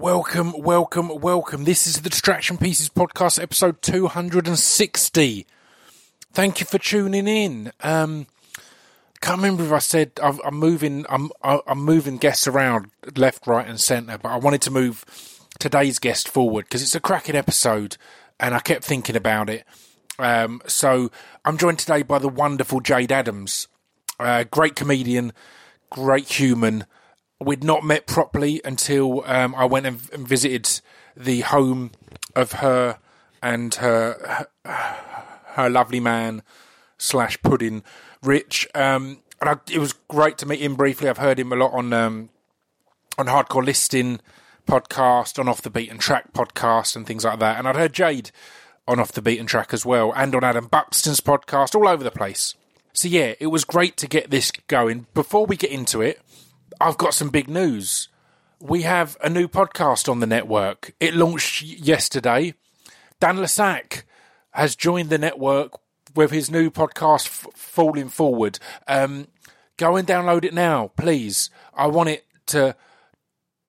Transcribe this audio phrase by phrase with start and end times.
[0.00, 1.64] Welcome, welcome, welcome.
[1.64, 5.44] This is the Distraction Pieces podcast, episode 260.
[6.32, 7.72] Thank you for tuning in.
[7.82, 8.28] Um,
[9.20, 11.04] can't remember if I said I'm, I'm moving.
[11.08, 15.04] I'm I'm moving guests around left, right, and centre, but I wanted to move
[15.58, 17.96] today's guest forward because it's a cracking episode,
[18.38, 19.64] and I kept thinking about it.
[20.20, 21.10] Um, so
[21.44, 23.66] I'm joined today by the wonderful Jade Adams,
[24.20, 25.32] uh, great comedian,
[25.90, 26.86] great human.
[27.40, 30.80] We'd not met properly until um, I went and, visited
[31.16, 31.92] the home
[32.34, 32.98] of her
[33.42, 34.96] and her her,
[35.52, 36.42] her lovely man
[36.98, 37.82] slash pudding
[38.22, 38.66] Rich.
[38.74, 41.08] Um, and I, it was great to meet him briefly.
[41.08, 42.30] I've heard him a lot on um,
[43.16, 44.20] on Hardcore Listing
[44.66, 47.58] podcast, on Off the Beaten Track podcast, and things like that.
[47.58, 48.30] And I'd heard Jade
[48.86, 52.10] on Off the Beaten Track as well, and on Adam Buxton's podcast, all over the
[52.10, 52.54] place.
[52.92, 55.06] So yeah, it was great to get this going.
[55.14, 56.20] Before we get into it,
[56.80, 58.08] I've got some big news.
[58.60, 60.92] We have a new podcast on the network.
[61.00, 62.54] It launched yesterday.
[63.20, 64.04] Dan Le Sac
[64.50, 65.72] has joined the network
[66.14, 68.58] with his new podcast, F- Falling Forward.
[68.86, 69.28] Um,
[69.76, 71.50] go and download it now, please.
[71.74, 72.76] I want it to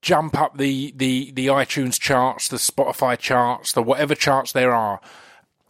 [0.02, 5.02] jump up the, the, the iTunes charts, the Spotify charts, the whatever charts there are.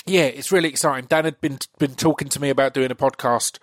[0.05, 1.08] Yeah, it's really exciting.
[1.08, 3.59] Dan had been been talking to me about doing a podcast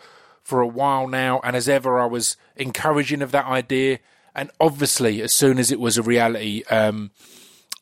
[0.46, 3.98] for a while now, and as ever, I was encouraging of that idea.
[4.32, 7.10] And obviously, as soon as it was a reality, um,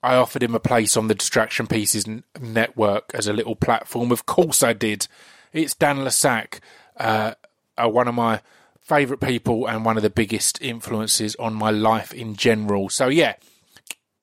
[0.02, 4.10] I offered him a place on the Distraction Pieces n- network as a little platform.
[4.10, 5.08] Of course, I did.
[5.52, 6.62] It's Dan Le Sac,
[6.96, 7.34] uh,
[7.76, 8.40] uh, one of my
[8.80, 12.88] favourite people and one of the biggest influences on my life in general.
[12.88, 13.34] So, yeah,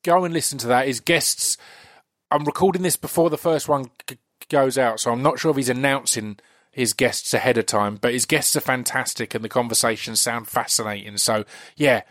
[0.02, 0.88] go and listen to that.
[0.88, 1.58] His guests,
[2.32, 4.18] I'm recording this before the first one g-
[4.50, 6.40] goes out, so I'm not sure if he's announcing
[6.72, 11.18] his guests ahead of time, but his guests are fantastic and the conversations sound fascinating.
[11.18, 11.44] So,
[11.76, 12.02] yeah,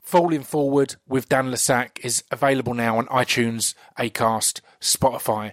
[0.00, 5.52] Falling Forward with Dan Le Sac is available now on iTunes, Acast, Spotify,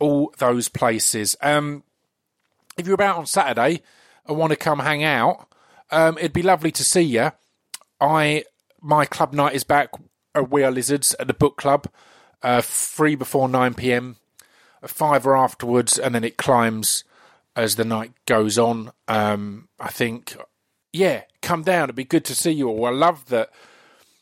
[0.00, 1.36] all those places.
[1.42, 1.84] Um,
[2.78, 3.82] if you're about on Saturday
[4.26, 5.46] and want to come hang out,
[5.90, 7.32] um, it'd be lovely to see you.
[8.00, 8.44] I
[8.80, 9.90] my club night is back.
[10.48, 11.86] We are lizards at the book club.
[12.42, 14.16] Uh, free before nine pm,
[14.80, 17.04] a fiver afterwards, and then it climbs
[17.56, 18.92] as the night goes on.
[19.08, 20.36] Um, I think,
[20.92, 21.84] yeah, come down.
[21.84, 22.86] It'd be good to see you all.
[22.86, 23.50] I love that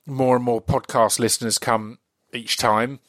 [0.06, 1.98] more and more podcast listeners come
[2.32, 3.00] each time.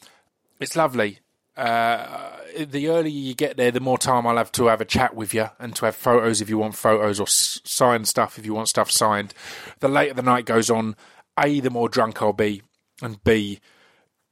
[0.60, 1.20] It's lovely.
[1.56, 5.14] Uh, the earlier you get there, the more time I'll have to have a chat
[5.14, 8.46] with you and to have photos if you want photos or s- signed stuff if
[8.46, 9.34] you want stuff signed.
[9.80, 10.96] The later the night goes on,
[11.38, 12.62] A, the more drunk I'll be,
[13.02, 13.60] and B,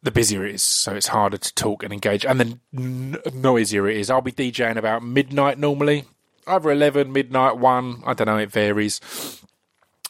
[0.03, 0.63] the busier it is.
[0.63, 2.25] So it's harder to talk and engage.
[2.25, 4.11] And the n- noisier it is.
[4.11, 6.05] I'll be DJing about midnight normally,
[6.47, 8.03] either 11, midnight, 1.
[8.07, 9.01] I don't know, it varies.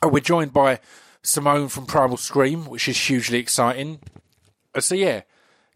[0.02, 0.80] Oh, we're joined by
[1.22, 4.00] Simone from Primal Scream, which is hugely exciting.
[4.74, 5.22] Uh, So yeah,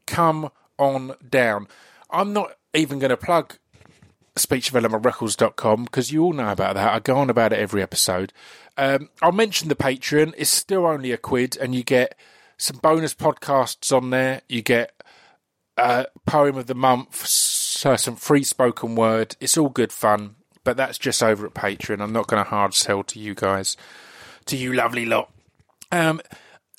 [0.06, 1.67] come on down.
[2.11, 3.56] I'm not even going to plug
[4.37, 6.93] speechdevelopmentrecords.com because you all know about that.
[6.93, 8.33] I go on about it every episode.
[8.77, 10.33] Um, I'll mention the Patreon.
[10.37, 12.17] It's still only a quid, and you get
[12.62, 14.43] some bonus podcasts on there.
[14.49, 14.93] You get
[15.77, 19.34] uh, poem of the month, so some free spoken word.
[19.41, 22.00] It's all good fun, but that's just over at Patreon.
[22.00, 23.77] I'm not going to hard sell to you guys,
[24.47, 25.33] to you lovely lot.
[25.91, 26.21] Um,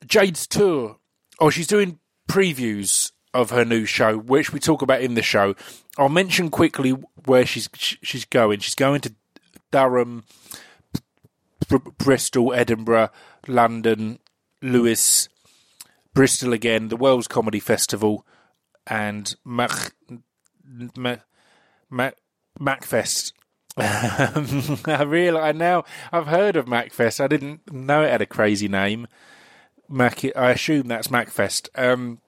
[0.06, 0.98] Jade's tour.
[1.40, 5.54] Oh, she's doing previews of her new show, which we talk about in the show.
[5.98, 6.92] I'll mention quickly
[7.26, 8.60] where she's she's going.
[8.60, 9.14] She's going to
[9.72, 10.24] Durham,
[11.68, 13.10] Br- Bristol, Edinburgh,
[13.48, 14.20] London,
[14.62, 15.28] Lewes,
[16.14, 18.26] Bristol again, the World's Comedy Festival,
[18.88, 19.94] and Mac,
[20.96, 21.22] Mac,
[21.90, 22.16] Mac,
[22.60, 23.34] Macfest.
[23.78, 27.20] I realise now I've heard of Macfest.
[27.20, 29.08] I didn't know it had a crazy name.
[29.90, 31.70] Mac, I assume that's Macfest.
[31.76, 32.20] Um,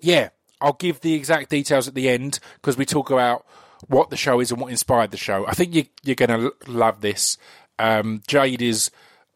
[0.00, 0.28] yeah,
[0.60, 3.44] I'll give the exact details at the end because we talk about
[3.86, 5.46] what the show is and what inspired the show.
[5.46, 7.38] I think you, you're going to love this.
[7.78, 8.90] Um, Jade is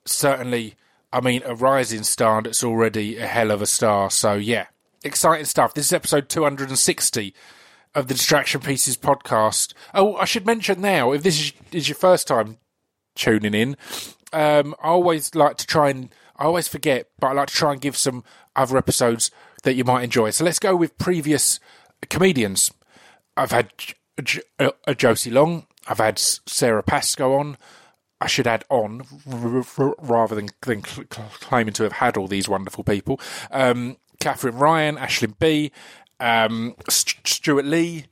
[0.04, 0.74] certainly,
[1.12, 4.10] I mean, a rising star that's already a hell of a star.
[4.10, 4.66] So, yeah,
[5.04, 5.74] exciting stuff.
[5.74, 7.34] This is episode 260
[7.94, 9.74] of the Distraction Pieces podcast.
[9.92, 12.56] Oh, I should mention now, if this is, your first time
[13.14, 13.76] tuning in,
[14.32, 17.72] um, I always like to try and, I always forget, but I like to try
[17.72, 18.24] and give some
[18.56, 19.30] other episodes
[19.64, 20.30] that you might enjoy.
[20.30, 21.60] So let's go with previous
[22.08, 22.70] comedians.
[23.36, 23.70] I've had
[24.22, 25.66] J- uh, Josie Long.
[25.86, 27.58] I've had Sara Pascoe on.
[28.22, 32.48] I should add on rather than, than cl- cl- claiming to have had all these
[32.48, 33.20] wonderful people.
[33.50, 35.72] Um, Katherine Ryan, Aisling Bea,
[36.20, 38.06] um, St- Stewart Lee,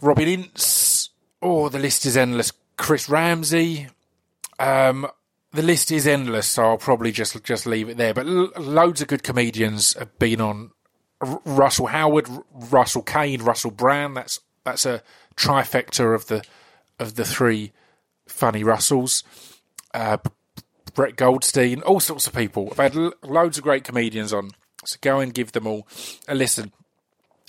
[0.00, 1.10] Robin Ince.
[1.40, 2.52] Oh, the list is endless.
[2.76, 3.88] Chris Ramsey.
[4.58, 5.06] Um,
[5.52, 8.14] the list is endless, so I'll probably just just leave it there.
[8.14, 10.70] But l- loads of good comedians have been on.
[11.20, 14.16] R- Russell Howard, R- Russell Kane, Russell Brand.
[14.16, 15.02] That's that's a
[15.36, 16.42] trifecta of the
[16.98, 17.72] of the three
[18.30, 19.24] funny Russells.
[19.92, 20.18] Uh,
[20.94, 22.68] Brett Goldstein, all sorts of people.
[22.72, 24.50] I've had l- loads of great comedians on,
[24.84, 25.86] so go and give them all
[26.28, 26.72] a listen.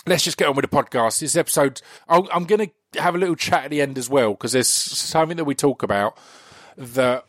[0.05, 1.19] Let's just get on with the podcast.
[1.19, 4.31] This episode, I'll, I'm going to have a little chat at the end as well
[4.31, 6.17] because there's something that we talk about
[6.77, 7.25] that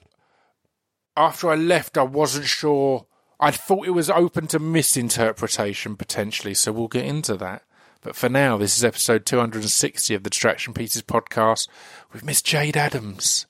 [1.17, 3.07] after I left, I wasn't sure.
[3.39, 7.65] I thought it was open to misinterpretation potentially, so we'll get into that.
[8.03, 11.69] But for now, this is episode 260 of the Distraction Pieces podcast
[12.13, 13.47] with Miss Jade Adams.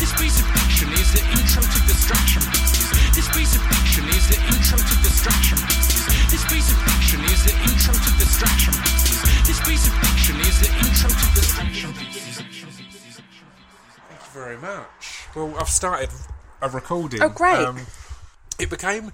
[0.00, 2.88] This piece of fiction is the intro to distraction pieces.
[3.12, 6.08] This piece of fiction is the intro to distraction pieces.
[6.32, 9.20] This piece of fiction is the intro to distraction pieces.
[9.44, 12.40] This piece of fiction is the intro to distraction pieces.
[14.08, 15.28] Thank you very much.
[15.36, 16.08] Well, I've started
[16.60, 17.22] a recording.
[17.22, 17.64] Oh, great.
[17.64, 17.80] Um,
[18.58, 19.12] it became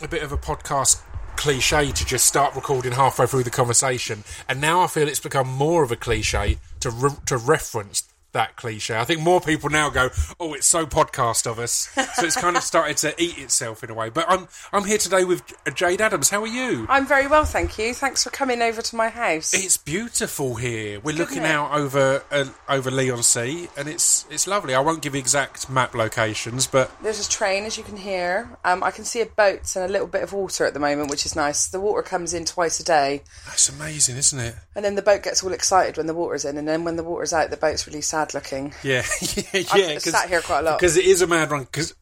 [0.00, 1.02] a bit of a podcast
[1.36, 5.48] cliche to just start recording halfway through the conversation, and now I feel it's become
[5.48, 8.96] more of a cliche to re- to reference that cliche.
[8.98, 12.56] I think more people now go, "Oh, it's so podcast of us," so it's kind
[12.56, 14.10] of started to eat itself in a way.
[14.10, 15.42] But I'm I'm here today with
[15.74, 16.30] Jade Adams.
[16.30, 16.86] How are you?
[16.88, 17.94] I'm very well, thank you.
[17.94, 19.52] Thanks for coming over to my house.
[19.54, 21.00] It's beautiful here.
[21.00, 21.54] We're looking isn't it?
[21.54, 24.74] out over uh, over Leigh-on-Sea, and it's it's lovely.
[24.74, 28.56] I won't give exact map locations, but There's a train, as you can hear.
[28.64, 31.10] Um, I can see a boat and a little bit of water at the moment,
[31.10, 31.66] which is nice.
[31.66, 34.54] The water comes in twice a day, that's amazing, isn't it?
[34.74, 37.04] and then the boat gets all excited when the water's in, and then when the
[37.04, 38.72] water's out, the boat's really sad looking.
[38.82, 39.02] Yeah,
[39.52, 40.78] yeah, I've sat here quite a lot.
[40.78, 41.64] because it is a mad run.
[41.64, 41.92] Because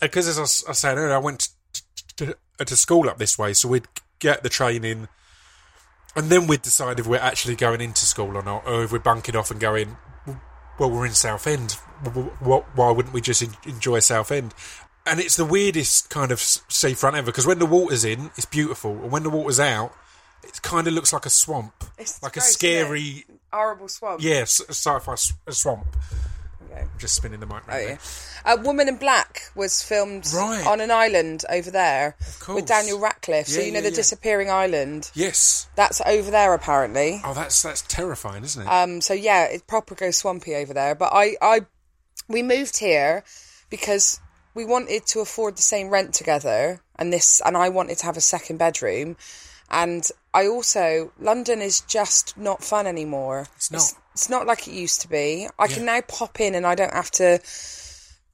[0.00, 1.48] uh, as I said earlier, I went
[2.16, 5.08] to, to, to school up this way, so we'd get the train in,
[6.14, 8.98] and then we'd decide if we're actually going into school or not, or if we're
[8.98, 9.96] bunking off and going.
[10.78, 11.72] Well, we're in Southend.
[12.42, 14.52] Why wouldn't we just en- enjoy Southend?
[15.06, 18.92] And it's the weirdest kind of seafront ever because when the water's in, it's beautiful,
[18.92, 19.94] and when the water's out,
[20.44, 24.22] it kind of looks like a swamp, It's like a gross, scary, Horrible swamp.
[24.22, 25.86] yeah, sci-fi s- swamp.
[26.70, 26.80] Okay.
[26.82, 27.62] I'm just spinning the mic.
[27.68, 27.96] Oh Right yeah.
[28.44, 28.58] there.
[28.58, 30.66] A Woman in Black was filmed Right.
[30.66, 32.16] on an island over there
[32.48, 33.46] with Daniel Radcliffe.
[33.48, 33.96] so you know yeah, the yeah.
[33.96, 35.10] disappearing island.
[35.14, 35.68] Yes.
[35.74, 37.20] That's over there apparently.
[37.24, 38.68] Oh, that's that's terrifying, isn't it?
[38.68, 40.94] Um, so yeah, it proper goes swampy over there.
[40.94, 41.60] But I, I,
[42.28, 43.24] we moved here
[43.70, 44.20] because
[44.54, 48.16] we wanted to afford the same rent together, and this, and I wanted to have
[48.16, 49.16] a second bedroom,
[49.70, 53.48] and I also London is just not fun anymore.
[53.56, 53.92] It's not.
[54.12, 55.48] It's, not like it used to be.
[55.58, 57.40] I can now pop in, and I don't have to.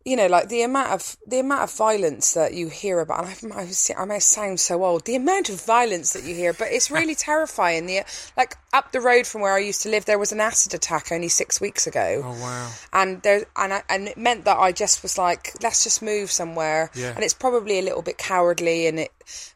[0.04, 3.52] You know, like the amount of the amount of violence that you hear about, and
[3.52, 5.04] I, I, I may sound so old.
[5.04, 7.86] The amount of violence that you hear, but it's really terrifying.
[7.86, 8.02] The
[8.36, 11.12] like up the road from where I used to live, there was an acid attack
[11.12, 12.70] only six weeks ago oh wow.
[12.92, 16.30] and there and I, and it meant that I just was like, let's just move
[16.30, 16.90] somewhere.
[16.94, 17.14] Yeah.
[17.14, 19.12] And it's probably a little bit cowardly, and it,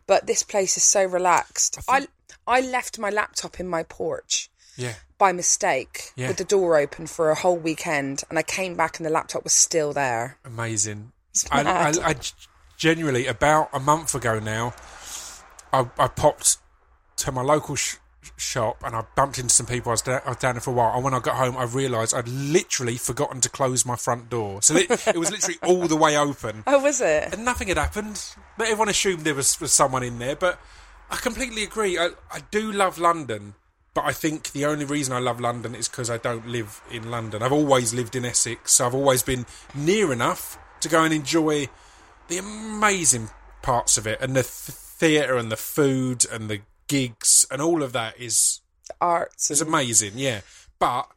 [0.07, 1.79] but this place is so relaxed.
[1.89, 2.07] I
[2.47, 4.95] I, left my laptop in my porch Yeah.
[5.19, 6.29] By mistake Yeah.
[6.29, 9.45] with the door open for a whole weekend, and I came back and the laptop
[9.45, 10.39] was still there.
[10.45, 11.13] Amazing.
[11.51, 12.11] I, I.
[12.11, 12.15] I
[12.79, 14.75] genuinely about a month ago now,
[15.73, 16.59] I, I popped
[17.17, 17.97] to my local sh-
[18.37, 19.91] shop and I bumped into some people.
[19.91, 21.57] I was, da- I was down there for a while, and when I got home,
[21.57, 24.61] I realised I'd literally forgotten to close my front door.
[24.63, 26.63] So it, it was literally all the way open.
[26.67, 27.33] Oh, was it?
[27.33, 28.23] and nothing had happened.
[28.59, 30.37] But everyone assumed there was, was someone in there.
[30.37, 30.59] But
[31.11, 31.99] I completely agree.
[31.99, 33.55] I, I do love London,
[33.97, 37.11] but I think the only reason I love London is because I don't live in
[37.11, 37.43] London.
[37.43, 41.69] I've always lived in Essex, so I've always been near enough to go and enjoy
[42.29, 43.31] the amazing
[43.63, 44.53] parts of it, and the th-
[45.01, 49.51] theatre and the food and the gigs and all of that is the Arts.
[49.51, 50.13] is and- amazing.
[50.17, 50.43] Yeah,
[50.79, 51.09] but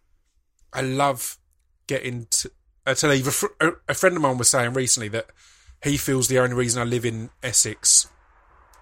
[0.71, 1.38] I love
[1.86, 2.51] getting to,
[2.88, 3.27] uh, to leave.
[3.27, 3.48] A, fr-
[3.89, 5.27] a friend of mine was saying recently that
[5.83, 8.07] he feels the only reason I live in Essex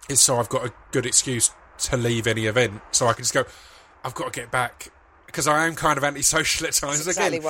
[0.07, 1.49] is so I've got a good excuse
[1.79, 3.45] to leave any event, so I can just go.
[4.03, 4.89] I've got to get back
[5.25, 7.05] because I am kind of antisocial at times.
[7.05, 7.43] That's Again, it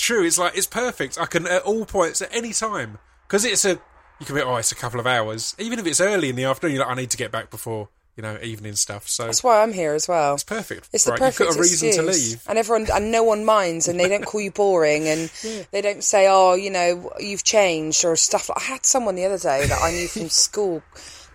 [0.00, 0.24] true.
[0.24, 1.18] It's like it's perfect.
[1.20, 3.78] I can at all points at any time because it's a.
[4.18, 5.54] You can be oh, it's a couple of hours.
[5.58, 7.90] Even if it's early in the afternoon, you're like I need to get back before
[8.16, 9.08] you know evening stuff.
[9.08, 10.34] So That's why I'm here as well.
[10.34, 10.88] it's perfect.
[10.92, 12.32] It's right, the perfect you've got a reason to excuse.
[12.32, 12.42] leave.
[12.48, 15.30] and everyone and no one minds, and they don't call you boring, and
[15.70, 18.48] they don't say, "Oh, you know, you've changed" or stuff.
[18.48, 20.82] like I had someone the other day that I knew from school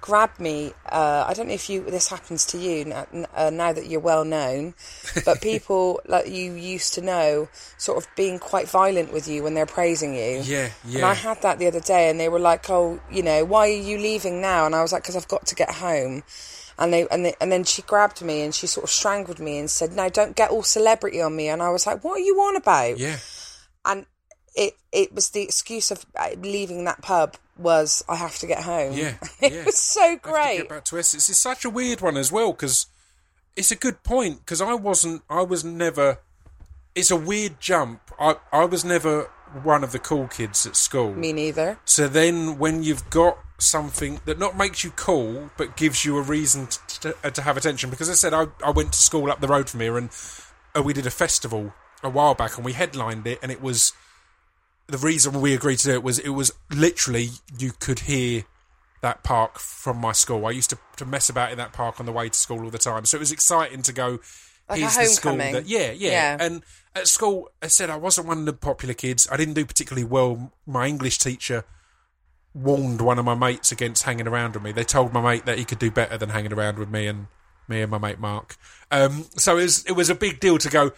[0.02, 0.74] grab me.
[0.86, 4.02] Uh, I don't know if you this happens to you now, uh, now that you're
[4.02, 4.74] well known,
[5.24, 9.54] but people like you used to know sort of being quite violent with you when
[9.54, 10.42] they're praising you.
[10.44, 10.98] Yeah, yeah.
[10.98, 11.06] And.
[11.06, 13.72] I had that the other day, and they were like, "Oh, you know, why are
[13.72, 16.24] you leaving now?" And I was like, "Because I've got to get home."
[16.82, 19.60] and they and they, and then she grabbed me and she sort of strangled me
[19.60, 22.24] and said, "No, don't get all celebrity on me." And I was like, "What are
[22.24, 23.18] you on about?" Yeah.
[23.86, 24.06] And
[24.56, 28.64] it it was the excuse of uh, leaving that pub was I have to get
[28.64, 28.94] home.
[28.94, 29.66] Yeah, it yeah.
[29.66, 30.58] was so I have to great.
[30.58, 31.30] get back to Essex.
[31.30, 32.88] It's such a weird one as well because
[33.56, 35.24] it's a good point because I wasn't.
[35.30, 36.20] I was never.
[36.96, 38.02] It's a weird jump.
[38.20, 39.30] I I was never
[39.64, 41.14] one of the cool kids at school.
[41.14, 41.80] Me neither.
[41.86, 46.22] So then, when you've got something that not makes you cool, but gives you a
[46.22, 49.40] reason to, to, to have attention, because I said I, I went to school up
[49.40, 50.10] the road from here, and
[50.76, 53.94] uh, we did a festival a while back, and we headlined it, and it was
[54.92, 58.44] the reason we agreed to do it was it was literally you could hear
[59.02, 60.46] that park from my school.
[60.46, 62.70] I used to, to mess about in that park on the way to school all
[62.70, 64.20] the time, so it was exciting to go.
[64.70, 65.54] Like a here's the school homecoming.
[65.54, 66.38] that yeah, yeah Yeah.
[66.40, 66.64] and
[66.96, 69.28] at school I said I wasn't one of the popular kids.
[69.32, 70.54] I didn't do particularly well.
[70.66, 71.66] My English teacher
[72.54, 74.72] warned one of my mates against hanging around with me.
[74.72, 77.28] They told my mate that he could do better than hanging around with me and
[77.68, 78.56] me and my mate Mark.
[78.92, 80.92] Um, so it was it was a big deal to go.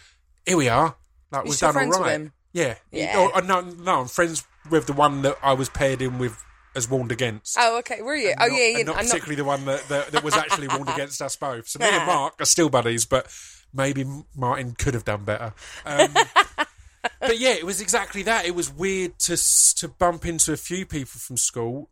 [0.46, 0.96] Here we are.
[1.32, 2.32] Like You we've done all right.
[2.54, 2.76] Yeah.
[2.92, 3.14] Yeah.
[3.16, 6.44] Oh, uh, no, no, I'm friends with the one that I was paired in with
[6.76, 7.58] as warned against.
[7.60, 8.02] Oh, okay.
[8.02, 8.34] Were you?
[8.40, 8.78] oh, Not- yeah.
[8.78, 11.68] yeah not I'm particularly the one that, that, that was actually warned against us both.
[11.68, 13.28] So me and Mark are still buddies, but
[13.74, 14.06] maybe
[14.36, 15.54] Martin could have done better.
[15.86, 16.14] Um,
[17.20, 18.46] but yeah, it was exactly that.
[18.46, 19.38] It was weird to
[19.78, 21.90] to bump into a few people from school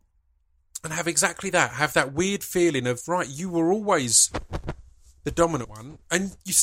[0.84, 1.72] and have exactly that.
[1.74, 4.32] Have that weird feeling of right, you were always
[5.24, 6.54] the dominant one, and you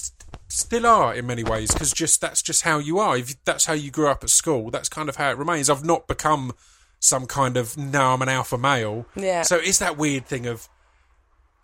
[0.48, 3.16] still are in many ways because just that's just how you are.
[3.16, 5.68] If that's how you grew up at school, that's kind of how it remains.
[5.70, 6.52] I've not become
[7.00, 9.06] some kind of now I'm an alpha male.
[9.14, 9.42] Yeah.
[9.42, 10.68] So it's that weird thing of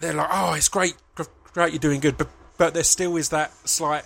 [0.00, 0.94] they're like, oh, it's great,
[1.52, 4.04] great, you're doing good, but but there still is that slight.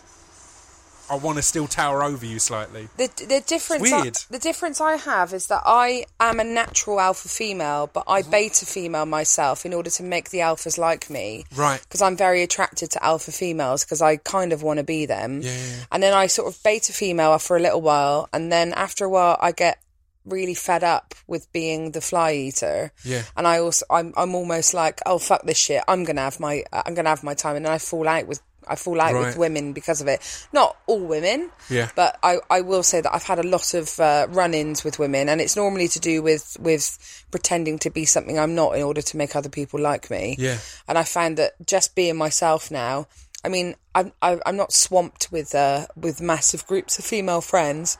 [1.10, 2.88] I want to still tower over you slightly.
[2.96, 7.28] The the difference I, the difference I have is that I am a natural alpha
[7.28, 11.44] female, but I beta female myself in order to make the alphas like me.
[11.54, 11.80] Right.
[11.80, 15.40] Because I'm very attracted to alpha females because I kind of want to be them.
[15.42, 15.84] Yeah, yeah, yeah.
[15.92, 19.08] And then I sort of beta female for a little while, and then after a
[19.08, 19.78] while I get
[20.24, 22.92] really fed up with being the fly eater.
[23.04, 23.22] Yeah.
[23.36, 26.64] And I also I'm I'm almost like oh fuck this shit I'm gonna have my
[26.72, 28.40] I'm gonna have my time, and then I fall out with.
[28.70, 29.26] I fall out Right.
[29.26, 30.20] with women because of it.
[30.52, 31.88] Not all women, Yeah.
[31.94, 35.28] but I, I will say that I've had a lot of uh, run-ins with women,
[35.28, 36.98] and it's normally to do with with
[37.30, 40.36] pretending to be something I'm not in order to make other people like me.
[40.38, 40.58] Yeah.
[40.86, 43.06] And I found that just being myself now.
[43.44, 47.96] I mean, I'm I, I'm not swamped with uh, with massive groups of female friends,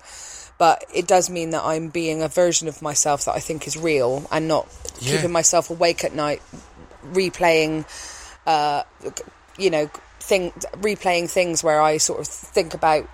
[0.59, 3.77] but it does mean that I'm being a version of myself that I think is
[3.77, 4.67] real, and not
[5.01, 5.13] Yeah.
[5.17, 6.43] keeping myself awake at night
[7.13, 7.85] replaying
[8.47, 8.83] uh,
[9.59, 9.91] you know,
[10.29, 13.09] thing replaying things where I sort of think about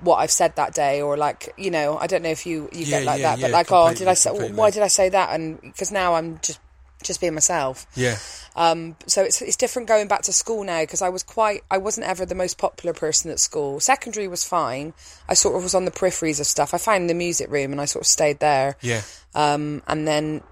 [0.00, 2.84] what I've said that day, or like, you know, I don't know if you you
[2.86, 4.30] Yeah, get like yeah, that, but yeah, like, oh, did I say?
[4.30, 4.56] completely.
[4.56, 5.30] Why did I say that?
[5.34, 6.60] And because now I'm just
[7.02, 7.86] just being myself.
[7.96, 8.16] Yeah.
[8.54, 11.78] Um, so it's it's different going back to school now because I was quite I
[11.78, 13.80] wasn't ever the most popular person at school.
[13.80, 14.92] Secondary was fine.
[15.28, 16.74] I sort of was on the peripheries of stuff.
[16.74, 18.76] I found the music room and I sort of stayed there.
[18.80, 19.02] Yeah.
[19.34, 20.42] Um, and then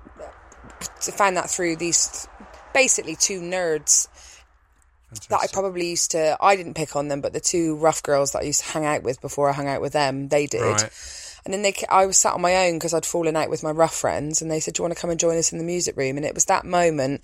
[1.03, 2.27] to find that through these
[2.73, 4.09] basically two nerds
[5.29, 6.37] that I probably used to.
[6.41, 8.85] I didn't pick on them, but the two rough girls that I used to hang
[8.85, 10.63] out with before I hung out with them, they did.
[10.63, 10.91] Right.
[11.45, 13.71] And then they, I was sat on my own because I'd fallen out with my
[13.71, 15.65] rough friends, and they said, "Do you want to come and join us in the
[15.65, 17.23] music room?" And it was that moment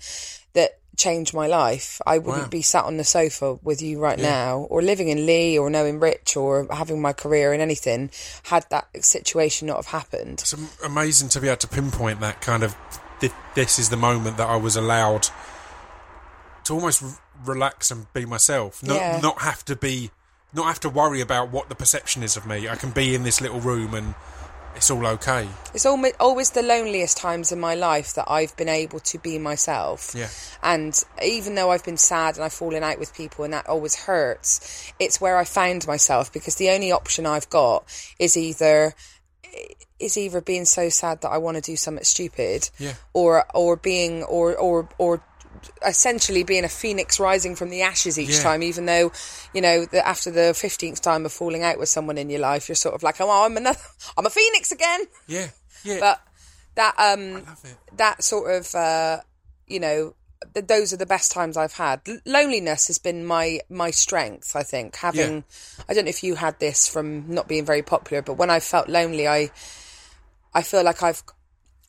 [0.53, 2.01] that changed my life.
[2.07, 2.49] I wouldn't Wow.
[2.49, 5.99] be sat on the sofa with you right now, or living in Leigh, or knowing
[5.99, 8.09] Rich, or having my career in anything,
[8.43, 10.39] had that situation not have happened.
[10.39, 12.75] It's amazing to be able to pinpoint that kind of.
[13.53, 15.29] This is the moment that I was allowed
[16.63, 17.03] to almost
[17.45, 18.81] relax and be myself.
[18.83, 19.19] Not, Yeah.
[19.21, 20.11] not have to be,
[20.53, 22.67] not have to worry about what the perception is of me.
[22.69, 24.15] I can be in this little room and
[24.75, 25.49] it's all okay.
[25.73, 30.13] It's always the loneliest times in my life that I've been able to be myself.
[30.15, 30.29] Yeah.
[30.61, 33.95] And even though I've been sad and I've fallen out with people and that always
[33.95, 37.85] hurts, it's where I found myself because the only option I've got
[38.19, 38.93] is either
[39.99, 42.93] is either being so sad that I want to do something stupid, Yeah.
[43.13, 45.23] or or being or or or
[45.85, 48.43] essentially being a phoenix rising from the ashes each Yeah.
[48.43, 49.11] time even though
[49.53, 52.67] you know that after the 15th time of falling out with someone in your life
[52.69, 53.79] you're sort of like oh I'm another
[54.17, 55.47] I'm a phoenix again Yeah.
[55.83, 55.99] Yeah.
[55.99, 56.21] but
[56.75, 57.43] that um
[57.97, 59.21] that sort of uh
[59.67, 60.13] you know
[60.53, 62.01] th- those are the best times I've had.
[62.07, 64.55] L- loneliness has been my my strength.
[64.55, 65.43] I think having.
[65.89, 68.59] I don't know if you had this from not being very popular, but when I
[68.59, 69.49] felt lonely, I
[70.53, 71.23] I feel like I've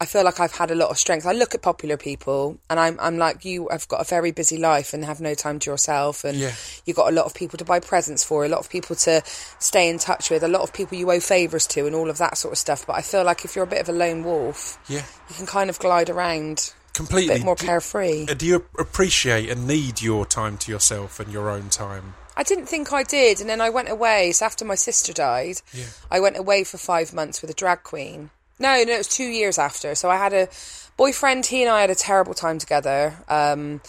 [0.00, 1.26] I feel like I've had a lot of strength.
[1.26, 4.56] I look at popular people and I'm I'm like you have got a very busy
[4.56, 6.52] life and have no time to yourself and Yeah.
[6.86, 9.22] you've got a lot of people to buy presents for, a lot of people to
[9.58, 12.18] stay in touch with, a lot of people you owe favours to and all of
[12.18, 12.86] that sort of stuff.
[12.86, 15.02] But I feel like if you're a bit of a lone wolf, yeah.
[15.28, 16.72] you can kind of glide around.
[16.94, 17.34] completely.
[17.34, 18.26] bit more Do- carefree.
[18.30, 22.14] uh, Do you appreciate and need your time to yourself and your own time?
[22.36, 24.30] I didn't think I did, and then I went away.
[24.30, 25.86] So after my sister died, Yeah.
[26.08, 28.30] I went away for five months with a drag queen.
[28.58, 29.94] No, no, it was two years after.
[29.94, 30.48] So I had a
[30.96, 31.46] boyfriend.
[31.46, 33.14] He and I had a terrible time together.
[33.28, 33.80] Um,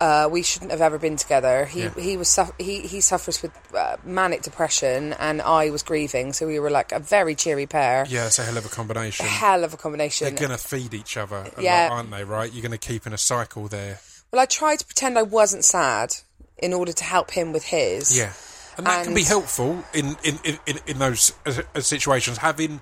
[0.00, 1.64] uh, we shouldn't have ever been together.
[1.66, 1.90] He Yeah.
[1.98, 6.32] he was he he suffers with uh, manic depression, and I was grieving.
[6.32, 8.06] So we were like a very cheery pair.
[8.08, 9.26] Yeah, it's a hell of a combination.
[9.26, 10.28] Hell of a combination.
[10.34, 11.88] They're going to feed each other a Yeah.
[11.88, 12.52] lot, aren't they, right?
[12.52, 13.98] You're going to keep in a cycle there.
[14.32, 16.10] Well, I tried to pretend I wasn't sad
[16.58, 18.16] in order to help him with his.
[18.16, 18.32] Yeah.
[18.76, 22.38] And that can be helpful in, in, in, in, in those uh, situations.
[22.38, 22.80] Having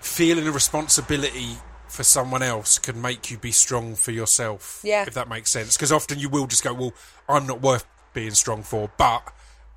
[0.00, 1.56] feeling a responsibility
[1.88, 4.80] for someone else can make you be strong for yourself.
[4.84, 5.04] Yeah.
[5.06, 5.76] If that makes sense.
[5.76, 6.94] Because often you will just go, well,
[7.28, 9.22] I'm not worth being strong for, but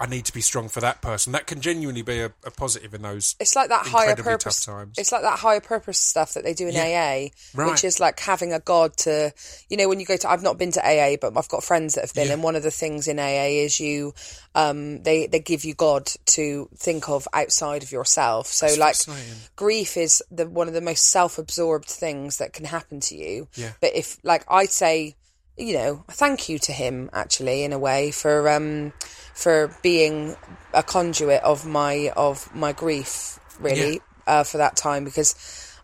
[0.01, 1.31] I need to be strong for that person.
[1.33, 3.35] That can genuinely be a, a positive in those.
[3.39, 4.65] It's like that higher purpose.
[4.65, 4.97] times.
[4.97, 6.85] It's like that higher purpose stuff that they do in Yeah.
[6.85, 7.69] AA, Right.
[7.69, 9.31] which is like having a god to,
[9.69, 10.27] you know, when you go to.
[10.29, 12.33] I've not been to AA, but I've got friends that have been, Yeah.
[12.33, 14.15] and one of the things in AA is you,
[14.55, 18.47] um, they they give you God to think of outside of yourself.
[18.47, 19.35] So That's like, fascinating.
[19.55, 23.47] grief is the one of the most self-absorbed things that can happen to you.
[23.53, 23.73] Yeah.
[23.79, 25.15] But if like I'd say,
[25.57, 28.93] you know, thank you to him actually in a way for um
[29.41, 30.35] for being
[30.73, 35.35] a conduit of my of my grief really uh, for that time because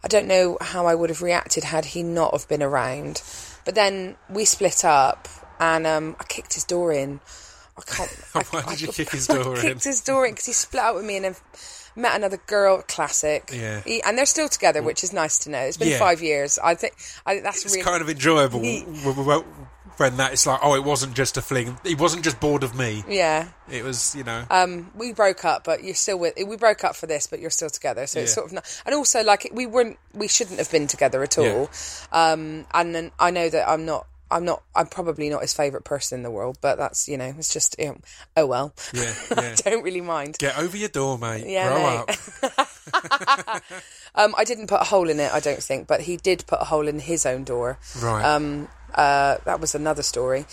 [0.03, 3.21] I don't know how I would have reacted had he not have been around.
[3.65, 5.27] But then we split up
[5.59, 7.19] and um, I kicked his door in.
[7.77, 8.15] I can't.
[8.35, 9.61] I, Why did you I- kick his I door in?
[9.61, 11.35] kicked his door in because he split up with me and then
[11.95, 12.83] met another girl.
[12.87, 13.49] Classic.
[13.53, 13.81] Yeah.
[13.81, 15.59] He- and they're still together, which is nice to know.
[15.61, 15.99] It's been Yeah.
[15.99, 16.57] five years.
[16.63, 16.93] I think
[17.25, 18.85] I, that's It's really kind of enjoyable He-
[19.97, 21.77] when that it's like, oh, it wasn't just a fling.
[21.83, 23.03] He wasn't just bored of me.
[23.07, 23.47] yeah.
[23.69, 24.45] It was, you know.
[24.49, 26.35] Um, we broke up, but you're still with.
[26.37, 28.07] We broke up for this, but you're still together.
[28.07, 28.81] So it's sort of not.
[28.85, 29.97] And also, like we weren't.
[30.13, 31.51] We shouldn't have been together at Yeah.
[31.51, 31.69] all.
[32.13, 34.07] Um, and then I know that I'm not.
[34.31, 34.61] I'm not.
[34.75, 37.33] I'm probably not his favorite person in the world, but that's you know.
[37.37, 37.75] It's just.
[37.79, 37.97] You know,
[38.37, 38.73] oh well.
[38.93, 39.55] Yeah, I yeah.
[39.55, 40.37] don't really mind.
[40.39, 41.45] Get over your door, mate.
[41.45, 42.53] Yeah, Grow mate.
[42.53, 43.63] up.
[44.15, 45.31] Um, I didn't put a hole in it.
[45.31, 47.77] I don't think, but he did put a hole in his own door.
[48.01, 48.23] Right.
[48.25, 50.41] Um, uh, that was another story.
[50.41, 50.47] it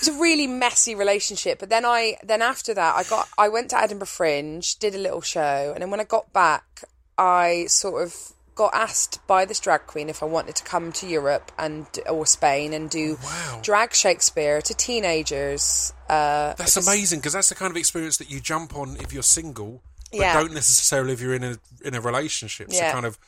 [0.00, 1.58] was a really messy relationship.
[1.58, 4.98] But then I, then after that, I got, I went to Edinburgh Fringe, did a
[4.98, 6.84] little show, and then when I got back,
[7.18, 8.14] I sort of
[8.54, 12.24] got asked by this drag queen if I wanted to come to Europe and or
[12.24, 13.60] Spain and do Wow.
[13.62, 15.92] drag Shakespeare to teenagers.
[16.08, 19.22] Uh, That's amazing because that's the kind of experience that you jump on if you're
[19.22, 20.32] single, but Yeah.
[20.32, 22.70] don't necessarily if you're in a in a relationship.
[22.72, 22.92] So Yeah.
[22.92, 23.18] kind of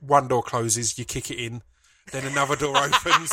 [0.00, 1.62] one door closes, you kick it in,
[2.12, 3.32] then another door opens,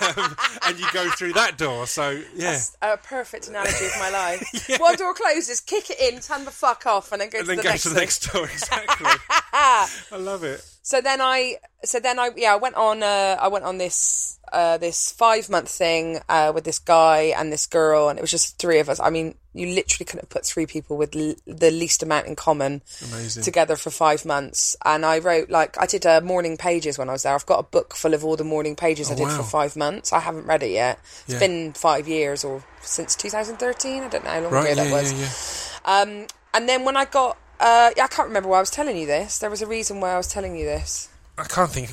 [0.00, 1.86] um, and you go through that door.
[1.86, 4.70] So yeah, a perfect analogy of my life.
[4.78, 7.48] One door closes, kick it in, turn the fuck off, and then go and to
[7.48, 8.44] then the go next to the next door.
[8.44, 9.06] Exactly.
[9.52, 10.64] I love it.
[10.86, 14.38] So then I, so then I, yeah, I went on, uh, I went on this,
[14.52, 18.30] uh, this five month thing uh, with this guy and this girl, and it was
[18.30, 19.00] just three of us.
[19.00, 22.36] I mean, you literally couldn't have put three people with l- the least amount in
[22.36, 23.44] common Amazing.
[23.44, 24.76] together for five months.
[24.84, 27.34] And I wrote like I did uh, morning pages when I was there.
[27.34, 29.38] I've got a book full of all the morning pages I did wow.
[29.38, 30.12] for five months.
[30.12, 30.98] I haven't read it yet.
[31.24, 31.38] It's Yeah.
[31.38, 34.02] been five years or since 2013.
[34.02, 34.72] I don't know how long Right.
[34.72, 35.12] ago Yeah, that was.
[35.14, 36.26] yeah, yeah.
[36.52, 39.38] And then when I got, uh, I can't remember why I was telling you this.
[39.38, 41.08] There was a reason why I was telling you this.
[41.38, 41.88] I can't think.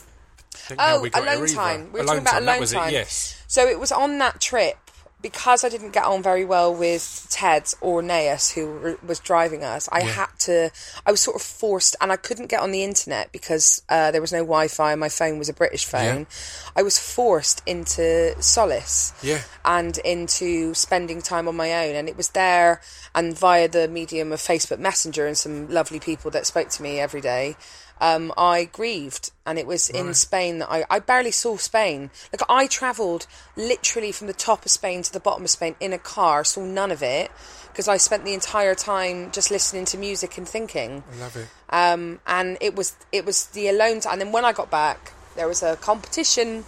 [0.52, 1.86] think Oh, how we got alone time.
[1.94, 2.44] We were alone talking about time.
[2.44, 2.90] alone time.
[2.90, 3.42] It, yes.
[3.48, 4.78] So it was on that trip
[5.22, 9.88] because I didn't get on very well with Ted or Naeus, who was driving us.
[9.92, 10.72] I had to.
[11.06, 14.22] I was sort of forced, and I couldn't get on the internet because uh, there
[14.22, 14.92] was no Wi-Fi.
[14.92, 16.28] and My phone was a British phone.
[16.76, 19.42] I was forced into solace Yeah.
[19.66, 21.96] and into spending time on my own.
[21.96, 22.82] And it was there
[23.14, 27.00] and via the medium of Facebook Messenger and some lovely people that spoke to me
[27.00, 27.56] every day.
[28.02, 32.10] Um, I grieved, and it was in Spain that I, I barely saw Spain.
[32.34, 35.94] Like I travelled literally from the top of Spain to the bottom of Spain in
[35.94, 37.30] a car, saw none of it
[37.68, 41.48] because I spent the entire time just listening to music and thinking I love it.
[41.70, 44.14] um, and it was it was the alone time.
[44.14, 46.66] And then when I got back, there was a competition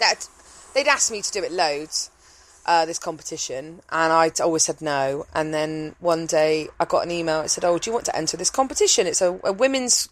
[0.00, 0.28] that
[0.74, 2.10] they'd asked me to do it loads.
[2.64, 5.26] Uh, this competition, and I always said no.
[5.34, 7.40] And then one day I got an email.
[7.40, 9.08] It said, "Oh, do you want to enter this competition?
[9.08, 10.08] It's a, a women's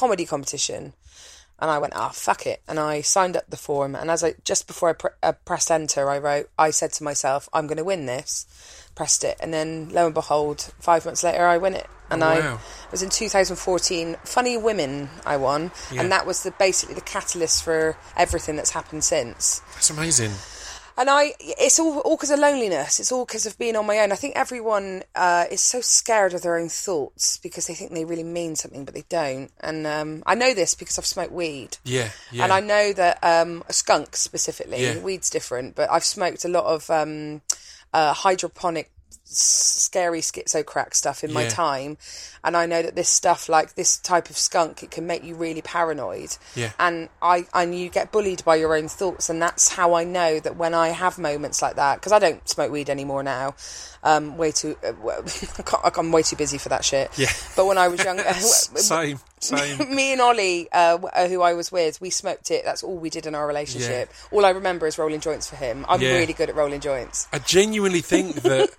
[0.00, 0.82] comedy competition."
[1.60, 3.96] And I went, "Ah, fuck it!" And I signed up the form.
[3.96, 7.04] And as I just before I pre- uh, pressed enter, I wrote, I said to
[7.04, 8.46] myself, "I'm going to win this."
[8.94, 11.86] Pressed it, and then lo and behold, five months later, I win it.
[12.10, 12.54] And I wow.
[12.86, 14.16] it was in 2014.
[14.24, 16.00] Funny Women, I won, Yeah.
[16.00, 19.60] and that was the basically the catalyst for everything that's happened since.
[19.74, 20.32] That's amazing.
[20.98, 22.98] And I, it's all all because of loneliness.
[22.98, 24.10] It's all because of being on my own.
[24.10, 28.04] I think everyone uh, is so scared of their own thoughts because they think they
[28.04, 29.50] really mean something, but they don't.
[29.60, 31.78] And um, I know this because I've smoked weed.
[31.84, 32.42] Yeah, yeah.
[32.42, 34.98] And I know that um, skunk specifically, Yeah.
[34.98, 37.42] weed's different, but I've smoked a lot of um,
[37.94, 38.90] uh, hydroponic,
[39.30, 41.48] scary schizo crack stuff in my Yeah.
[41.50, 41.98] time,
[42.42, 45.34] and I know that this stuff, like this type of skunk, it can make you
[45.34, 46.36] really paranoid.
[46.54, 46.70] Yeah.
[46.78, 50.40] And I and you get bullied by your own thoughts, and that's how I know
[50.40, 53.54] that when I have moments like that, because I don't smoke weed anymore now.
[54.04, 54.92] Um, way too, uh,
[55.84, 57.10] I I'm way too busy for that shit.
[57.18, 57.30] Yeah.
[57.56, 59.94] But when I was younger, same, same.
[59.94, 62.64] me and Ollie, uh, uh, who I was with, we smoked it.
[62.64, 64.10] That's all we did in our relationship.
[64.30, 65.84] All I remember is rolling joints for him.
[65.88, 66.12] I'm Yeah.
[66.16, 67.26] really good at rolling joints.
[67.32, 68.70] I genuinely think that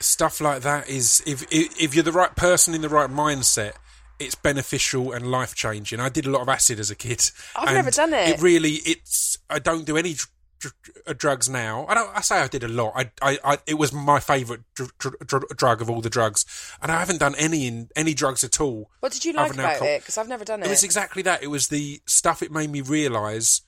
[0.00, 3.72] stuff like that is if, if if you're the right person in the right mindset,
[4.18, 6.00] it's beneficial and life changing.
[6.00, 7.22] I did a lot of acid as a kid.
[7.54, 8.30] I've never done it.
[8.30, 9.38] It really, it's.
[9.50, 10.74] I don't do any dr- dr-
[11.06, 11.86] uh, drugs now.
[11.88, 12.16] I don't.
[12.16, 12.92] I say I did a lot.
[12.96, 16.44] I, I, I it was my favourite dr- dr- dr- drug of all the drugs,
[16.80, 18.90] and I haven't done any in any drugs at all.
[19.00, 19.88] What did you like about alcohol.
[19.88, 20.00] it?
[20.00, 20.66] Because I've never done it.
[20.66, 21.42] It was exactly that.
[21.42, 23.62] It was the stuff it made me realise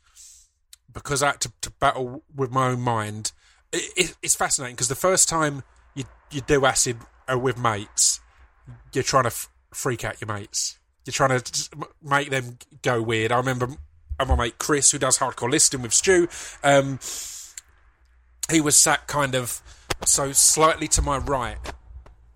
[0.92, 3.32] because I had to, to battle with my own mind.
[3.70, 5.62] It, it, it's fascinating because the first time
[6.30, 6.98] you do acid
[7.30, 8.20] uh, with mates,
[8.92, 10.78] you're trying to f- freak out your mates.
[11.04, 11.70] You're trying to
[12.02, 13.32] make them go weird.
[13.32, 13.68] I remember
[14.26, 16.28] my mate Chris, who does hardcore listing with Stu.
[16.62, 16.98] Um,
[18.50, 19.62] he was sat kind of
[20.04, 21.58] so slightly to my right,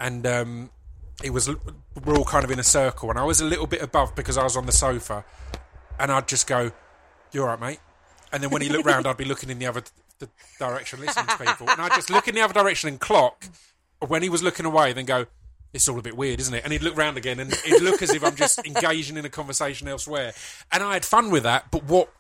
[0.01, 0.71] and um,
[1.23, 1.49] he was
[2.05, 4.39] we're all kind of in a circle, and I was a little bit above because
[4.39, 5.25] I was on the sofa,
[5.99, 6.73] and I'd just go,
[7.33, 7.81] "You all right, mate?"
[8.33, 9.83] And then when he looked round, I'd be looking in the other
[10.19, 10.29] the
[10.59, 13.45] direction, listening to people, and I'd just look in the other direction and clock.
[14.07, 15.27] When he was looking away, then go,
[15.73, 18.03] "It's all a bit weird, isn't it?" And he'd look round again, and it'd look
[18.03, 20.33] as if I'm just engaging in a conversation elsewhere.
[20.71, 22.13] And I had fun with that, but what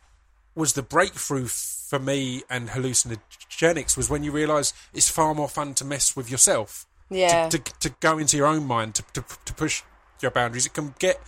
[0.54, 5.74] was the breakthrough for me and hallucinogenics was when you realise it's far more fun
[5.74, 7.48] to mess with yourself Yeah.
[7.48, 9.82] to, to, to go into your own mind to, to, to push
[10.20, 10.66] your boundaries.
[10.66, 11.20] It can get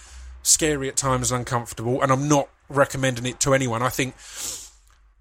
[0.42, 3.82] scary at times and uncomfortable, and I'm not recommending it to anyone.
[3.82, 4.14] I think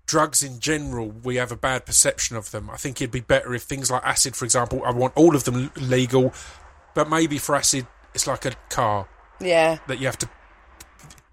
[0.05, 2.69] drugs in general, we have a bad perception of them.
[2.69, 5.43] I think it'd be better if things like acid, for example, I want all of
[5.43, 6.33] them legal,
[6.93, 9.07] but maybe for acid, it's like a car
[9.39, 9.79] yeah.
[9.87, 10.29] that you have to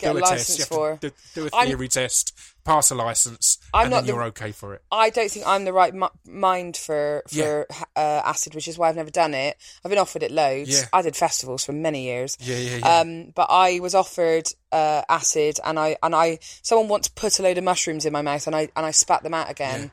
[0.00, 0.98] Get do a a test, license you have for.
[1.00, 2.32] to do, a I'm- theory test,
[2.64, 4.82] pass a license, I'm and not then the- you're okay for it.
[4.92, 7.44] I don't think I'm the right mi- mind for Yeah.
[7.44, 9.56] for uh, acid, which is why I've never done it.
[9.84, 10.70] I've been offered it loads.
[10.70, 10.86] Yeah.
[10.92, 12.36] I did festivals for many years.
[12.40, 12.98] Yeah, yeah, yeah.
[13.00, 17.42] Um, but I was offered uh, acid, and I and I someone once put a
[17.42, 19.90] load of mushrooms in my mouth, and I and I spat them out again.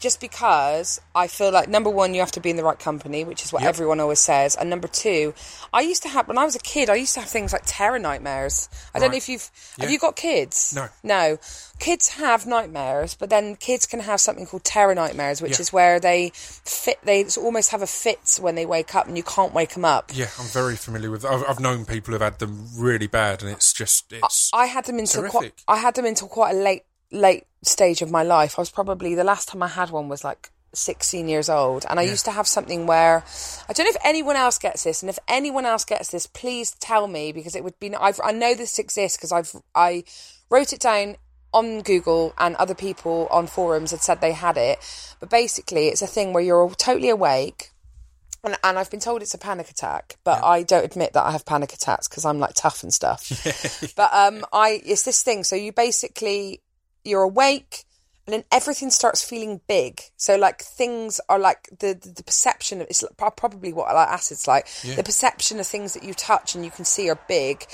[0.00, 3.22] Just because I feel like number one, you have to be in the right company,
[3.22, 3.68] which is what Yep.
[3.68, 5.34] everyone always says, and number two,
[5.74, 7.62] I used to have when I was a kid, I used to have things like
[7.66, 8.70] terror nightmares.
[8.94, 9.84] I don't know if you've Yeah.
[9.84, 10.72] have you got kids?
[10.74, 10.88] No.
[11.02, 11.38] no.
[11.78, 15.60] Kids have nightmares, but then kids can have something called terror nightmares, which Yeah.
[15.60, 16.98] is where they fit.
[17.04, 20.10] They almost have a fit when they wake up, and you can't wake them up.
[20.14, 21.24] Yeah, I'm very familiar with.
[21.26, 24.50] I've, I've known people who've had them really bad, and it's just it's.
[24.54, 28.10] I had them until quite, I had them until quite a late late stage of
[28.10, 28.58] my life.
[28.58, 31.98] I was probably the last time I had one was like 16 years old and
[31.98, 33.24] I used to have something where
[33.68, 36.72] I don't know if anyone else gets this and if anyone else gets this please
[36.78, 40.04] tell me because it would be I've, I know this exists because I've I
[40.48, 41.16] wrote it down
[41.52, 44.78] on Google and other people on forums had said they had it
[45.18, 47.72] but basically it's a thing where you're totally awake
[48.44, 51.32] and, and I've been told it's a panic attack, but I don't admit that I
[51.32, 53.92] have panic attacks because I'm like tough and stuff.
[53.96, 55.44] but um, I it's this thing.
[55.44, 56.62] So you basically
[57.04, 57.84] you're awake,
[58.26, 60.02] and then everything starts feeling big.
[60.16, 64.46] So like things are like the the, the perception of it's probably what like acid's
[64.46, 64.68] like.
[64.96, 67.64] The perception of things that you touch and you can see are big,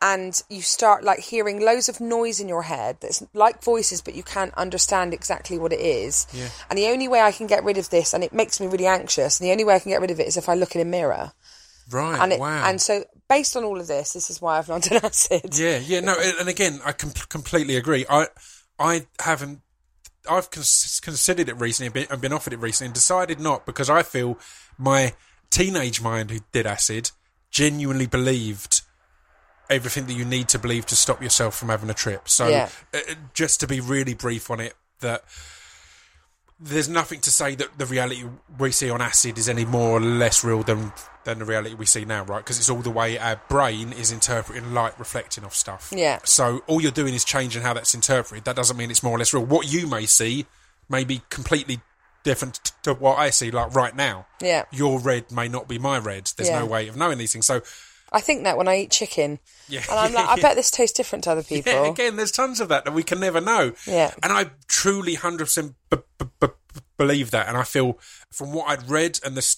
[0.00, 4.14] and you start like hearing loads of noise in your head that's like voices, but
[4.14, 6.26] you can't understand exactly what it is.
[6.32, 6.48] Yeah.
[6.70, 8.86] And the only way I can get rid of this, and it makes me really
[8.86, 10.74] anxious, and the only way I can get rid of it is if I look
[10.74, 11.32] in a mirror.
[11.90, 12.18] right.
[12.18, 12.66] And it, wow.
[12.66, 15.58] and so based on all of this, this is why I've not done acid.
[15.58, 18.06] Yeah, yeah, no, and and again, I com- completely agree.
[18.08, 18.28] I,
[18.78, 19.60] I haven't,
[20.28, 24.02] I've cons- considered it recently and been, offered it recently, and decided not because I
[24.02, 24.38] feel
[24.78, 25.14] my
[25.50, 27.10] teenage mind who did acid
[27.50, 28.82] genuinely believed
[29.70, 32.28] everything that you need to believe to stop yourself from having a trip.
[32.28, 32.68] So, Yeah.
[32.92, 35.24] uh, uh, just to be really brief on it, that
[36.58, 38.24] there's nothing to say that the reality
[38.58, 40.92] we see on acid is any more or less real than
[41.26, 42.38] than the reality we see now, right?
[42.38, 45.92] Because it's all the way our brain is interpreting light reflecting off stuff.
[45.94, 46.20] Yeah.
[46.24, 48.44] So all you're doing is changing how that's interpreted.
[48.46, 49.44] That doesn't mean it's more or less real.
[49.44, 50.46] What you may see
[50.88, 51.80] may be completely
[52.24, 54.26] different to what I see, like right now.
[54.40, 54.64] Yeah.
[54.72, 56.30] Your red may not be my red.
[56.36, 56.60] There's Yeah.
[56.60, 57.46] no way of knowing these things.
[57.46, 57.60] So
[58.12, 60.96] I think that when I eat chicken, yeah, and I'm like, I bet this tastes
[60.96, 61.72] different to other people.
[61.72, 63.72] yeah, again, there's tons of that that we can never know.
[63.86, 64.12] Yeah.
[64.22, 66.46] And I truly 100% b- b- b-
[66.96, 67.98] believe that, and I feel
[68.32, 69.56] from what I'd read and the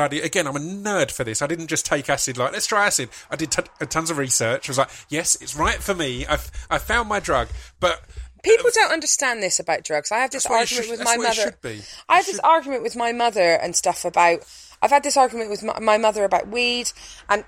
[0.00, 0.20] study.
[0.20, 1.42] Again, I'm a nerd for this.
[1.42, 3.10] I didn't just take acid like let's try acid.
[3.30, 4.68] I did t- tons of research.
[4.68, 6.26] I was like, yes, it's right for me.
[6.26, 7.48] I've I found my drug,
[7.80, 8.00] but
[8.42, 10.10] People um, don't understand this about drugs.
[10.10, 11.82] I have this That's what it argument should- with my mother.
[12.08, 14.40] I have this argument with my mother and stuff about.
[14.82, 16.90] I've had this argument with my, my mother about weed,
[17.28, 17.44] and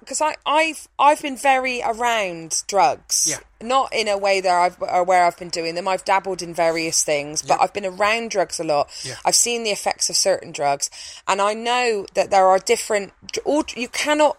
[0.00, 3.38] because I, I've I've been very around drugs, Yeah.
[3.66, 5.88] not in a way that I've or where I've been doing them.
[5.88, 7.62] I've dabbled in various things, but Yeah.
[7.64, 8.88] I've been around drugs a lot.
[9.02, 9.14] Yeah.
[9.24, 10.90] I've seen the effects of certain drugs,
[11.26, 13.12] and I know that there are different.
[13.44, 14.38] All you cannot.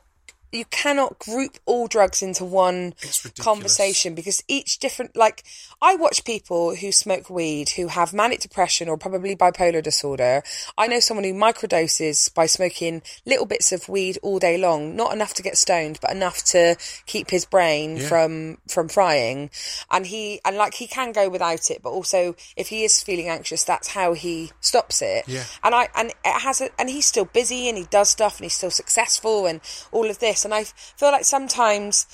[0.58, 2.94] You cannot group all drugs into one
[3.40, 5.44] conversation because each different like
[5.82, 10.42] I watch people who smoke weed who have manic depression or probably bipolar disorder.
[10.78, 15.14] I know someone who microdoses by smoking little bits of weed all day long, not
[15.14, 18.08] enough to get stoned, but enough to keep his brain Yeah.
[18.08, 19.50] from from frying.
[19.92, 23.30] And he and like he can go without it, but also if he is feeling
[23.30, 25.26] anxious, that's how he stops it.
[25.28, 25.44] Yeah.
[25.64, 28.46] And I and it has a, and he's still busy and he does stuff and
[28.46, 30.46] he's still successful and all of this.
[30.48, 32.08] And I feel like sometimes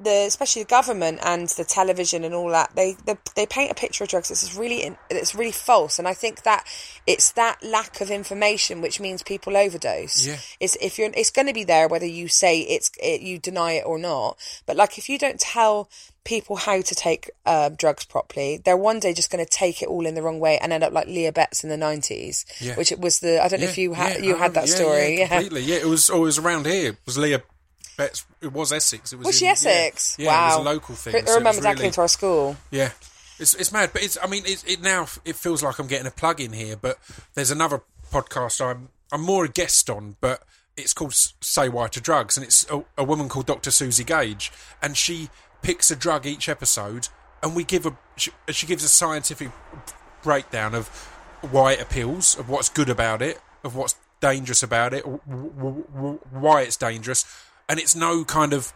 [0.00, 3.74] the especially the government and the television and all that they they, they paint a
[3.74, 6.64] picture of drugs that's really it's really false and i think that
[7.04, 10.36] it's that lack of information which means people overdose Yeah.
[10.60, 13.72] is if you're it's going to be there whether you say it's it, you deny
[13.72, 15.90] it or not but like if you don't tell
[16.22, 19.88] people how to take uh, drugs properly they're one day just going to take it
[19.88, 22.76] all in the wrong way and end up like leah betts in the 90s Yeah.
[22.76, 25.26] which it was the i don't know if you had you had that story Yeah,
[25.26, 25.62] completely.
[25.62, 26.90] Yeah, it was always around here.
[26.92, 27.42] It was Leah
[27.98, 28.24] Betts?
[28.40, 29.12] It was Essex.
[29.12, 29.26] It was.
[29.26, 30.16] was she Essex?
[30.18, 30.44] Yeah, wow.
[30.44, 31.16] it was a local thing.
[31.16, 32.56] I so remember that really- came to our school.
[32.70, 32.92] Yeah,
[33.38, 34.16] it's it's mad, but it's.
[34.22, 36.98] I mean, it, it now it feels like I'm getting a plug in here, but
[37.34, 40.42] there's another podcast I'm I'm more a guest on, but
[40.76, 43.70] it's called Say Why to Drugs, and it's a, a woman called Dr.
[43.70, 45.28] Suzi Gage, and she
[45.60, 47.08] picks a drug each episode,
[47.42, 49.50] and we give a she, she gives a scientific
[50.22, 50.88] breakdown of
[51.50, 56.76] why it appeals, of what's good about it, of what's dangerous about it, why it's
[56.76, 57.24] dangerous,
[57.68, 58.72] and it's no kind of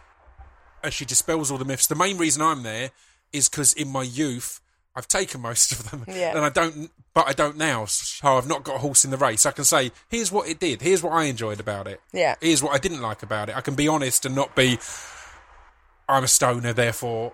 [0.83, 1.87] and she dispels all the myths.
[1.87, 2.91] The main reason I'm there
[3.31, 4.59] is because in my youth
[4.95, 6.35] I've taken most of them, Yeah.
[6.35, 7.85] and I don't, but I don't now.
[7.85, 9.43] So I've not got a horse in the race.
[9.45, 10.81] I can say, here's what it did.
[10.83, 11.99] Here's what I enjoyed about it.
[12.11, 12.35] Yeah.
[12.41, 13.57] Here's what I didn't like about it.
[13.57, 14.77] I can be honest and not be.
[16.07, 17.33] I'm a stoner, therefore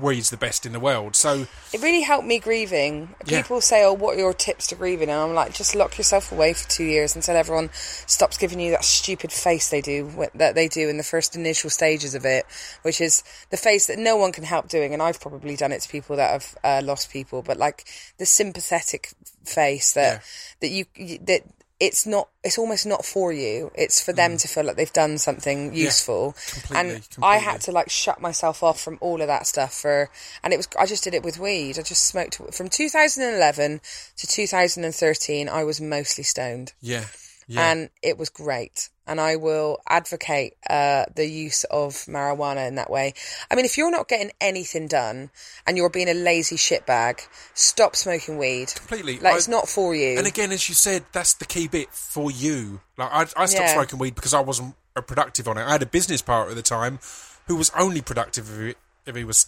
[0.00, 1.16] weed's the best in the world.
[1.16, 3.14] So It really helped me grieving.
[3.26, 3.42] Yeah.
[3.42, 6.30] People say, "Oh, what are your tips to grieving?" And I'm like, just lock yourself
[6.32, 10.54] away for two years until everyone stops giving you that stupid face they do that
[10.54, 12.46] they do in the first initial stages of it,
[12.82, 14.92] which is the face that no one can help doing.
[14.92, 17.84] And I've probably done it to people that have uh, lost people, but like
[18.18, 19.12] the sympathetic
[19.44, 20.20] face that Yeah.
[20.60, 21.42] that you, you that.
[21.82, 22.28] It's not.
[22.44, 23.72] It's almost not for you.
[23.74, 26.34] It's for them to feel like they've done something useful.
[26.36, 26.52] Mm.
[26.52, 27.24] completely, and completely.
[27.24, 30.08] I had to like shut myself off from all of that stuff for
[30.44, 31.80] and it was I just did it with weed.
[31.80, 33.80] I just smoked from 2011
[34.16, 37.06] to 2013 I was mostly stoned yeah,
[37.48, 38.88] yeah, and it was great.
[39.06, 43.14] And I will advocate uh, the use of marijuana in that way.
[43.50, 45.30] I mean, if you're not getting anything done
[45.66, 47.20] and you're being a lazy shitbag,
[47.52, 48.72] stop smoking weed.
[48.76, 49.18] completely.
[49.18, 50.16] Like I- it's not for you.
[50.18, 52.80] And again, as you said, that's the key bit for you.
[52.96, 53.74] Like I, I stopped Yeah.
[53.74, 54.74] smoking weed because I wasn't
[55.08, 55.62] productive on it.
[55.62, 57.00] I had a business partner at the time
[57.48, 58.74] who was only productive if he,
[59.10, 59.46] if he was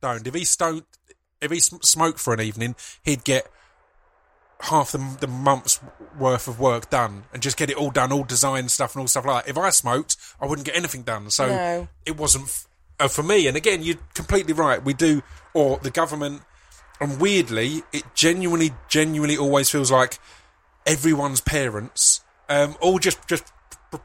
[0.00, 0.26] stoned.
[0.26, 0.82] If he stoned,
[1.40, 3.46] if he sm- smoked for an evening, he'd get
[4.62, 5.80] half the, the month's
[6.18, 9.08] worth of work done and just get it all done, all design stuff and all
[9.08, 9.50] stuff like that.
[9.50, 11.30] If I smoked, I wouldn't get anything done.
[11.30, 11.88] So No.
[12.06, 12.66] it wasn't f-
[13.00, 13.46] uh, for me.
[13.46, 14.82] And again, you're completely right.
[14.84, 15.22] We do,
[15.54, 16.42] or the government,
[17.00, 20.18] and weirdly, it genuinely, genuinely always feels like
[20.86, 23.52] everyone's parents um, all just just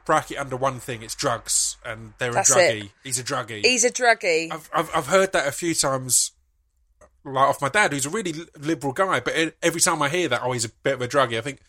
[0.06, 1.02] bracket under one thing.
[1.04, 2.84] It's drugs, and they're That's a druggie.
[2.86, 2.92] it.
[3.04, 3.66] He's a druggie.
[3.66, 4.52] He's a druggie.
[4.52, 6.32] I've, I've I've heard that a few times,
[7.34, 9.20] like off my dad, who's a really liberal guy.
[9.20, 11.60] But every time I hear that, oh, he's a bit of a druggie, I think,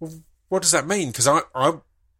[0.00, 0.12] well,
[0.48, 1.08] what does that mean?
[1.10, 1.74] Because I, I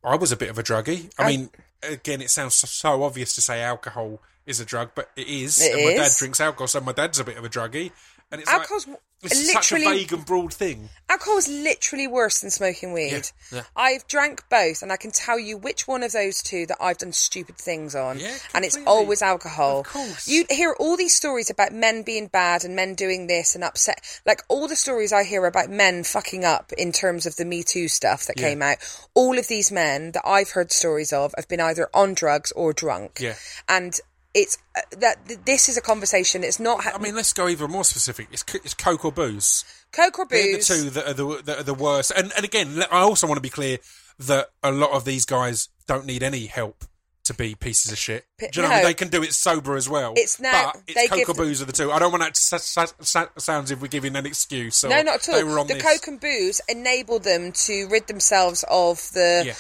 [0.05, 1.11] I was a bit of a druggie.
[1.19, 1.51] I, I- mean,
[1.83, 5.61] again, it sounds so, so obvious to say alcohol is a drug, but it is.
[5.63, 7.93] It and my dad drinks alcohol, so my dad's a bit of a druggie.
[8.33, 10.89] And it's Alcohol's like, it's such a vague and broad thing.
[11.09, 13.29] Alcohol is literally worse than smoking weed.
[13.53, 13.63] Yeah, yeah.
[13.77, 16.97] I've drank both, and I can tell you which one of those two that I've
[16.97, 18.19] done stupid things on.
[18.19, 19.81] Yeah, and it's always alcohol.
[19.81, 20.27] Of course.
[20.27, 24.01] You hear all these stories about men being bad and men doing this and upset.
[24.25, 27.63] Like all the stories I hear about men fucking up in terms of the Me
[27.63, 28.79] Too stuff that came out.
[29.15, 32.73] All of these men that I've heard stories of have been either on drugs or
[32.73, 33.19] drunk.
[33.21, 33.35] Yeah.
[33.69, 34.01] And
[34.35, 36.43] it's uh, that this is a conversation.
[36.45, 38.29] It's not ha- I mean, let's go even more specific.
[38.31, 39.65] It's, it's Coke or booze.
[39.93, 42.13] Coke or They're the two that are the, that are the worst.
[42.17, 43.79] And, and again, I also want to be clear
[44.21, 46.85] that a lot of these guys don't need any help
[47.25, 48.25] to be pieces of shit.
[48.39, 48.85] Do you know what I mean?
[48.87, 50.15] They can do it sober as well.
[50.17, 51.93] It's now- but they it's Coke or booze are the two.
[51.93, 54.83] I don't want that to sa- sa- sa- sound as if we're giving an excuse.
[54.83, 55.65] No, not at all.
[55.65, 55.83] The this.
[55.83, 59.55] Coke and booze enable them to rid themselves of the Yeah.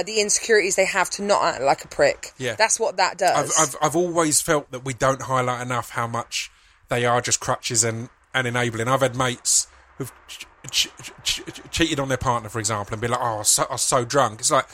[0.00, 2.32] uh, the insecurities they have to not act like a prick.
[2.38, 2.54] Yeah.
[2.54, 3.52] that's what that does.
[3.58, 6.50] I've, I've I've always felt that we don't highlight enough how much
[6.88, 8.86] they are just crutches and, and enabling.
[8.88, 9.66] I've had mates
[9.98, 10.88] who've ch- ch-
[11.24, 13.66] ch- ch- cheated on their partner, for example, and be like, "Oh, I was so,
[13.68, 14.66] I was so drunk." It's like,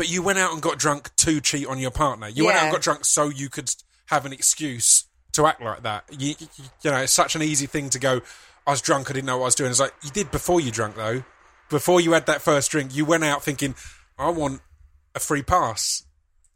[0.00, 2.26] but you went out and got drunk to cheat on your partner.
[2.26, 3.70] You went out and got drunk so you could
[4.06, 6.04] have an excuse to act like that.
[6.18, 6.46] You, you,
[6.80, 8.22] you know, it's such an easy thing to go.
[8.66, 9.10] I was drunk.
[9.10, 9.70] I didn't know what I was doing.
[9.70, 11.22] It's like you did before you drank though.
[11.68, 13.74] Before you had that first drink, you went out thinking,
[14.18, 14.62] "I want
[15.14, 16.04] a free pass."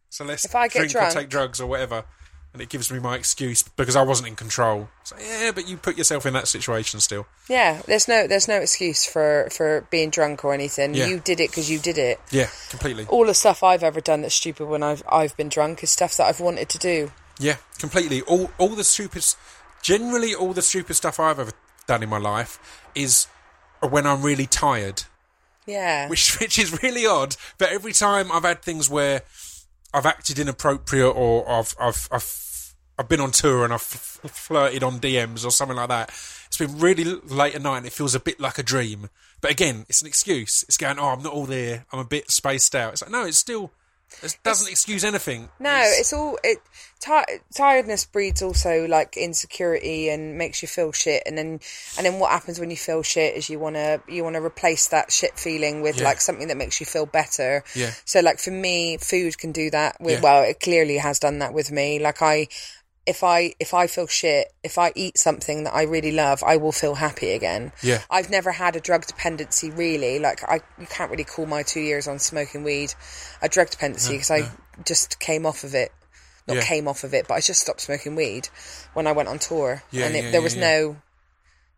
[0.08, 2.06] So let's If I get drink drunk- or take drugs or whatever,
[2.54, 4.88] and it gives me my excuse because I wasn't in control.
[5.02, 7.26] So yeah, but you put yourself in that situation still.
[7.48, 10.94] yeah, there's no there's no excuse for for being drunk or anything.
[10.94, 11.08] Yeah.
[11.08, 12.20] You did it because you did it.
[12.30, 13.06] Yeah, completely.
[13.06, 16.16] All the stuff I've ever done that's stupid when I've I've been drunk is stuff
[16.16, 17.10] that I've wanted to do.
[17.40, 18.22] Yeah, completely.
[18.22, 19.26] All all the stupid,
[19.82, 21.52] generally all the stupid stuff I've ever
[21.88, 23.26] done in my life is
[23.80, 25.02] when I'm really tired.
[25.66, 27.34] Yeah, which which is really odd.
[27.58, 29.22] But every time I've had things where
[29.92, 32.43] I've acted inappropriate or I've I've I've,
[32.98, 36.10] I've been on tour and I've f- flirted on DMs or something like that,
[36.46, 39.08] it's been really late at night and it feels a bit like a dream.
[39.40, 40.64] But again, it's an excuse.
[40.68, 41.86] It's going, oh, I'm not all there.
[41.92, 42.92] I'm a bit spaced out.
[42.92, 43.72] It's like no, it's still.
[44.22, 45.48] It doesn't excuse anything.
[45.58, 46.58] No, it's all it.
[47.00, 51.58] Ti- tiredness breeds also like insecurity and makes you feel shit, and then
[51.96, 55.10] and then what happens when you feel shit is you wanna you wanna replace that
[55.10, 56.04] shit feeling with Yeah.
[56.04, 57.64] like something that makes you feel better.
[57.74, 57.90] Yeah.
[58.04, 59.96] So like for me, food can do that.
[60.00, 60.20] With Yeah.
[60.20, 61.98] well, it clearly has done that with me.
[61.98, 62.46] Like I.
[63.06, 66.56] If I if I feel shit, if I eat something that I really love, I
[66.56, 67.72] will feel happy again.
[67.82, 68.00] Yeah.
[68.10, 70.18] I've never had a drug dependency really.
[70.18, 72.94] Like I, you can't really call my two years on smoking weed
[73.42, 74.50] a drug dependency because I
[74.86, 75.92] just came off of it.
[76.46, 76.62] Not Yeah.
[76.64, 78.48] came off of it, but I just stopped smoking weed
[78.92, 80.96] when I went on tour, Yeah, and it, yeah, there was no,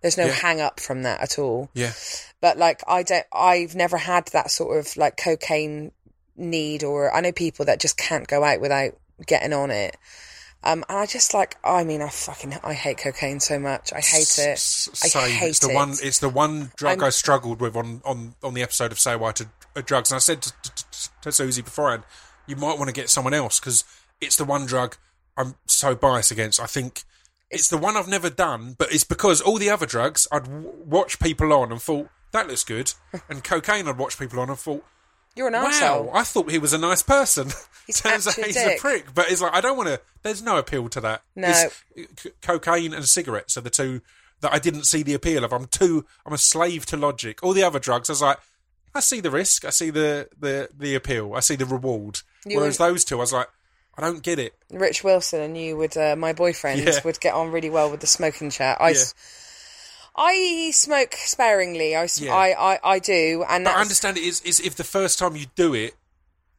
[0.03, 1.71] there's no hang up from that at all.
[1.73, 1.93] Yeah,
[2.41, 5.93] But like I don't, I've never had that sort of like cocaine
[6.37, 8.93] need, or I know people that just can't go out without
[9.27, 9.97] getting on it.
[10.66, 13.92] Um, and I just like, I mean, I fucking, I hate cocaine so much.
[13.92, 14.52] I hate it.
[14.59, 15.74] S- I hate it's the it.
[15.74, 15.90] one.
[16.02, 19.14] It's the one drug I'm- I struggled with on, on, on the episode of Say
[19.16, 22.02] Why to uh, Drugs, and I said to, to, to Suzi beforehand,
[22.46, 23.85] you might want to get someone else because
[24.20, 24.96] it's the one drug
[25.37, 26.61] I'm so biased against.
[26.61, 27.05] I think
[27.50, 30.72] it's the one I've never done, but it's because all the other drugs I'd w-
[30.85, 32.92] watch people on and thought that looks good,
[33.29, 34.85] and cocaine I'd watch people on and thought.
[35.37, 36.11] You're an Wow, arsehole.
[36.14, 37.51] I thought he was a nice person.
[37.87, 39.14] He's Turns out actually a he's a prick.
[39.14, 40.01] But it's like I don't want to.
[40.22, 41.22] There's no appeal to that.
[41.37, 41.53] No.
[41.53, 44.01] C- cocaine and cigarettes are the two
[44.40, 45.53] that I didn't see the appeal of.
[45.53, 46.05] I'm too.
[46.27, 47.44] I'm a slave to logic.
[47.44, 48.38] All the other drugs, I was like,
[48.92, 49.64] I see the risk.
[49.64, 51.35] I see the the the appeal.
[51.35, 52.18] I see the reward.
[52.44, 53.49] You Whereas those two, I was like,
[53.96, 54.55] I don't get it.
[54.72, 56.99] Rich Wilson and you would, uh, my boyfriend, Yeah.
[57.05, 58.79] would get on really well with the smoking chat.
[58.81, 58.90] I.
[58.90, 58.96] Yeah.
[60.16, 61.94] I smoke sparingly.
[61.96, 62.35] I, Yeah.
[62.35, 65.18] I, I, I do, and But I that's, understand it is is if the first
[65.18, 65.94] time you do it,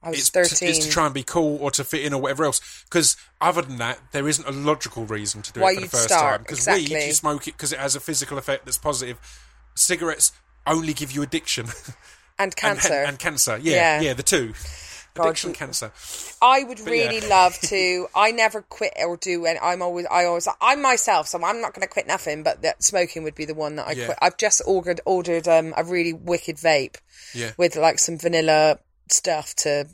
[0.04, 0.58] I was it's thirteen.
[0.72, 2.84] to, it's to try and be cool or to fit in or whatever else.
[2.86, 5.86] Because other than that, there isn't a logical reason to do Why it for the
[5.86, 6.42] you'd first start, time.
[6.44, 6.96] Because exactly.
[6.96, 9.18] weed, you smoke it because it has a physical effect that's positive.
[9.76, 10.32] Cigarettes
[10.68, 11.76] only give you addiction and
[12.40, 12.94] and, cancer.
[12.94, 13.58] and, and cancer.
[13.62, 14.02] Yeah, Yeah.
[14.02, 14.54] yeah, the two.
[15.26, 15.92] Addiction, cancer.
[16.42, 16.86] I would yeah.
[16.86, 18.08] really love to.
[18.16, 21.74] I never quit or do, and I'm always, I always, I'm myself, so I'm not
[21.74, 22.44] going to quit nothing.
[22.44, 24.06] But that smoking would be the one that I Yeah.
[24.06, 24.18] quit.
[24.22, 26.98] I've just ordered ordered um, a really wicked vape
[27.34, 27.52] Yeah.
[27.58, 29.88] with like some vanilla stuff to.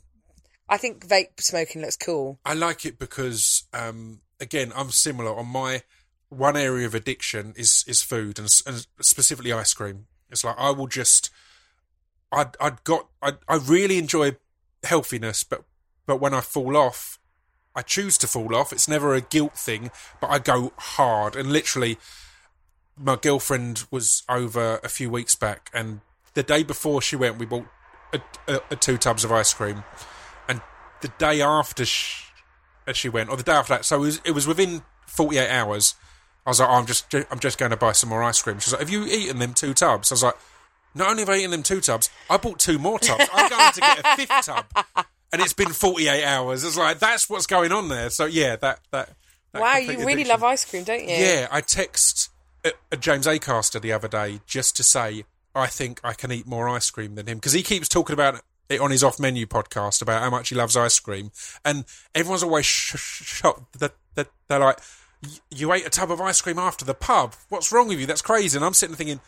[0.69, 2.39] I think vape smoking looks cool.
[2.45, 5.35] I like it because, um, again, I'm similar.
[5.35, 5.83] On my
[6.29, 10.07] one area of addiction is is food and, and specifically ice cream.
[10.31, 11.29] It's like I will just,
[12.31, 14.37] I I got I I really enjoy
[14.83, 15.63] healthiness, but
[16.05, 17.19] but when I fall off,
[17.75, 18.71] I choose to fall off.
[18.73, 21.97] It's never a guilt thing, but I go hard and literally.
[22.95, 26.01] My girlfriend was over a few weeks back, and
[26.35, 27.65] the day before she went, we bought
[28.13, 29.83] a, a, a two tubs of ice cream,
[30.47, 30.61] and
[31.01, 32.27] the day after she,
[32.93, 35.49] she went, or the day after that, so it was, it was within forty eight
[35.49, 35.95] hours.
[36.45, 38.59] I was like, oh, I'm just I'm just going to buy some more ice cream.
[38.59, 40.11] She's like, have you eaten them two tubs?
[40.11, 40.37] I was like,
[40.95, 43.25] not only have I eaten them two tubs, I bought two more tubs.
[43.33, 44.65] I'm going to get a fifth tub,
[45.31, 46.63] and it's been forty eight hours.
[46.63, 48.09] It's like that's what's going on there.
[48.09, 49.09] So yeah, that that.
[49.51, 50.27] that wow, you really addiction.
[50.29, 51.15] love ice cream, don't you?
[51.15, 52.29] Yeah, I text
[52.63, 55.25] a, a James Acaster the other day just to say
[55.55, 58.41] I think I can eat more ice cream than him because he keeps talking about
[58.69, 61.31] it on his off menu podcast about how much he loves ice cream,
[61.63, 61.85] and
[62.15, 64.79] everyone's always sh- sh- shocked that, that they're like,
[65.51, 67.35] "You ate a tub of ice cream after the pub?
[67.49, 68.05] What's wrong with you?
[68.05, 69.19] That's crazy." And I'm sitting thinking,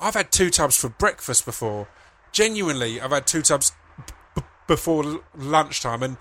[0.00, 1.88] I've had two tubs for breakfast before.
[2.32, 3.72] Genuinely, I've had two tubs
[4.34, 6.16] b- before l- lunchtime, and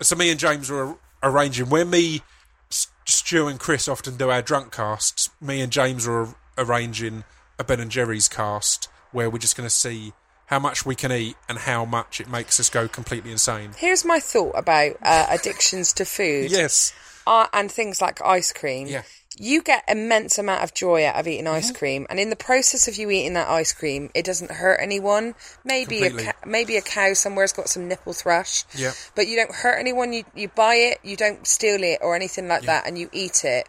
[0.00, 2.22] so me and James were arranging where me,
[2.70, 5.30] Stu, and Chris often do our drunk casts.
[5.40, 7.24] Me and James were arranging
[7.58, 10.12] a Ben and Jerry's cast where we're just going to see
[10.46, 13.70] how much we can eat and how much it makes us go completely insane.
[13.76, 16.92] Here's my thought about uh, addictions to food Yes.
[17.26, 18.86] uh, and things like ice cream.
[18.86, 19.02] Yeah.
[19.38, 21.54] You get immense amount of joy out of eating mm-hmm.
[21.54, 24.78] ice cream, and in the process of you eating that ice cream, it doesn't hurt
[24.80, 25.34] anyone.
[25.64, 28.64] Maybe a ca- maybe a cow somewhere's got some nipple thrush.
[28.74, 28.92] Yeah.
[29.14, 30.12] But you don't hurt anyone.
[30.12, 30.98] You you buy it.
[31.02, 33.68] You don't steal it or anything like that, and you eat it.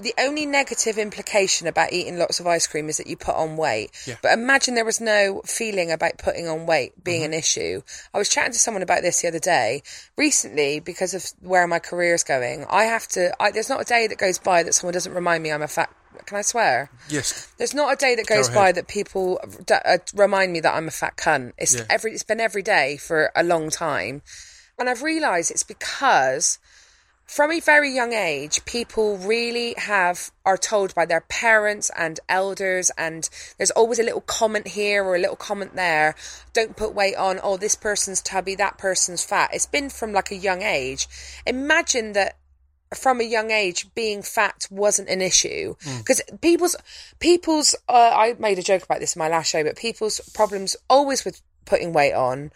[0.00, 3.56] The only negative implication about eating lots of ice cream is that you put on
[3.56, 3.90] weight.
[4.06, 4.14] Yeah.
[4.22, 7.82] But imagine there was no feeling about putting on weight being an issue.
[8.14, 9.82] I was chatting to someone about this the other day.
[10.16, 13.34] Recently, because of where my career is going, I have to.
[13.42, 15.68] I, there's not a day that goes by that someone doesn't remind me I'm a
[15.68, 15.90] fat.
[16.26, 16.90] Can I swear?
[17.08, 17.46] Yes.
[17.58, 18.56] There's not a day that goes ahead.
[18.56, 21.52] by that people d- uh, remind me that I'm a fat cunt.
[21.58, 21.84] It's Yeah.
[21.90, 22.12] every.
[22.12, 24.22] It's been every day for a long time,
[24.78, 26.58] and I've realised it's because
[27.28, 32.90] from a very young age, people really have are told by their parents and elders,
[32.96, 36.14] and there's always a little comment here or a little comment there.
[36.54, 37.38] Don't put weight on.
[37.42, 39.50] Oh, this person's tubby, that person's fat.
[39.52, 41.06] It's been from like a young age.
[41.46, 42.38] Imagine that
[42.94, 46.74] from a young age being fat wasn't an issue because people's
[47.18, 50.76] people's uh, I made a joke about this in my last show, but people's problems
[50.88, 52.50] always with putting weight on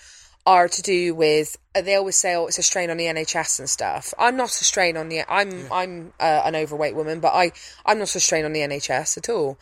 [0.45, 3.61] are to do with uh, they always say oh it's a strain on the NHS
[3.61, 4.12] and stuff.
[4.18, 7.53] I'm not a strain on the I'm I'm uh, an overweight woman, but I
[7.86, 9.59] I'm not a strain on the NHS at all.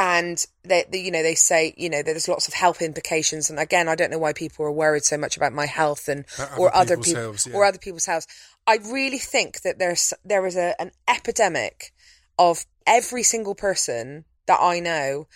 [0.00, 3.50] And they, they, you know, they say, you know, there's lots of health implications.
[3.50, 6.24] And again, I don't know why people are worried so much about my health and
[6.38, 7.52] About or other people yeah.
[7.52, 8.24] or other people's health.
[8.64, 11.92] I really think that there's there is a an epidemic
[12.38, 15.26] of every single person that I know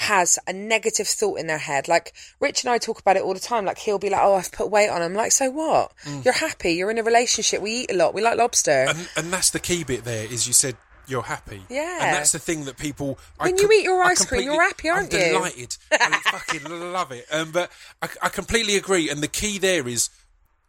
[0.00, 1.86] has a negative thought in their head.
[1.86, 3.66] Like Rich and I talk about it all the time.
[3.66, 5.92] Like he'll be like, "Oh, I've put weight on." I'm like, "So what?
[6.24, 6.72] You're happy.
[6.72, 7.60] You're in a relationship.
[7.60, 8.14] We eat a lot.
[8.14, 8.90] We like lobster." Mm.
[8.90, 10.76] And, and that's the key bit there is you said
[11.06, 11.62] you're happy.
[11.68, 11.98] Yeah.
[12.00, 13.18] And that's the thing that people.
[13.38, 15.32] I When you eat your ice cream, you're happy, aren't I'm you?
[15.32, 15.76] delighted.
[15.92, 17.26] I fucking love it.
[17.30, 17.70] Um, but
[18.00, 19.10] I, I completely agree.
[19.10, 20.08] And the key there is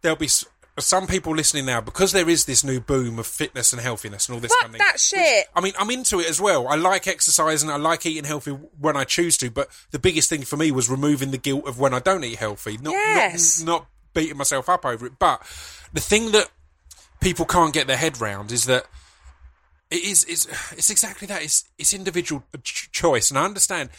[0.01, 0.29] there'll be
[0.81, 4.27] s- some people listening now because there is this new boom of fitness and healthiness
[4.27, 4.87] and all this Fuck kind of thing.
[4.87, 5.47] that shit.
[5.55, 6.67] I mean, I'm into it as well.
[6.67, 7.69] I like exercising.
[7.69, 9.49] I like eating healthy when I choose to.
[9.51, 12.37] But the biggest thing for me was removing the guilt of when I don't eat
[12.37, 12.77] healthy.
[12.77, 13.61] Not, Yes.
[13.61, 15.13] not, not beating myself up over it.
[15.19, 15.41] But
[15.93, 16.49] the thing that
[17.19, 18.85] people can't get their head round is that
[19.89, 21.43] it is it's, it's exactly that.
[21.43, 23.89] It's it's individual ch- choice, and I understand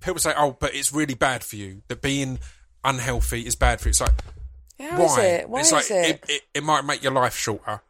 [0.00, 2.38] people say, "Oh, but it's really bad for you that being
[2.84, 4.12] unhealthy is bad for you." It's like
[4.80, 5.22] How is why?
[5.24, 5.48] it?
[5.48, 6.24] Why it's is like it?
[6.28, 7.82] it, it might make your life shorter.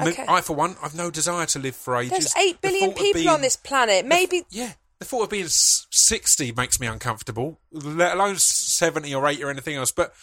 [0.00, 0.24] Okay.
[0.26, 2.10] I, for one, I've no desire to live for ages.
[2.10, 4.06] There's eight billion The billion thought of people being- on this planet.
[4.06, 9.44] Maybe Yeah, the thought of being sixty makes me uncomfortable, let alone seventy or eighty
[9.44, 9.90] or anything else.
[9.92, 10.14] But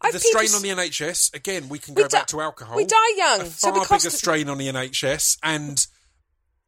[0.00, 2.76] I've the strain on the NHS again, we can We go back di- to alcohol.
[2.76, 5.86] we die young, A so far because bigger the- strain on the NHS and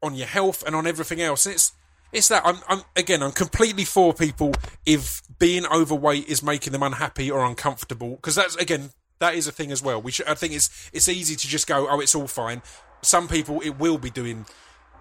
[0.00, 1.46] on your health and on everything else.
[1.46, 1.72] And it's
[2.14, 4.52] it's that I'm, I'm again I'm completely for people
[4.86, 9.52] if being overweight is making them unhappy or uncomfortable because that's again that is a
[9.52, 10.00] thing as well.
[10.02, 12.62] We should, I think it's it's easy to just go oh it's all fine.
[13.02, 14.46] Some people it will be doing.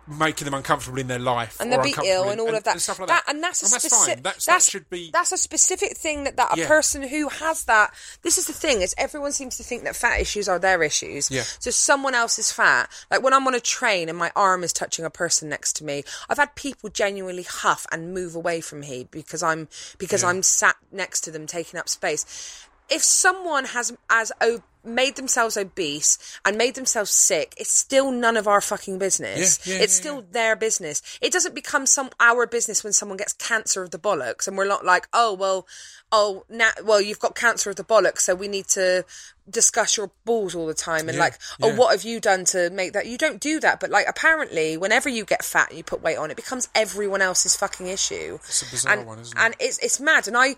[0.05, 2.73] Making them uncomfortable in their life, and they'll be ill and all of that.
[2.73, 3.33] And stuff like that, that.
[3.33, 4.21] and that's a that's specific.
[4.21, 6.67] That's, that's that should be that's a specific thing that, that a Yeah.
[6.67, 7.93] person who has that.
[8.21, 11.31] This is the thing: is everyone seems to think that fat issues are their issues.
[11.31, 11.43] Yeah.
[11.59, 12.89] So someone else is fat.
[13.09, 15.85] Like when I'm on a train and my arm is touching a person next to
[15.85, 20.43] me, I've had people genuinely huff and move away from me because I'm because I'm
[20.43, 22.65] sat next to them taking up space.
[22.89, 28.35] If someone has as o- made themselves obese and made themselves sick, it's still none
[28.35, 29.65] of our fucking business.
[29.65, 31.01] Yeah, yeah, it's yeah, still their business.
[31.21, 34.67] It doesn't become some our business when someone gets cancer of the bollocks and we're
[34.67, 35.65] not like, oh well,
[36.11, 39.05] oh now, well you've got cancer of the bollocks, so we need to
[39.49, 42.93] discuss your balls all the time and like, oh what have you done to make
[42.93, 43.05] that?
[43.05, 46.17] You don't do that, but like apparently, whenever you get fat and you put weight
[46.17, 48.35] on, it becomes everyone else's fucking issue.
[48.43, 49.41] It's a bizarre and, one, isn't it?
[49.41, 50.55] And it's it's mad, and I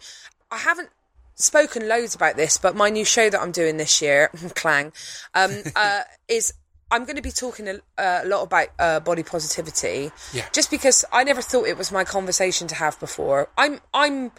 [0.49, 0.89] I haven't
[1.35, 4.93] spoken loads about this, but my new show that I'm doing this year, Clang,
[5.33, 6.53] um, uh, is
[6.91, 10.11] I'm going to be talking a, uh, a lot about uh, body positivity.
[10.33, 10.45] Yeah.
[10.51, 13.49] Just because I never thought it was my conversation to have before.
[13.57, 14.31] I'm I'm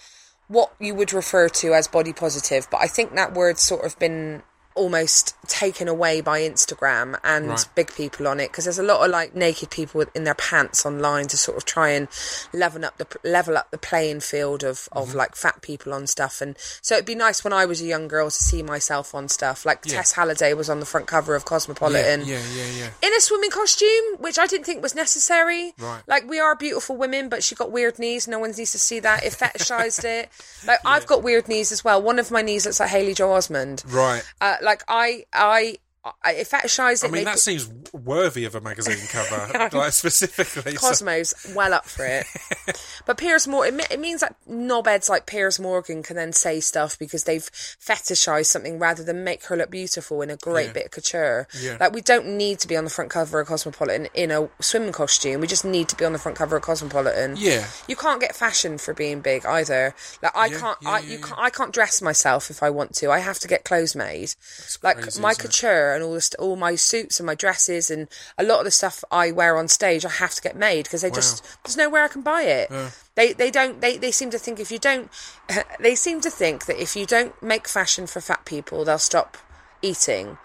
[0.48, 3.98] what you would refer to as body positive, but I think that word's sort of
[3.98, 4.42] been
[4.76, 7.66] almost taken away by Instagram and Right.
[7.74, 10.84] big people on it because there's a lot of like naked people in their pants
[10.86, 12.08] online to sort of try and
[12.52, 15.18] level up the level up the playing field of of Mm-hmm.
[15.18, 18.08] like fat people on stuff and so it'd be nice when I was a young
[18.08, 19.96] girl to see myself on stuff like Yeah.
[19.96, 22.88] Tess Holliday was on the front cover of Cosmopolitan yeah, yeah, yeah.
[23.02, 25.72] in a swimming costume, which I didn't think was necessary.
[25.78, 26.02] Right.
[26.06, 28.26] Like we are beautiful women, but she got weird knees.
[28.28, 29.24] No one needs to see that.
[29.24, 30.28] It fetishized it.
[30.66, 32.02] Like I've got weird knees as well.
[32.02, 33.84] One of my knees looks like Haley Joel Osment.
[33.92, 34.24] Right.
[34.40, 35.76] Uh, like I I
[36.22, 37.08] I fetishize it.
[37.08, 40.72] I mean, that seems worthy of a magazine cover, like specifically.
[40.76, 42.26] so- Cosmos well up for it.
[43.06, 46.98] but Piers Morgan, it, it means that knobheads like Piers Morgan can then say stuff
[46.98, 50.72] because they've fetishized something rather than make her look beautiful in a great Yeah.
[50.72, 51.48] bit of couture.
[51.60, 51.76] Yeah.
[51.80, 54.92] Like we don't need to be on the front cover of Cosmopolitan in a swimming
[54.92, 55.40] costume.
[55.40, 57.36] We just need to be on the front cover of Cosmopolitan.
[57.38, 57.66] Yeah.
[57.88, 59.94] You can't get fashion for being big either.
[60.22, 63.10] Like I Yeah, can't, I you can't, I can't dress myself if I want to.
[63.10, 64.34] I have to get clothes made.
[64.82, 65.38] like crazy, my it?
[65.38, 68.06] couture and all this, all my suits and my dresses and
[68.38, 71.02] a lot of the stuff I wear on stage, I have to get made because
[71.02, 72.70] they just there's nowhere I can buy it.
[73.16, 75.10] They they don't they, they seem to think if you don't
[75.80, 79.36] they seem to think that if you don't make fashion for fat people, they'll stop
[79.82, 80.38] eating.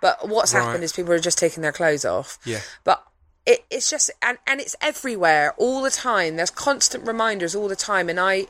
[0.00, 0.62] But what's Right.
[0.62, 2.38] happened is people are just taking their clothes off.
[2.44, 2.60] Yeah.
[2.84, 3.02] But
[3.46, 6.36] it, it's just and and it's everywhere all the time.
[6.36, 8.46] There's constant reminders all the time, and I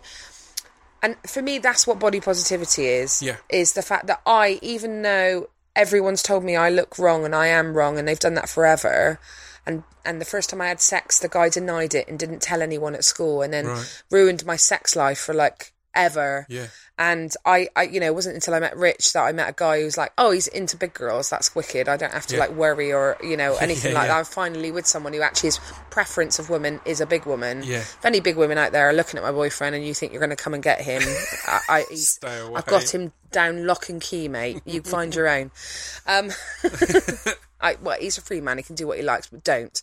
[1.02, 3.22] and for me that's what body positivity is.
[3.22, 3.36] Yeah.
[3.48, 5.48] Is the fact that I even though
[5.78, 9.18] everyone's told me I look wrong and I am wrong, and they've done that forever.
[9.64, 12.60] And and the first time I had sex, the guy denied it and didn't tell
[12.62, 14.02] anyone at school, and then Right.
[14.10, 16.46] ruined my sex life for like ever.
[16.48, 16.66] Yeah.
[17.00, 19.52] And I, I, you know, it wasn't until I met Rich that I met a
[19.52, 21.30] guy who was like, "Oh, he's into big girls.
[21.30, 21.88] That's wicked.
[21.88, 22.40] I don't have to Yeah.
[22.40, 24.14] like worry or you know anything Yeah, like yeah.
[24.14, 25.58] that." I'm finally with someone who actually his
[25.90, 27.62] preference of women is a big woman.
[27.64, 27.78] Yeah.
[27.78, 30.20] If any big women out there are looking at my boyfriend and you think you're
[30.20, 31.02] going to come and get him,
[31.46, 32.54] I, I, Stay away.
[32.56, 34.60] I've got him down lock and key, mate.
[34.64, 35.52] You find your own.
[36.06, 36.30] Um,
[37.60, 38.56] I, well, he's a free man.
[38.56, 39.82] He can do what he likes, but don't.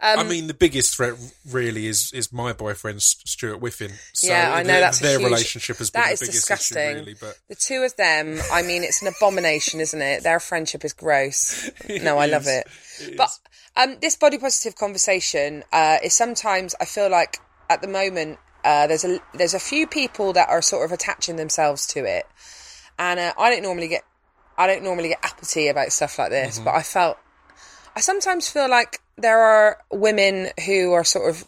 [0.00, 1.14] I Um, mean, the biggest threat
[1.48, 3.92] really is is my boyfriend Stuart Whiffin.
[4.14, 6.36] So yeah, I know their- that's their huge- relationship has been that the is biggest
[6.48, 6.78] disgusting.
[6.90, 7.14] issue, really.
[7.14, 10.22] But The two of them, I mean, it's an abomination, isn't it?
[10.24, 11.70] Their friendship is gross.
[11.88, 12.64] No, I love is.
[13.00, 13.16] it.
[13.16, 13.30] but
[13.76, 17.38] um, this body positive conversation uh, is sometimes I feel like
[17.70, 21.36] at the moment uh, there's a there's a few people that are sort of attaching
[21.36, 22.26] themselves to it,
[22.98, 24.02] and uh, I don't normally get
[24.56, 26.64] I don't normally get apathy about stuff like this, Mm-hmm.
[26.64, 27.18] but I felt
[27.96, 31.46] I sometimes feel like there are women who are sort of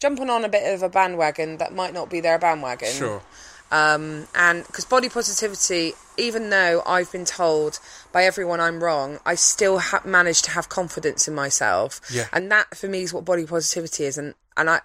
[0.00, 3.22] jumping on a bit of a bandwagon that might not be their bandwagon sure,
[3.70, 7.78] um, and because body positivity, even though I've been told
[8.12, 12.00] by everyone I'm wrong, I still ha- manage to have confidence in myself.
[12.12, 12.26] Yeah.
[12.32, 14.18] And that for me is what body positivity is.
[14.18, 14.80] And and I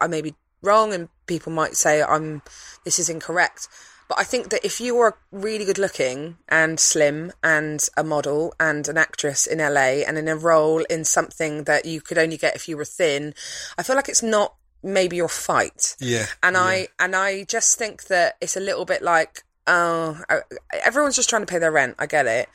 [0.00, 2.42] I may be wrong, and people might say I'm
[2.84, 3.68] this is incorrect.
[4.08, 8.54] But I think that if you are really good looking and slim and a model
[8.60, 12.36] and an actress in LA and in a role in something that you could only
[12.36, 13.34] get if you were thin,
[13.78, 16.62] I feel like it's not maybe your fight yeah, and yeah.
[16.62, 20.40] I and I just think that it's a little bit like oh uh,
[20.82, 21.94] everyone's just trying to pay their rent.
[21.98, 22.50] I get it,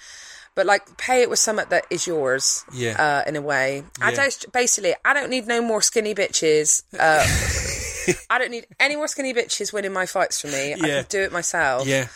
[0.53, 2.63] but like pay it with something that is yours.
[2.71, 3.23] Yeah.
[3.25, 4.15] Uh, in a way, I Yeah.
[4.17, 4.93] don't basically.
[5.03, 6.83] I don't need no more skinny bitches.
[6.93, 7.25] Uh,
[8.29, 10.73] I don't need any more skinny bitches winning my fights for me.
[10.73, 11.87] I can do it myself.
[11.87, 12.07] yeah,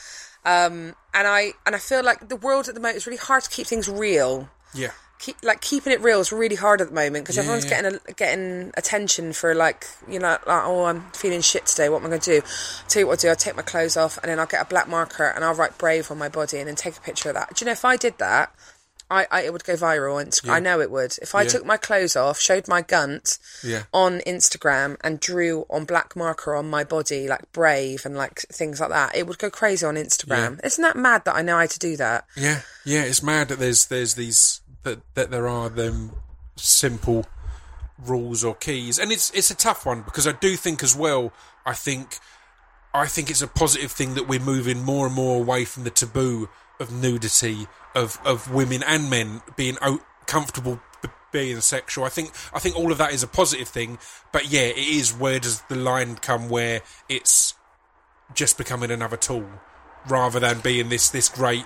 [0.45, 3.43] um, And I and I feel like the world at the moment is really hard
[3.43, 4.49] to keep things real.
[4.73, 7.65] Yeah, keep like keeping it real is really hard at the moment because Yeah, everyone's
[7.65, 7.81] yeah.
[7.81, 11.89] getting a, getting attention for like you know like oh I'm feeling shit today.
[11.89, 12.47] What am I going to do
[12.87, 13.29] tell you what I'll do.
[13.29, 15.77] I'll take my clothes off and then I'll get a black marker and I'll write
[15.77, 17.55] brave on my body and then take a picture of that.
[17.55, 18.51] Do you know if I did that
[19.13, 21.49] I, I it would go viral on and I know it would if I Yeah.
[21.49, 23.83] took my clothes off showed my gunt yeah.
[23.93, 28.79] on Instagram and drew on black marker on my body like brave and like things
[28.79, 31.65] like that it would go crazy on Instagram isn't that mad that I know how
[31.67, 35.69] to do that Yeah, yeah, it's mad that there's there's these that that there are
[35.69, 36.11] them
[36.55, 37.25] simple
[38.05, 41.31] rules or keys, and it's it's a tough one because I do think as well.
[41.65, 42.17] I think
[42.93, 45.89] I think it's a positive thing that we're moving more and more away from the
[45.89, 46.49] taboo
[46.79, 52.03] of nudity of of women and men being o- comfortable b- being sexual.
[52.05, 53.99] I think I think all of that is a positive thing,
[54.31, 57.53] but yeah, it is where does the line come where it's
[58.33, 59.47] just becoming another tool
[60.07, 61.65] rather than being this this great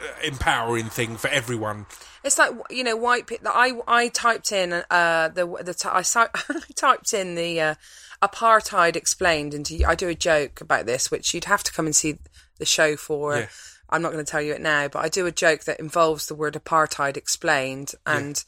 [0.00, 1.86] uh, empowering thing for everyone.
[2.24, 3.26] It's like you know, white.
[3.26, 6.28] pe- I I typed in uh the the t- I, I
[6.74, 7.74] typed in the uh,
[8.22, 9.84] apartheid explained into.
[9.86, 12.18] I do a joke about this, which you'd have to come and see
[12.58, 13.36] the show for.
[13.36, 13.48] Yeah.
[13.90, 16.26] I'm not going to tell you it now, but I do a joke that involves
[16.26, 18.42] the word apartheid explained, and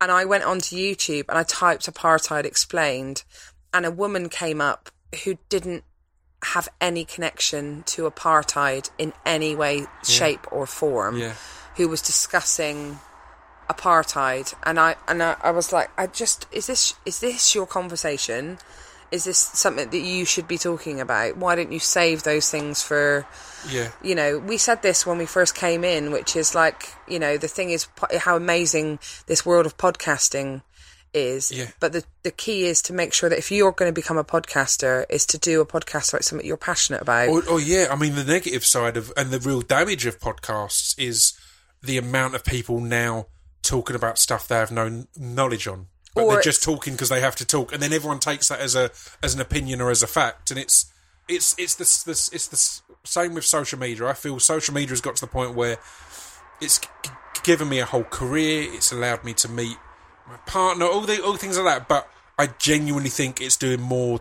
[0.00, 3.24] and I went onto YouTube and I typed apartheid explained,
[3.72, 4.90] and a woman came up
[5.24, 5.84] who didn't
[6.42, 11.34] have any connection to apartheid in any way, shape, or form Yeah.
[11.76, 12.98] who was discussing
[13.68, 14.54] apartheid.
[14.64, 18.58] And I and I, I was like I just is this is this your conversation
[19.10, 22.82] is this something that you should be talking about why don't you save those things
[22.82, 23.26] for
[23.70, 23.90] Yeah.
[24.02, 27.36] you know we said this when we first came in which is like you know
[27.36, 27.86] the thing is
[28.18, 30.62] how amazing this world of podcasting
[31.14, 31.52] is.
[31.52, 31.68] Yeah.
[31.80, 34.24] But the the key is to make sure that if you're going to become a
[34.24, 37.28] podcaster, is to do a podcast about something you're passionate about.
[37.28, 40.94] Oh, oh yeah, I mean the negative side of and the real damage of podcasts
[40.98, 41.32] is
[41.82, 43.26] the amount of people now
[43.62, 47.20] talking about stuff they have no knowledge on, but Or they're just talking because they
[47.20, 48.90] have to talk, and then everyone takes that as a
[49.22, 50.92] as an opinion or as a fact, and it's
[51.28, 54.06] it's it's this this it's the same with social media.
[54.06, 55.78] I feel social media has got to the point where
[56.60, 56.88] it's g-
[57.42, 58.68] given me a whole career.
[58.72, 59.76] It's allowed me to meet
[60.28, 61.88] my partner, all the all things like that.
[61.88, 62.08] But
[62.38, 64.20] I genuinely think it's doing more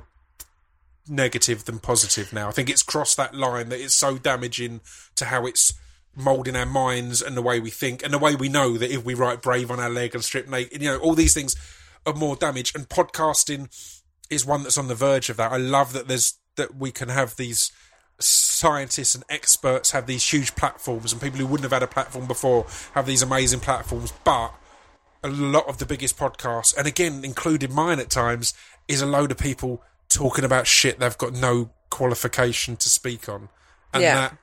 [1.07, 2.47] negative than positive now.
[2.47, 4.81] I think it's crossed that line that it's so damaging
[5.15, 5.73] to how it's
[6.15, 9.03] moulding our minds and the way we think and the way we know that if
[9.03, 11.55] we write brave on our leg and strip naked, you know, all these things
[12.05, 12.73] are more damage.
[12.75, 13.69] And podcasting
[14.29, 15.51] is one that's on the verge of that.
[15.51, 17.71] I love that there's that we can have these
[18.19, 22.27] scientists and experts have these huge platforms and people who wouldn't have had a platform
[22.27, 24.53] before have these amazing platforms, but
[25.23, 28.53] a lot of the biggest podcasts, and again, including mine at times,
[28.87, 33.49] is a load of people talking about shit they've got no qualification to speak on.
[33.93, 34.15] And Yeah.
[34.15, 34.37] that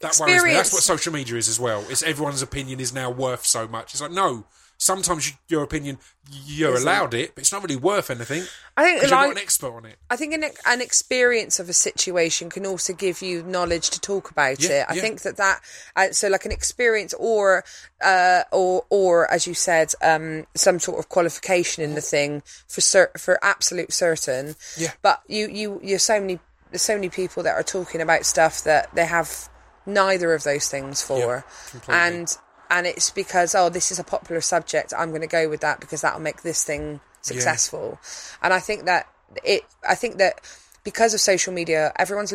[0.00, 0.52] that worries me.
[0.52, 1.84] That's what social media is as well.
[1.88, 3.92] It's everyone's opinion is now worth so much.
[3.94, 4.44] It's like, no,
[4.82, 5.98] sometimes you, your opinion,
[6.44, 6.88] you're Isn't.
[6.88, 8.42] allowed it, but it's not really worth anything.
[8.76, 9.96] I think you're not an expert on it.
[10.10, 14.30] I think an, an experience of a situation can also give you knowledge to talk
[14.30, 14.86] about Yeah, it.
[14.88, 15.00] I yeah.
[15.00, 15.60] think that that
[15.94, 17.64] uh, so like an experience or
[18.02, 22.80] uh, or or as you said, um, some sort of qualification in the thing for
[22.80, 24.56] cer- for absolute certain.
[24.76, 24.92] Yeah.
[25.00, 28.64] But you you you're so many there's so many people that are talking about stuff
[28.64, 29.48] that they have
[29.86, 31.94] neither of those things for, completely.
[31.94, 32.36] and
[32.72, 35.78] and it's because oh this is a popular subject I'm going to go with that
[35.78, 38.00] because that'll make this thing successful.
[38.42, 39.06] And I think that
[39.44, 40.40] it I think that
[40.82, 42.32] because of social media everyone's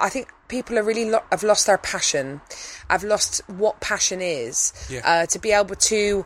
[0.00, 2.40] I think people are really lo- have lost their passion.
[2.88, 5.02] I've lost what passion is Yeah.
[5.04, 6.24] uh, to be able to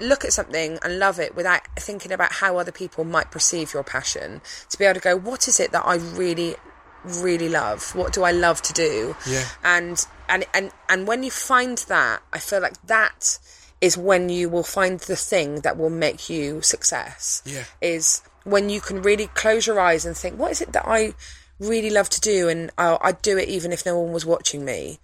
[0.00, 3.84] look at something and love it without thinking about how other people might perceive your
[3.84, 4.40] passion.
[4.70, 6.56] To be able to go what is it that I really
[7.04, 7.94] really love?
[7.94, 9.14] What do I love to do?
[9.26, 9.44] Yeah.
[9.64, 13.38] and and and and when you find that I feel like that
[13.80, 17.64] is when you will find the thing that will make you success Yeah.
[17.80, 21.14] is when you can really close your eyes and think what is it that I
[21.60, 24.64] really love to do and I'll, I'd do it even if no one was watching
[24.64, 24.98] me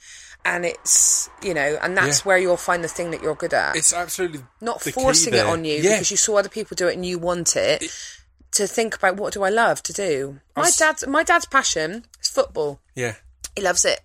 [0.45, 2.25] and it's you know and that's Yeah.
[2.25, 5.64] where you'll find the thing that you're good at It's absolutely not forcing it on
[5.64, 5.93] you Yeah.
[5.95, 7.83] because you saw other people do it and you want it,
[8.53, 10.39] to think about what do I love to do.
[10.57, 12.79] My s- dad's my dad's passion is football.
[12.95, 13.14] Yeah.
[13.57, 14.01] He loves it.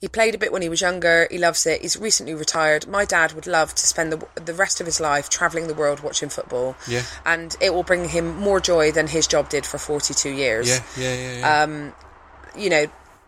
[0.00, 1.28] He played a bit when he was younger.
[1.30, 1.82] He loves it.
[1.82, 2.86] He's recently retired.
[2.88, 6.00] My dad would love to spend the the rest of his life traveling the world
[6.00, 6.74] watching football.
[6.88, 7.02] Yeah.
[7.26, 10.68] and it will bring him more joy than his job did for forty two years
[10.68, 11.62] Yeah, yeah, yeah, yeah.
[11.62, 11.92] Um,
[12.56, 12.86] you know,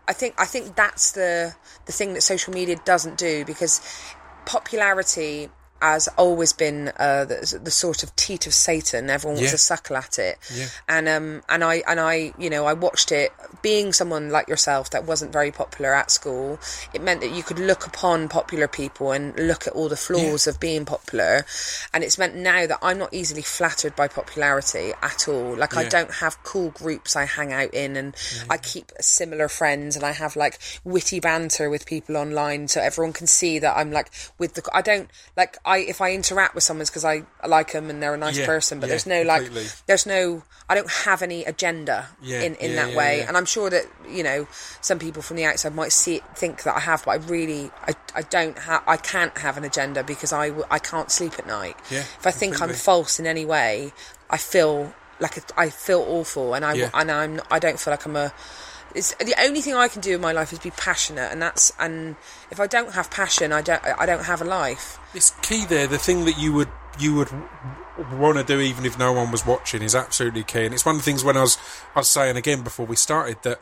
[0.09, 1.55] I think I think that's the
[1.87, 3.81] the thing that social media doesn't do because
[4.47, 5.51] popularity
[5.83, 9.11] has always been uh, the, the sort of teat of Satan.
[9.11, 9.53] Everyone wants Yeah.
[9.53, 10.67] to suckle at it, Yeah.
[10.89, 13.33] and um, and I and I, you know, I watched it.
[13.63, 16.59] Being someone like yourself that wasn't very popular at school,
[16.95, 20.47] it meant that you could look upon popular people and look at all the flaws
[20.47, 21.45] of being popular,
[21.93, 25.57] and it's meant now that I'm not easily flattered by popularity at all.
[25.57, 28.15] Like I don't have cool groups I hang out in, and
[28.49, 33.13] I keep similar friends, and I have like witty banter with people online, so everyone
[33.13, 34.63] can see that I'm like with the.
[34.73, 37.91] I don't like I if I interact with someone, it's because I, I like them
[37.91, 39.71] and they're a nice Yeah, person, but yeah, there's no like completely.
[39.87, 43.69] there's no I don't have any agenda Yeah, in in that way, and I'm sure
[43.71, 44.47] that you know
[44.81, 47.71] some people from the outside might see it, think that I have, but I really
[47.87, 51.47] I, I don't have I can't have an agenda because I I can't sleep at
[51.47, 51.77] night.
[51.91, 53.93] Yeah, if I think I'm false in any way,
[54.31, 58.07] I feel like it, I feel awful, and I and I'm I don't feel like
[58.07, 58.33] I'm a.
[58.95, 61.73] It's the only thing I can do in my life is be passionate, and that's
[61.79, 62.17] and
[62.51, 64.99] if I don't have passion, I don't I don't have a life.
[65.15, 65.87] it's key there.
[65.87, 66.69] The thing that you would
[66.99, 67.31] you would
[68.19, 70.65] want to do even if no one was watching is absolutely key.
[70.67, 71.57] And it's one of the things when I was
[71.95, 73.61] I was saying again before we started that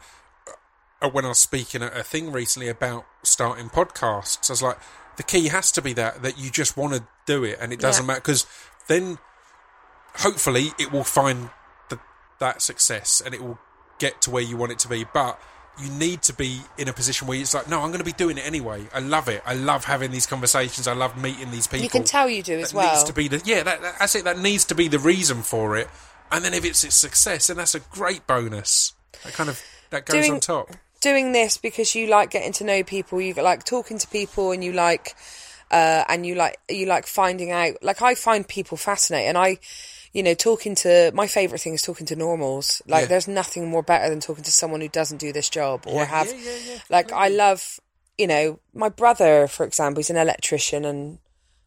[1.02, 4.78] uh, when I was speaking at a thing recently about starting podcasts, I was like,
[5.16, 7.78] the key has to be that that you just want to do it, and it
[7.80, 8.08] doesn't Yeah.
[8.08, 8.46] matter because
[8.88, 9.18] then
[10.16, 11.50] hopefully it will find
[11.88, 11.98] the,
[12.40, 13.58] that success and it will
[14.00, 15.04] get to where you want it to be.
[15.14, 15.40] But
[15.80, 18.12] you need to be in a position where it's like, no, I'm going to be
[18.12, 18.86] doing it anyway.
[18.92, 19.42] I love it.
[19.46, 20.88] I love having these conversations.
[20.88, 21.84] I love meeting these people.
[21.84, 22.92] You can tell you do as that well.
[22.92, 23.62] needs to be the yeah.
[23.62, 24.24] That, that, that's it.
[24.24, 25.88] That needs to be the reason for it.
[26.32, 28.92] And then if it's a success, then that's a great bonus.
[29.24, 30.70] That kind of that goes Doing- on top.
[31.00, 34.62] doing this because you like getting to know people, you like talking to people, and
[34.62, 35.16] you like,
[35.70, 37.82] uh, and you like you like finding out.
[37.82, 39.58] Like I find people fascinating, I,
[40.12, 42.82] you know, talking to my favorite thing is talking to normals.
[42.86, 43.06] Like Yeah.
[43.08, 46.04] there's nothing more better than talking to someone who doesn't do this job or Yeah,
[46.06, 46.26] have.
[46.36, 47.80] yeah, like I love,
[48.18, 51.18] you know, my brother, for example, he's an electrician, and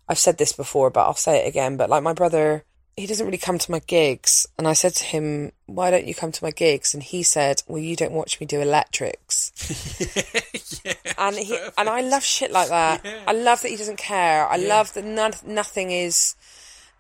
[0.10, 1.78] I've said this before, but I'll say it again.
[1.78, 2.66] But like my brother
[2.96, 4.46] he doesn't really come to my gigs.
[4.56, 6.94] And I said to him, why don't you come to my gigs?
[6.94, 9.52] And he said, well, you don't watch me do electrics.
[11.18, 13.02] and he, and I love shit like that.
[13.28, 14.48] I love that he doesn't care.
[14.48, 16.36] I love that none, nothing is,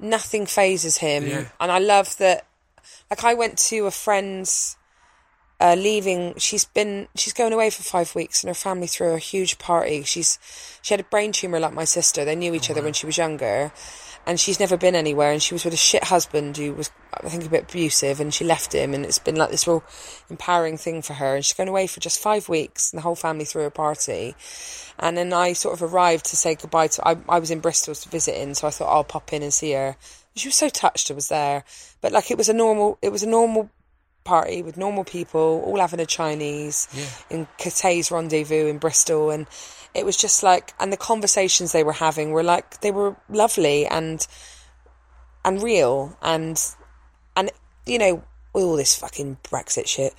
[0.04, 1.28] nothing phases him.
[1.28, 1.46] Yeah.
[1.60, 2.46] And I love that,
[3.10, 4.78] like I went to a friend's,
[5.60, 6.34] uh, leaving.
[6.38, 10.04] She's been she's going away for five weeks, and her family threw a huge party.
[10.04, 10.38] She's
[10.82, 12.26] she had a brain tumor like my sister.
[12.26, 13.72] They knew each other when she was younger,
[14.26, 15.32] and she's never been anywhere.
[15.32, 18.34] And she was with a shit husband who was I think a bit abusive, and
[18.34, 18.94] she left him.
[18.94, 19.84] And it's been like this real
[20.30, 21.36] empowering thing for her.
[21.36, 24.36] And she's going away for just five weeks, and the whole family threw a party.
[25.00, 27.08] And then I sort of arrived to say goodbye to.
[27.08, 29.54] I, I was in Bristol to visit in, so I thought I'll pop in and
[29.54, 29.98] see her.
[30.36, 31.64] She was so touched I was there,
[32.02, 32.98] but like it was a normal.
[33.02, 33.70] It was a normal
[34.24, 36.88] party with normal people, all having a Chinese
[37.30, 39.48] in Cathay's Rendezvous in Bristol, and
[39.94, 43.86] it was just like, and the conversations they were having were like they were lovely
[43.86, 44.26] and
[45.46, 46.62] and real, and
[47.36, 47.52] and
[47.86, 50.14] you know with all this fucking Brexit shit,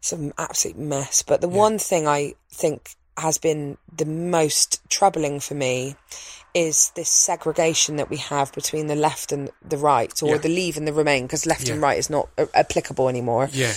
[0.00, 1.22] some absolute mess.
[1.22, 5.96] But the one thing I think has been the most troubling for me
[6.54, 10.38] is this segregation that we have between the left and the right, or Yeah.
[10.38, 13.48] the leave and the remain, because left and right is not uh, applicable anymore.
[13.52, 13.72] Yeah,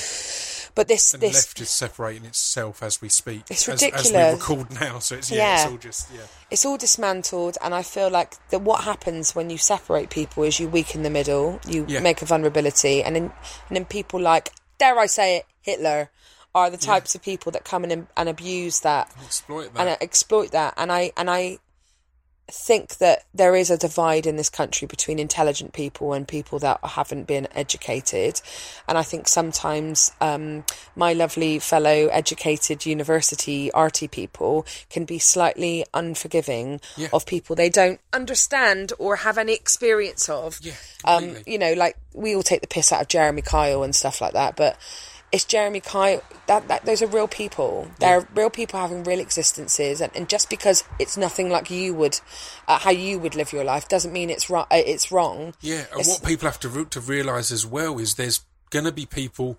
[0.76, 3.46] But this, and this, left is separating itself as we speak.
[3.50, 4.40] It's as, As we ridiculous.
[4.50, 5.56] record now, so it's yeah, Yeah.
[5.64, 6.22] it's all just yeah.
[6.52, 10.60] it's all dismantled, and I feel like that what happens when you separate people is
[10.60, 12.02] you weaken the middle, you Yeah.
[12.02, 13.24] make a vulnerability, and then
[13.70, 16.12] and then people like, dare I say it, Hitler,
[16.54, 19.88] are the types of people that come in and, and abuse that Exploit that.
[19.88, 20.76] and exploit that.
[20.78, 21.58] And I and I
[22.50, 26.80] think that there is a divide in this country between intelligent people and people that
[26.84, 28.42] haven't been educated.
[28.88, 30.64] And I think sometimes um,
[30.96, 37.10] my lovely fellow educated university arty people can be slightly unforgiving Yeah.
[37.12, 40.60] of people they don't understand or have any experience of.
[40.62, 40.74] yeah,
[41.04, 44.22] Um, you know, like we all take the piss out of Jeremy Kyle and stuff
[44.22, 44.78] like that, but
[45.32, 46.22] it's Jeremy Kyle.
[46.48, 47.90] That, that those are real people.
[48.00, 52.20] They're real people having real existences, and, and just because it's nothing like you would,
[52.68, 54.66] uh, how you would live your life, doesn't mean it's right.
[54.72, 55.54] Uh, it's wrong.
[55.62, 58.86] Yeah, and It's- what people have to re- to realise as well is there's going
[58.86, 59.58] to be people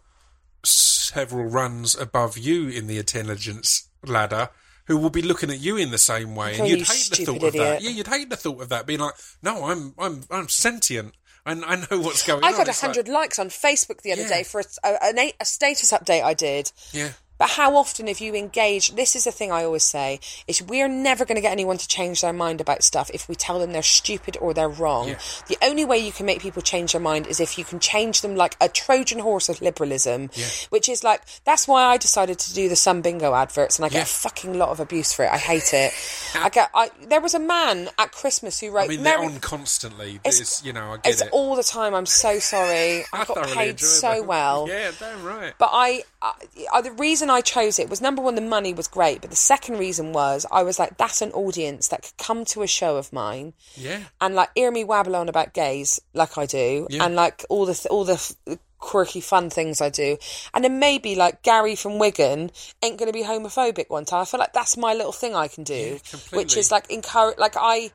[0.65, 4.51] several runs above you in the intelligence ladder
[4.87, 7.11] who will be looking at you in the same way, Oh, and you'd you hate
[7.11, 7.83] the thought of that.
[7.83, 11.15] Yeah, you'd hate the thought of that being like, no, I'm I'm I'm sentient.
[11.49, 12.55] I, I know what's going I on.
[12.55, 14.29] I got a like- hundred likes on Facebook the other Yeah.
[14.29, 16.71] day for a, a, a status update I did.
[16.93, 18.97] yeah, But how often have you engaged?
[18.97, 21.89] This is the thing I always say: is we're never going to get anyone to
[21.89, 25.09] change their mind about stuff if we tell them they're stupid or they're wrong.
[25.09, 25.19] Yeah.
[25.47, 28.21] The only way you can make people change their mind is if you can change
[28.23, 30.47] them like a Trojan horse of liberalism, Yeah.
[30.71, 33.89] which is like that's why I decided to do the Sun Bingo adverts, and I
[33.89, 34.03] get Yeah.
[34.03, 35.31] a fucking lot of abuse for it.
[35.33, 35.93] I hate it.
[36.35, 36.71] I get.
[36.75, 38.85] I, there was a man at Christmas who wrote.
[38.85, 40.17] I mean they're on constantly.
[40.25, 41.29] It's- It's, you know, I get it's it.
[41.33, 41.95] all the time.
[41.95, 43.05] I'm so sorry.
[43.13, 44.67] I got paid so well.
[44.69, 45.53] Yeah, damn right.
[45.59, 49.21] But I, I, the reason I chose it was number one, the money was great,
[49.21, 52.63] but the second reason was I was like, that's an audience that could come to
[52.63, 56.47] a show of mine yeah, and like hear me wabble on about gays like I
[56.47, 57.05] do, Yeah.
[57.05, 60.17] and like all the th- all the f- quirky fun things I do,
[60.55, 62.51] and then maybe like Gary from Wigan
[62.83, 64.23] ain't going to be homophobic one time.
[64.23, 66.39] I feel like that's my little thing I can do, completely.
[66.39, 67.91] which is like encourage, like I.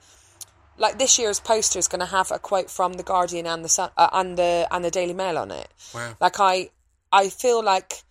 [0.76, 3.70] Like this year's poster is going to have a quote from the Guardian and the
[3.70, 5.68] Sun, uh, and the and the Daily Mail on it.
[5.94, 6.16] Wow.
[6.20, 6.72] Like I,
[7.12, 8.02] I feel like,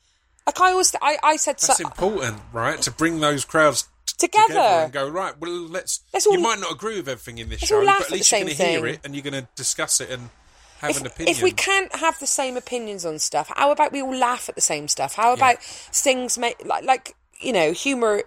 [0.47, 2.81] like I always, I, I said that's so, important, right?
[2.83, 4.59] To bring those crowds t- Together.
[4.59, 5.39] and go right.
[5.39, 6.01] Well, let's.
[6.13, 8.57] Let's you might not agree with everything in this show, but at least you're going
[8.57, 10.31] to hear it and you're going to discuss it and
[10.79, 11.35] have an opinion.
[11.35, 14.55] if we can't have the same opinions on stuff, how about we all laugh at
[14.55, 15.15] the same stuff?
[15.15, 18.23] How about things make like like you know humor?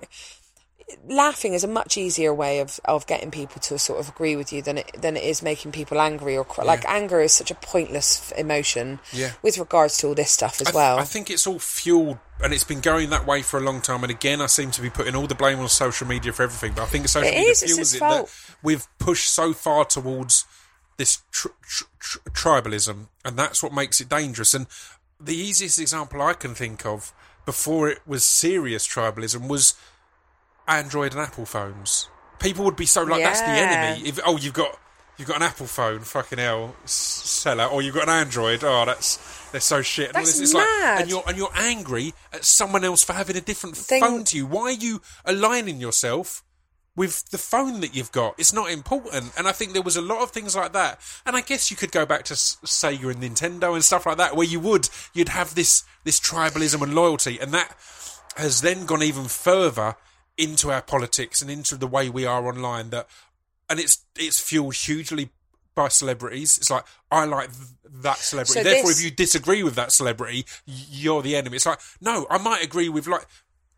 [1.08, 4.54] Laughing is a much easier way of, of getting people to sort of agree with
[4.54, 6.64] you than it than it is making people angry or cry.
[6.64, 9.00] like anger is such a pointless emotion.
[9.12, 9.32] Yeah.
[9.42, 11.00] With regards to all this stuff as I th- well.
[11.00, 14.04] I think it's all fueled, and it's been going that way for a long time.
[14.04, 16.74] And again, I seem to be putting all the blame on social media for everything.
[16.76, 18.28] But I think social It media is, it's fuels it fault.
[18.28, 20.46] that we've pushed so far towards
[20.98, 24.54] this tr- tr- tr- tribalism, and that's what makes it dangerous.
[24.54, 24.68] And
[25.20, 27.12] the easiest example I can think of
[27.44, 29.74] before it was serious tribalism was
[30.68, 32.09] Android and Apple phones.
[32.39, 34.78] People would be so like, "That's the enemy." If oh, you've got
[35.18, 38.63] you've got an Apple phone, fucking hell, seller, or you've got an Android.
[38.63, 39.18] Oh, that's
[39.51, 40.07] they're so shit.
[40.07, 40.49] And That's this.
[40.49, 41.01] It's like, mad.
[41.01, 44.38] and you're and you're angry at someone else for having a different Thing- phone to
[44.38, 44.45] you.
[44.45, 46.43] Why are you aligning yourself
[46.95, 48.36] with the phone that you've got?
[48.38, 49.32] It's not important.
[49.38, 50.99] And I think there was a lot of things like that.
[51.26, 54.36] And I guess you could go back to Sega and Nintendo and stuff like that,
[54.36, 57.76] where you would you'd have this this tribalism and loyalty, and that
[58.36, 59.95] has then gone even further
[60.38, 62.90] into our politics and into the way we are online.
[62.90, 63.08] That
[63.70, 65.30] and it's it's fueled hugely
[65.76, 66.58] by celebrities.
[66.58, 67.50] It's like I like
[68.02, 68.60] that celebrity.
[68.60, 71.56] So Therefore, this- if you disagree with that celebrity, you're the enemy.
[71.58, 73.26] It's like no, I might agree with like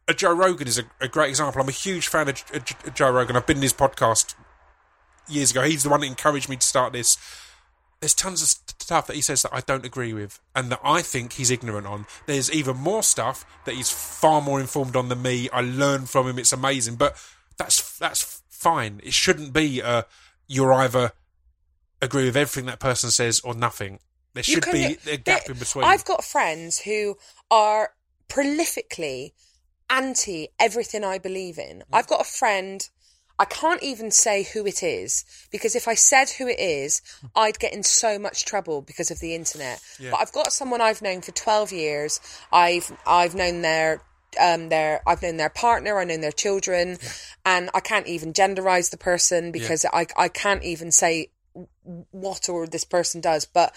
[0.07, 1.61] a Joe Rogan is a, a great example.
[1.61, 3.35] I'm a huge fan of J- Joe Rogan.
[3.35, 4.35] I've been in his podcast
[5.27, 5.63] years ago.
[5.63, 7.17] He's the one that encouraged me to start this.
[7.99, 11.01] There's tons of stuff that he says that I don't agree with and that I
[11.01, 12.05] think he's ignorant on.
[12.25, 15.49] There's even more stuff that he's far more informed on than me.
[15.51, 16.39] I learn from him.
[16.39, 17.17] It's amazing, but
[17.57, 19.01] that's that's fine.
[19.03, 20.03] It shouldn't be uh,
[20.47, 21.11] you're either
[22.01, 23.99] agree with everything that person says or nothing.
[24.33, 25.85] There should can be a gap there- in between.
[25.85, 27.17] I've got friends who
[27.49, 27.91] are
[28.29, 29.31] prolifically
[29.89, 31.79] anti everything I believe in.
[31.79, 31.83] Mm.
[31.93, 32.87] I've got a friend.
[33.39, 37.01] I can't even say who it is because if I said who it is,
[37.35, 39.79] I'd get in so much trouble because of the internet.
[39.99, 40.11] Yeah.
[40.11, 42.19] But I've got someone I've known for 12 years.
[42.51, 44.01] I've I've known their
[44.39, 46.97] um their I've known their partner, I've known their children,
[47.45, 51.29] and I can't even genderize the person because I I can't even say
[52.11, 53.75] what or this person does, but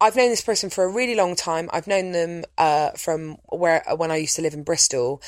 [0.00, 1.68] I've known this person for a really long time.
[1.72, 5.20] I've known them uh, from where when I used to live in Bristol,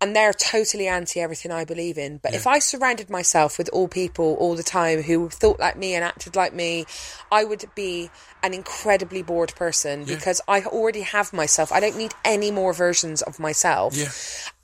[0.00, 2.18] and they're totally anti everything I believe in.
[2.18, 5.94] But if I surrounded myself with all people all the time who thought like me
[5.94, 6.86] and acted like me,
[7.32, 8.10] I would be
[8.42, 11.72] an incredibly bored person because I already have myself.
[11.72, 13.96] I don't need any more versions of myself.
[13.96, 14.10] Yeah.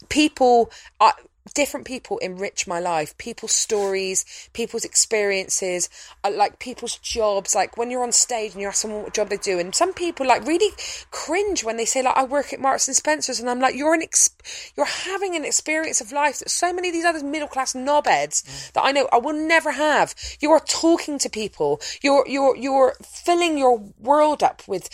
[0.09, 0.71] People.
[1.01, 1.11] Uh,
[1.55, 3.17] Different people enrich my life.
[3.19, 5.89] People's stories, people's experiences,
[6.25, 7.55] uh, like people's jobs.
[7.55, 9.93] Like when you're on stage and you ask someone what job they do, and some
[9.93, 10.73] people like really
[11.11, 13.95] cringe when they say like I work at Marks and Spencers, and I'm like you're
[13.95, 14.31] an ex-
[14.77, 18.73] you're having an experience of life that so many of these other middle class knobheads
[18.73, 20.15] that I know I will never have.
[20.41, 21.81] You are talking to people.
[22.03, 24.89] You're you're you're filling your world up with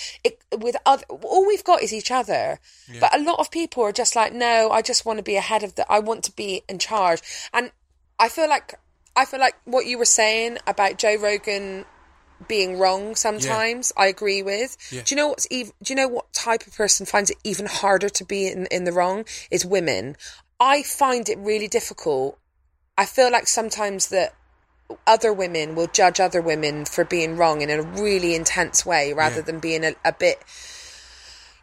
[0.57, 1.05] with other.
[1.09, 2.59] All we've got is each other.
[3.00, 5.62] But a lot of people are just like, no, I just want to be ahead
[5.62, 5.90] of the.
[5.90, 7.20] I want to be in charge,
[7.53, 7.70] and
[8.18, 8.74] I feel like
[9.14, 11.84] I feel like what you were saying about Joe Rogan
[12.49, 14.76] being wrong sometimes I agree with.
[14.90, 15.03] Yeah.
[15.05, 17.66] Do you know what's even, do you know what type of person finds it even
[17.66, 20.16] harder to be in, in the wrong is women.
[20.59, 22.38] I find it really difficult.
[22.99, 24.34] I feel like sometimes that
[25.07, 29.36] other women will judge other women for being wrong in a really intense way rather
[29.36, 29.43] Yeah.
[29.43, 30.38] than being a, a bit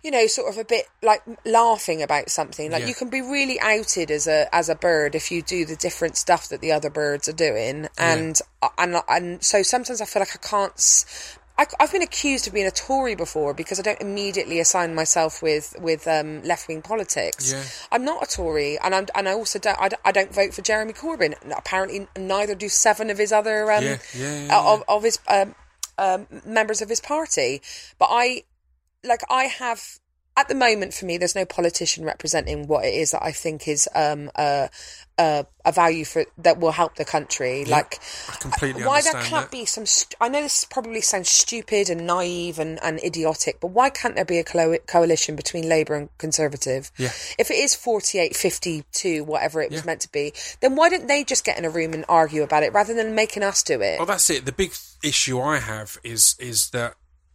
[0.04, 2.88] you know sort of a bit like laughing about something like Yeah.
[2.88, 6.16] you can be really outed as a as a bird if you do the different
[6.18, 8.40] stuff that the other birds are doing and
[8.78, 10.78] and and so sometimes i feel like i can't
[11.58, 15.42] I, have been accused of being a Tory before because I don't immediately assign myself
[15.44, 17.52] with with um, left wing politics.
[17.52, 17.62] Yeah.
[17.92, 20.54] I'm not a Tory, and I'm and I also don't I, don't- I don't vote
[20.54, 21.34] for Jeremy Corbyn.
[21.54, 25.54] Apparently, neither do seven of his other um, Yeah, yeah, yeah, Of, of his um,
[25.98, 27.62] um, members of his party.
[27.98, 28.44] But I
[29.04, 29.82] like I have
[30.38, 33.68] at the moment for me, there's no politician representing what it is that I think
[33.68, 34.70] is um, a,
[35.18, 37.66] a a value for that will help the country.
[37.66, 41.90] Like I completely why there can't be some st- i know this probably sounds stupid
[41.90, 45.96] and naive and, and idiotic but why can't there be a co- coalition between labour
[45.96, 47.10] and conservative Yeah.
[47.38, 49.86] if it is 48 52 whatever it was Yeah.
[49.88, 50.32] meant to be
[50.62, 53.14] then why don't they just get in a room and argue about it rather than
[53.14, 54.46] making us do it Well, that's it.
[54.46, 54.72] The big
[55.04, 56.94] issue I have is is that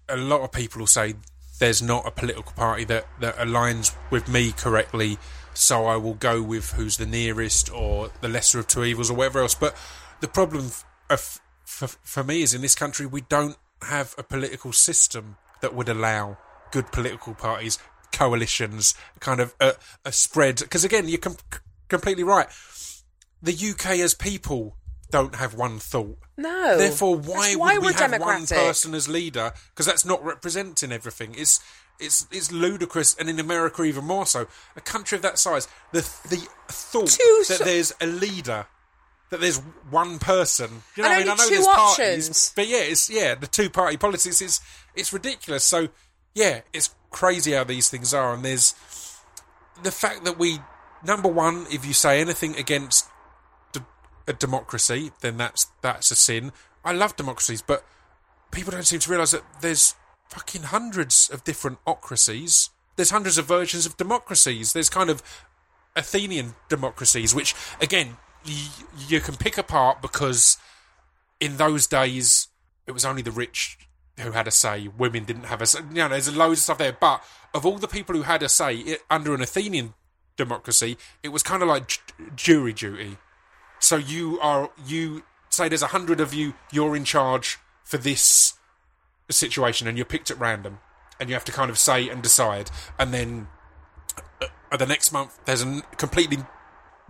[0.08, 1.14] a lot of people will say
[1.58, 5.18] there's not a political party that, that aligns with me correctly,
[5.54, 9.14] so I will go with who's the nearest or the lesser of two evils or
[9.14, 9.54] whatever else.
[9.54, 9.76] But
[10.20, 14.14] the problem f- uh, of, for, for me is in this country we don't have
[14.18, 16.38] a political system that would allow
[16.72, 17.78] good political parties,
[18.10, 19.74] coalitions, kind of a,
[20.04, 20.58] a spread.
[20.58, 21.36] Because again, you're com-
[21.88, 22.48] completely right.
[23.42, 24.76] The UK as people
[25.10, 26.18] don't have one thought.
[26.36, 29.52] no Therefore, why That's would why we have one person as leader?
[29.70, 31.34] Because that's not representing everything.
[31.36, 31.60] It's
[32.00, 34.46] it's it's ludicrous, and in America even more so.
[34.76, 38.66] A country of that size, the the thought Two that so- there's a leader,
[39.30, 39.58] that there's
[39.90, 40.82] one person.
[40.96, 41.96] You know, And I mean, I know two there's options.
[41.96, 44.60] parties, but yeah, it's yeah, the two party politics is
[44.96, 45.62] it's ridiculous.
[45.64, 45.88] So
[46.34, 48.74] yeah, it's crazy how these things are, and there's
[49.82, 50.58] the fact that we
[51.04, 53.06] number one, if you say anything against
[54.26, 56.52] a democracy, then that's that's a sin.
[56.84, 57.84] I love democracies, but
[58.50, 59.94] people don't seem to realise that there's
[60.28, 62.70] fucking hundreds of different ocracies.
[62.96, 64.72] There's hundreds of versions of democracies.
[64.72, 65.22] There's kind of
[65.96, 68.16] Athenian democracies, which again
[68.46, 68.68] y-
[69.08, 70.56] you can pick apart because
[71.40, 72.48] in those days
[72.86, 73.78] it was only the rich
[74.20, 74.88] who had a say.
[74.96, 75.80] Women didn't have a say.
[75.90, 76.92] You know, there's loads of stuff there.
[76.92, 79.94] But of all the people who had a say it, under an Athenian
[80.36, 82.00] democracy, it was kind of like j-
[82.36, 83.16] jury duty.
[83.84, 88.54] So you are you say there's a hundred of you, you're in charge for this
[89.30, 90.78] situation, and you're picked at random,
[91.20, 93.48] and you have to kind of say and decide, and then
[94.40, 96.38] uh, the next month there's a completely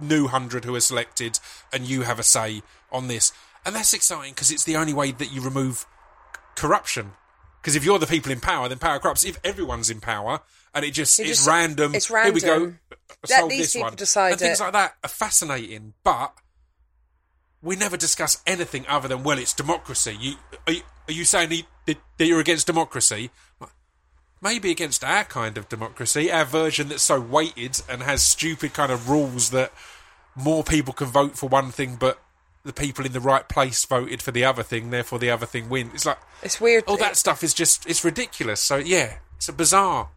[0.00, 1.38] new hundred who are selected,
[1.72, 3.32] and you have a say on this,
[3.64, 5.86] and that's exciting because it's the only way that you remove
[6.56, 7.12] corruption.
[7.62, 9.24] Because if you're the people in power, then power corrupts.
[9.24, 10.40] If everyone's in power
[10.74, 12.50] and it just It it's just- random, it's Here we go.
[12.52, 12.80] random.
[13.30, 13.94] Let these this people one.
[13.96, 14.64] decide and things it.
[14.64, 16.34] like that are fascinating, but
[17.64, 20.16] we never discuss anything other than well, it's democracy.
[20.20, 20.34] You
[20.66, 21.48] are you, are you saying
[21.86, 23.30] that that you're against democracy?
[24.40, 28.92] Maybe against our kind of democracy, our version that's so weighted and has stupid kind
[28.92, 29.72] of rules that
[30.36, 32.18] more people can vote for one thing, but
[32.62, 35.70] the people in the right place voted for the other thing, therefore the other thing
[35.70, 35.92] wins.
[35.94, 36.84] It's like It's weird.
[36.86, 38.60] all that stuff is just it's ridiculous.
[38.60, 40.10] So yeah, it's a bizarre,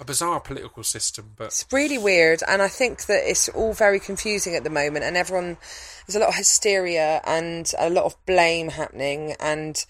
[0.00, 1.32] a bizarre political system.
[1.36, 5.04] But It's really weird, and I think that it's all very confusing at the moment,
[5.04, 5.56] and everyone
[6.06, 9.84] there's a lot of hysteria and a lot of blame happening, and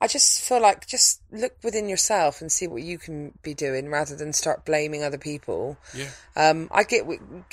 [0.00, 3.88] I just feel like just look within yourself and see what you can be doing
[3.90, 5.76] rather than start blaming other people.
[5.92, 7.04] yeah, Um, I get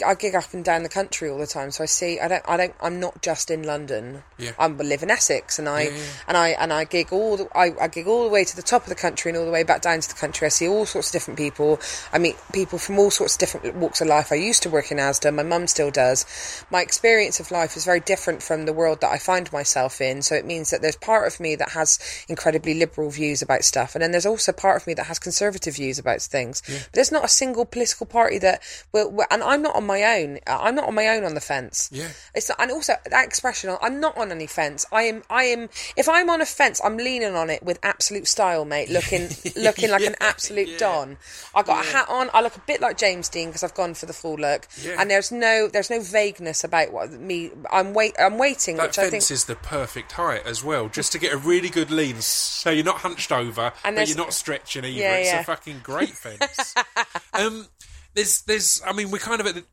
[0.06, 2.20] I gig up and down the country all the time, so I see.
[2.20, 2.44] I don't.
[2.48, 2.76] I don't.
[2.82, 4.24] I'm not just in London.
[4.38, 4.52] Yeah.
[4.60, 6.04] I live in Essex, and I Yeah, yeah.
[6.28, 7.38] and I and I gig all.
[7.38, 9.46] The, I, I gig all the way to the top of the country and all
[9.46, 10.46] the way back down to the country.
[10.46, 11.80] I see all sorts of different people.
[12.14, 14.32] I meet people from all sorts of different walks of life.
[14.32, 15.34] I used to work in ASDA.
[15.34, 16.64] My mum still does.
[16.70, 20.22] My experience of life is very different from the world that I find myself in.
[20.22, 21.98] So it means that there's part of me that has
[22.36, 25.76] incredibly liberal views about stuff, and then there's also part of me that has conservative
[25.76, 26.62] views about things.
[26.68, 28.62] But there's not a single political party that
[28.92, 29.10] will.
[29.10, 30.40] will- And I'm not on my own.
[30.48, 31.90] I'm not on my own on the fence.
[31.92, 32.10] Yeah.
[32.34, 33.76] It's not, and also that expression.
[33.82, 34.86] I'm not on any fence.
[34.92, 35.24] I am.
[35.30, 35.70] I am.
[35.96, 38.90] If I'm on a fence, I'm leaning on it with absolute style, mate.
[38.90, 40.78] Looking, looking like an absolute yeah.
[40.78, 41.18] don.
[41.54, 42.30] I got a hat on.
[42.34, 44.68] I look a bit like James Dean because I've gone for the full look.
[44.84, 44.98] Yeah.
[45.00, 47.52] And there's no, there's no vagueness about what me.
[47.72, 48.14] I'm wait.
[48.20, 49.32] I'm waiting, that which I fence think.
[49.38, 52.86] is the perfect height as well, just to get a really good lean, so you're
[52.86, 55.00] not hunched over, but you're not stretching either.
[55.00, 55.40] Yeah, it's yeah.
[55.42, 56.76] a fucking great fence.
[57.34, 57.68] um,
[58.14, 59.64] there's, there's, I mean, we're kind of at the,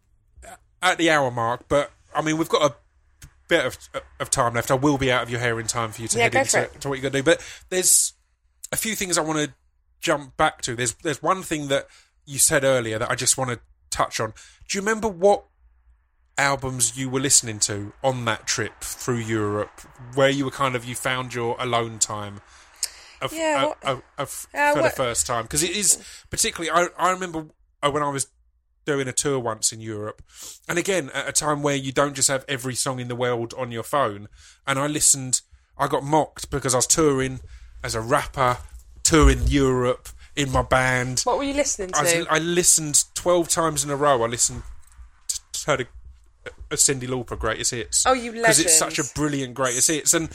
[0.82, 2.74] at the hour mark, but I mean, we've got a
[3.48, 3.78] bit of
[4.18, 4.70] of time left.
[4.70, 6.78] I will be out of your hair in time for you to Yeah, head into
[6.80, 7.22] to what you're going to do.
[7.22, 8.14] But there's
[8.70, 9.52] a few things I want to
[10.00, 10.74] jump back to.
[10.74, 11.86] There's there's one thing that
[12.24, 14.32] you said earlier that I just want to touch on.
[14.68, 15.44] Do you remember what
[16.38, 19.80] albums you were listening to on that trip through Europe,
[20.14, 22.40] where you were kind of you found your alone time?
[23.20, 25.98] Of, Yeah, uh, what- uh, of- Yeah, for the first time because it is
[26.30, 26.70] particularly.
[26.70, 27.46] I I remember
[27.82, 28.26] uh, when I was
[28.84, 30.22] doing a tour once in Europe,
[30.68, 33.54] and again at a time where you don't just have every song in the world
[33.56, 34.28] on your phone.
[34.66, 35.42] And I listened.
[35.78, 37.40] I got mocked because I was touring
[37.84, 38.58] as a rapper,
[39.04, 41.20] touring Europe in my band.
[41.24, 41.98] What were you listening to?
[41.98, 44.22] I, was, I listened 12 times in a row.
[44.22, 44.62] I listened
[45.28, 45.86] to, to the
[46.78, 48.04] Cyndi Lauper greatest hits.
[48.06, 48.42] Oh, you legend!
[48.42, 50.14] Because it's such a brilliant greatest hits.
[50.14, 50.30] And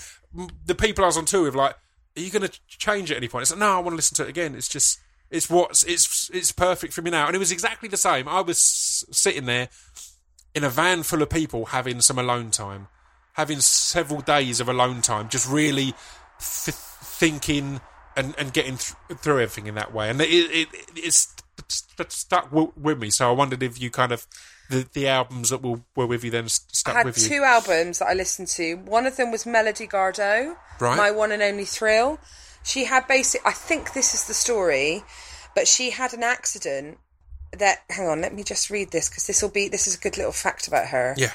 [0.65, 1.75] the people I was on tour with, like,
[2.17, 3.43] are you going to change at any point?
[3.43, 4.55] It's like, no, I want to listen to it again.
[4.55, 7.27] It's just, it's what's, it's, it's perfect for me now.
[7.27, 8.27] And it was exactly the same.
[8.27, 8.57] I was
[9.11, 9.69] sitting there
[10.55, 12.87] in a van full of people having some alone time,
[13.33, 15.93] having several days of alone time, just really
[16.39, 17.81] th- thinking
[18.15, 20.09] and, and getting th- through everything in that way.
[20.09, 21.35] And it, it, it's
[21.67, 23.11] st- stuck w- with me.
[23.11, 24.25] So I wondered if you kind of
[24.69, 27.27] the, the albums that were, were with you then st- stuck I had with you.
[27.29, 28.75] two albums that I listened to.
[28.75, 30.97] One of them was Melody Gardot, Right.
[30.97, 32.19] my one and only thrill.
[32.63, 33.41] She had basic.
[33.45, 35.03] I think this is the story,
[35.55, 36.97] but she had an accident.
[37.57, 39.99] That hang on, let me just read this because this will be this is a
[39.99, 41.15] good little fact about her.
[41.17, 41.31] Yeah.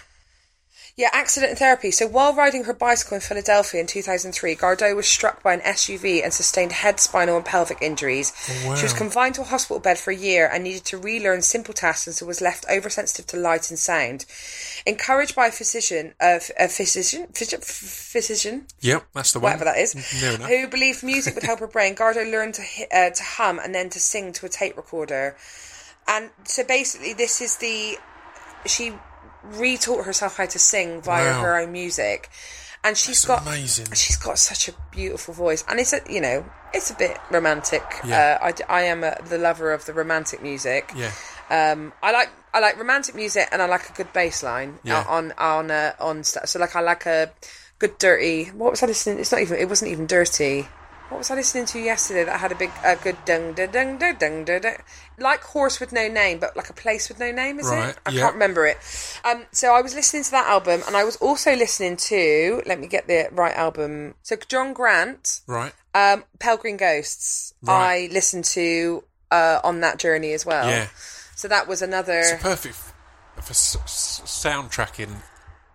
[0.94, 1.90] Yeah, accident and therapy.
[1.90, 6.22] So while riding her bicycle in Philadelphia in 2003, Gardot was struck by an SUV
[6.22, 8.32] and sustained head, spinal, and pelvic injuries.
[8.66, 8.74] wow.
[8.74, 11.72] She was confined to a hospital bed for a year and needed to relearn simple
[11.72, 14.26] tasks and so was left oversensitive to light and sound.
[14.84, 19.52] Encouraged by a physician, uh, a physician, physician, physician Yep, that's the one.
[19.52, 20.46] whatever that is, enough.
[20.48, 21.94] who believed music would help her brain.
[21.94, 22.62] Gardot learned to
[22.94, 25.36] uh, to hum and then to sing to a tape recorder,
[26.06, 27.96] and so basically, this is the
[28.66, 28.92] she
[29.50, 31.40] retaught herself how to sing via Wow.
[31.42, 32.28] her own music,
[32.84, 33.86] and she's That's got amazing.
[33.94, 37.82] she's got such a beautiful voice, and it's a you know it's a bit romantic.
[38.04, 38.38] Yeah.
[38.42, 40.90] Uh, I, I am a, the lover of the romantic music.
[40.96, 41.12] Yeah.
[41.50, 45.04] Um, I like I like romantic music and I like a good bass line Yeah.
[45.08, 46.46] on on uh, on stuff.
[46.48, 47.32] So like I like a
[47.78, 48.46] good dirty.
[48.46, 49.18] What was I listening?
[49.18, 49.58] It's not even.
[49.58, 50.68] It wasn't even dirty.
[51.12, 53.98] What was I listening to yesterday that had a big a good dung dung dung
[53.98, 54.76] dung dung dung dung?
[55.18, 57.60] Like horse with no name, but like a place with no name.
[57.60, 57.98] Is Right, it?
[58.06, 58.20] I yeah.
[58.22, 58.78] can't remember it.
[59.24, 62.62] Um, so I was listening to that album, and I was also listening to.
[62.66, 64.14] Let me get the right album.
[64.22, 65.72] So John Grant, Right.
[65.94, 67.52] um, Pale Green Ghosts.
[67.62, 68.08] Right.
[68.10, 70.68] I listened to uh, on that journey as well.
[70.68, 70.88] Yeah.
[71.36, 72.18] So that was another.
[72.20, 72.74] It's perfect
[73.36, 75.16] for s- s- soundtracking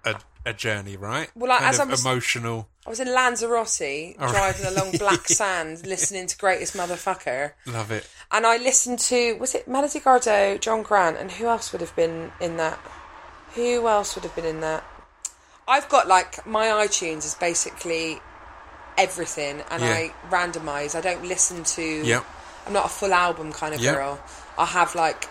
[0.03, 1.29] a, a journey, right?
[1.35, 2.67] Well, like, kind as of I was- emotional.
[2.87, 4.71] I was in Lanzarote Oh, driving right.
[4.77, 8.07] along black sand, listening to Greatest Motherfucker, Love it.
[8.31, 11.95] and I listened to was it Melody Gardot, John Grant, and who else would have
[11.97, 12.79] been in that?
[13.55, 14.85] Who else would have been in that?
[15.67, 18.19] I've got like my iTunes is basically
[18.97, 19.89] everything and Yeah.
[19.91, 20.95] I randomise.
[20.95, 21.81] I don't listen to.
[21.83, 22.25] Yep.
[22.67, 23.95] I'm not a full album kind of Yep.
[23.95, 24.19] girl.
[24.57, 25.27] I have like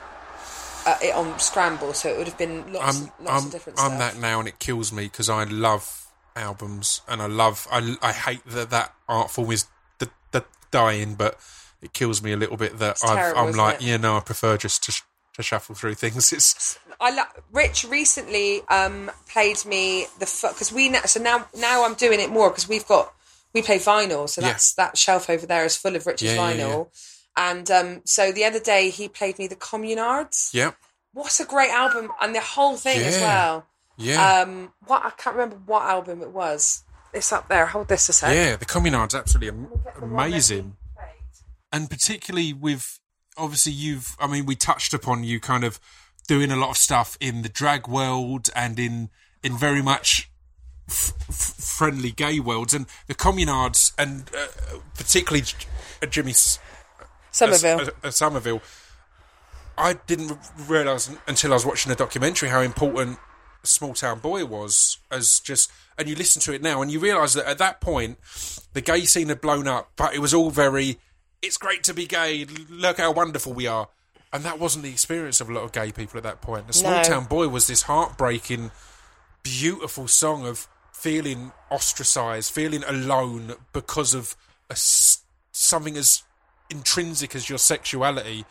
[0.87, 3.81] uh, it on scramble, so it would have been lots, I'm lots I'm of different
[3.81, 3.99] I'm stuff.
[4.15, 6.06] that now, and it kills me because I love
[6.37, 9.67] albums and I love I I hate that that art form is
[9.99, 11.39] the, the dying, but
[11.83, 13.83] it kills me a little bit that I've, terrible, I'm like, it?
[13.83, 15.03] you know, I prefer just to sh-
[15.35, 16.33] to shuffle through things.
[16.33, 21.85] It's I lo- Rich recently um, played me the because we na- so now now
[21.85, 23.13] I'm doing it more because we've got
[23.53, 24.49] we play vinyl, so Yeah.
[24.49, 26.65] that's that shelf over there is full of Rich's Yeah, yeah, yeah.
[26.67, 26.89] vinyl.
[27.39, 30.55] And um, so the other day he played me the Communards.
[30.55, 30.75] Yep.
[31.13, 33.67] What a great album, and the whole thing as well.
[33.97, 36.83] Yeah, Um, what I can't remember what album it was.
[37.13, 37.67] It's up there.
[37.67, 38.35] Hold this a sec.
[38.35, 38.57] yeah.
[38.57, 39.69] The Communard's absolutely am-
[40.03, 40.77] amazing.
[41.73, 43.01] and particularly with
[43.39, 45.79] obviously you've i mean we touched upon you kind of
[46.27, 49.11] doing a lot of stuff in the drag world and in
[49.43, 50.31] in very much
[50.89, 54.47] f- f- friendly gay worlds and the communards and uh,
[54.95, 55.55] particularly J-
[56.03, 56.59] uh, jimmy S-
[57.31, 57.81] Somerville.
[57.83, 58.63] uh, uh, somerville
[59.77, 63.19] i didn't realize until i was watching a documentary how important
[63.67, 67.35] small town boy was as just and you listen to it now and you realize
[67.35, 68.19] that at that point
[68.73, 70.99] the gay scene had blown up but it was all very
[71.43, 72.47] it's great to be gay.
[72.71, 73.89] Look how wonderful we are.
[74.33, 76.67] And that wasn't the experience of a lot of gay people at that point.
[76.67, 77.03] The small No.
[77.03, 78.71] town boy was this heartbreaking
[79.43, 84.35] beautiful song of feeling ostracized feeling alone because of
[84.71, 86.23] a something as
[86.71, 88.45] intrinsic as your sexuality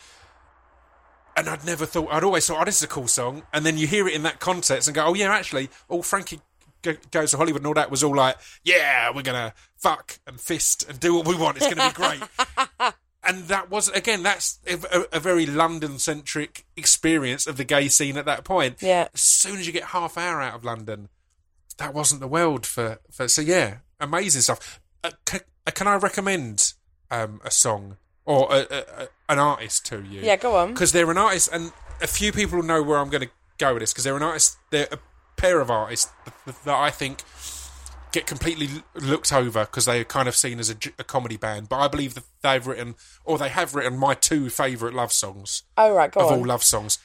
[1.38, 3.44] and I'd never thought I'd always thought oh this is a cool song.
[3.54, 6.42] And then you hear it in that context and go oh yeah actually all Frankie
[6.84, 10.40] G- goes to Hollywood and all that was all like yeah we're gonna fuck and
[10.40, 11.58] fist and do what we want.
[11.58, 12.94] It's gonna be great.
[13.28, 18.18] And that was again that's a, a, very London centric experience of the gay scene
[18.18, 18.84] at that point.
[18.84, 19.08] Yeah.
[19.16, 21.10] as soon as you get half hour out of London
[21.78, 24.80] that wasn't the world for, for so yeah amazing stuff.
[25.04, 26.74] Uh, can, uh, can I recommend
[27.12, 30.74] um, a song or a, a, an artist to you Yeah, go on.
[30.74, 31.72] because they're an artist, and
[32.02, 34.58] a few people know where I'm going to go with this because they're an artist.
[34.72, 35.00] They're a
[35.38, 36.12] pair of artists
[36.46, 37.22] that, that I think
[38.12, 41.68] get completely looked over because they're kind of seen as a comedy band.
[41.70, 42.96] But I believe that they've written
[43.26, 46.40] or they have written my two favourite love songs Oh right, go of on.
[46.40, 46.98] all love songs.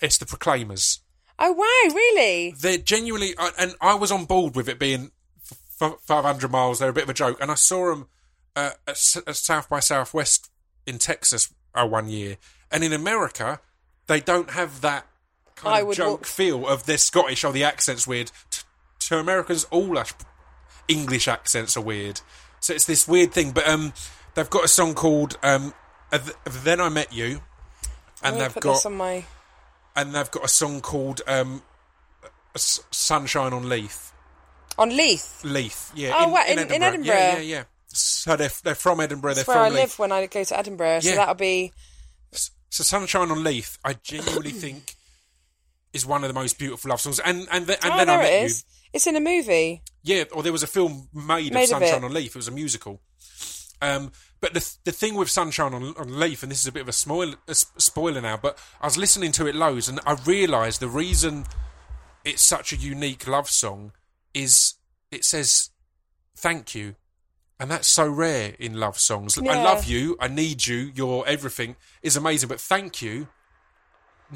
[0.00, 1.00] It's the Proclaimers.
[1.38, 2.54] oh wow, really?
[2.60, 5.10] They're genuinely, and I was on board with it being
[5.50, 6.78] f- f- 500 miles.
[6.78, 8.08] They're a bit of a joke, and I saw them
[8.54, 10.50] uh, at South by Southwest
[10.86, 12.36] in Texas uh, one year,
[12.70, 13.60] and in America
[14.06, 15.06] they don't have that
[15.56, 18.30] kind I of joke walk- feel of they're Scottish or the accent's weird.
[18.50, 18.62] T-
[19.00, 20.02] to Americans, all
[20.88, 22.20] English accents are weird,
[22.60, 23.52] so it's this weird thing.
[23.52, 23.92] But um,
[24.34, 25.74] they've got a song called um,
[26.12, 26.18] uh,
[26.62, 27.40] "Then I Met You,"
[28.22, 29.24] and they've got this on my.
[29.96, 31.62] and they've got a song called um,
[32.54, 34.12] S- "Sunshine on Leith."
[34.76, 35.40] On Leith.
[35.44, 36.12] Leith, yeah.
[36.18, 37.14] Oh, what, in- in Edinburgh?
[37.14, 37.64] Yeah, yeah, yeah.
[37.96, 39.34] So they're, they're from Edinburgh.
[39.34, 39.78] That's they're where I Leith.
[39.80, 41.16] live when I go to Edinburgh, so Yeah.
[41.16, 41.72] that'll be.
[42.32, 44.94] So Sunshine on Leith, I genuinely think
[45.92, 47.20] is one of the most beautiful love songs.
[47.20, 48.64] And and, and oh, then there I met it is.
[48.92, 49.82] It's in a movie.
[50.02, 50.16] you.
[50.16, 51.86] Yeah, or there was a film made, Made of of it.
[51.88, 52.30] Sunshine on Leith.
[52.30, 53.00] It was a musical.
[53.82, 56.82] Um, but the the thing with Sunshine on, on Leith, and this is a bit
[56.82, 60.00] of a, spoil, a s- spoiler now, but I was listening to it loads, and
[60.06, 61.46] I realised the reason
[62.24, 63.92] it's such a unique love song
[64.32, 64.74] is
[65.10, 65.70] it says
[66.36, 66.96] thank you.
[67.60, 69.38] And that's so rare in love songs.
[69.38, 73.28] I love you, I need you, you're everything is amazing, but thank you.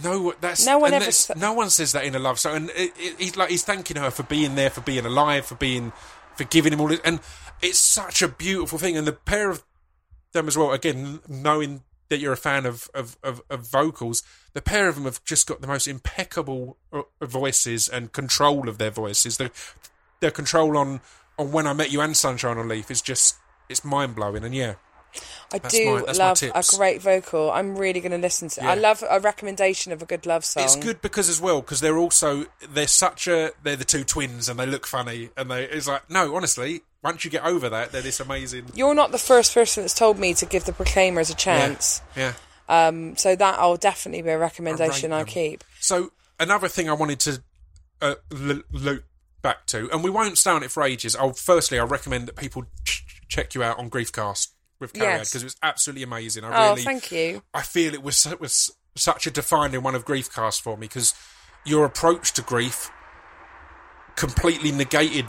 [0.03, 2.57] No, that's No one ever that's- sa- no one says that in a love song,
[2.57, 5.57] and it, it, he's like he's thanking her for being there, for being alive, for
[5.57, 5.93] being
[6.37, 7.21] for giving him all this, and
[7.61, 8.97] it's such a beautiful thing.
[8.97, 9.65] And the pair of
[10.33, 14.63] them as well, again, knowing that you're a fan of of, of, of vocals, the
[14.63, 18.91] pair of them have just got the most impeccable uh, voices and control of their
[18.93, 19.39] voices.
[19.39, 19.51] Their
[20.21, 21.01] their control on
[21.39, 23.37] on when I met you and Sunshine on Leith is just
[23.69, 24.45] it's mind blowing.
[24.45, 24.75] And yeah,
[25.53, 27.51] I do my- love a great vocal.
[27.51, 28.65] I'm really going to listen to.
[28.65, 30.65] I love a recommendation of a good love song.
[30.65, 34.49] It's good because as well because they're also they're such a they're the two twins
[34.49, 37.93] and they look funny and they it's like no honestly once you get over that
[37.93, 41.31] they're this amazing You're not the first person that's told me to give the Proclaimers
[41.31, 42.03] a chance.
[42.17, 42.33] yeah
[42.69, 45.63] Um, so that'll definitely be a recommendation I keep.
[45.81, 46.11] so
[46.41, 47.43] another thing I wanted to
[48.03, 49.05] uh, l- loop
[49.49, 52.37] back to and we won't stay on it for ages I'll firstly I recommend that
[52.37, 54.49] people ch- check you out on Griefcast
[54.81, 55.31] with Carrie Yes.
[55.31, 57.43] because it was absolutely amazing I Oh, really thank you.
[57.55, 61.15] I feel it was su- was such a defining one of Griefcast for me because
[61.65, 62.91] your approach to grief
[64.17, 65.27] completely negated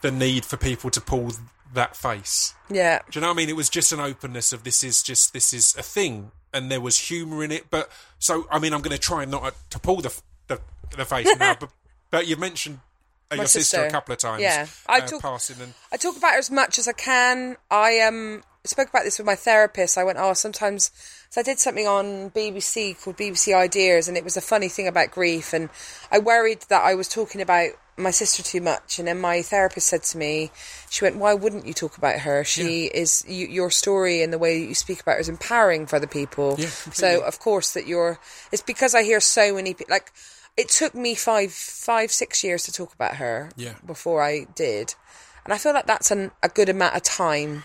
[0.00, 1.30] the need for people to pull
[1.74, 2.54] that face.
[2.70, 3.00] Yeah.
[3.10, 3.48] Do you know what I mean?
[3.48, 6.80] It was just an openness of this is just this is a thing, and there
[6.80, 7.66] was humour in it.
[7.70, 10.12] But so I mean, I'm going to try not uh, to pull the
[10.48, 10.60] the,
[10.96, 11.56] the face now.
[11.60, 11.70] But
[12.12, 12.78] but you've mentioned
[13.32, 13.78] uh, your sister.
[13.78, 13.86] sister.
[13.86, 14.42] a couple of times.
[14.42, 14.66] Yeah.
[14.86, 17.56] I uh, talk- passing and I talk about her as much as I can.
[17.68, 19.98] I um spoke about this with my therapist.
[19.98, 20.90] I went, oh, sometimes.
[21.30, 24.86] So I did something on BBC called BBC Ideas, and it was a funny thing
[24.86, 25.52] about grief.
[25.52, 25.70] And
[26.10, 28.98] I worried that I was talking about my sister too much.
[28.98, 30.50] And then my therapist said to me,
[30.90, 32.44] she went, why wouldn't you talk about her?
[32.44, 35.96] She is you, your story and the way you speak about her is empowering for
[35.96, 36.56] other people.
[36.58, 38.18] Yeah, so of course that you're.
[38.50, 40.12] It's because I hear so many like.
[40.56, 43.74] It took me five, five, six years to talk about her Yeah.
[43.86, 44.94] before I did.
[45.44, 47.64] And I feel like that's an, a good amount of time.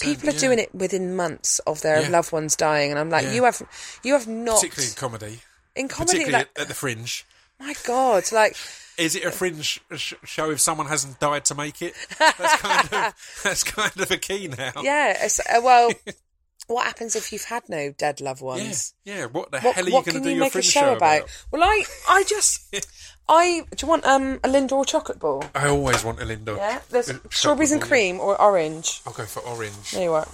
[0.00, 2.08] People are doing it within months of their Yeah.
[2.08, 3.32] loved ones dying, and I'm like, Yeah.
[3.34, 3.62] you have,
[4.02, 5.40] you have not particularly in comedy.
[5.76, 6.24] in comedy.
[6.30, 7.24] Like, at, the fringe.
[7.60, 8.56] my God, like,
[8.96, 11.94] Is it a fringe sh- show if someone hasn't died to make it?
[12.18, 13.14] That's kind of
[13.44, 14.72] that's kind of a key now.
[14.82, 15.24] yeah.
[15.24, 15.92] It's, uh, well,
[16.66, 18.94] what happens if you've had no dead loved ones?
[19.04, 19.26] yeah.
[19.26, 21.28] What the What, hell are you going to do you your make a show, about?
[21.50, 22.74] Well, I, I just,
[23.28, 25.44] I do you want um a Lindor chocolate ball?
[25.54, 26.56] I always want a Lindor.
[26.56, 29.00] Yeah, there's Uh, strawberries and ball, cream or orange.
[29.06, 29.92] I'll go for orange.
[29.92, 30.26] There you are.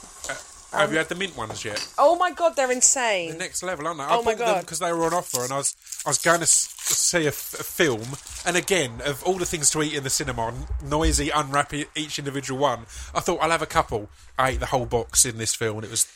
[0.73, 1.85] Have you had the mint ones yet?
[1.99, 3.33] Oh my God, they're insane.
[3.33, 4.05] The next level, aren't they?
[4.05, 4.61] I Oh my bought them God.
[4.61, 5.75] because they were on offer, and I was
[6.07, 8.07] I was going to see a film,
[8.47, 10.55] and again, of all the things to eat in the cinema,
[10.85, 12.83] noisy, unwrap each individual one.
[13.13, 14.11] I thought I'll have a couple.
[14.39, 16.07] I ate the whole box in this film, and it was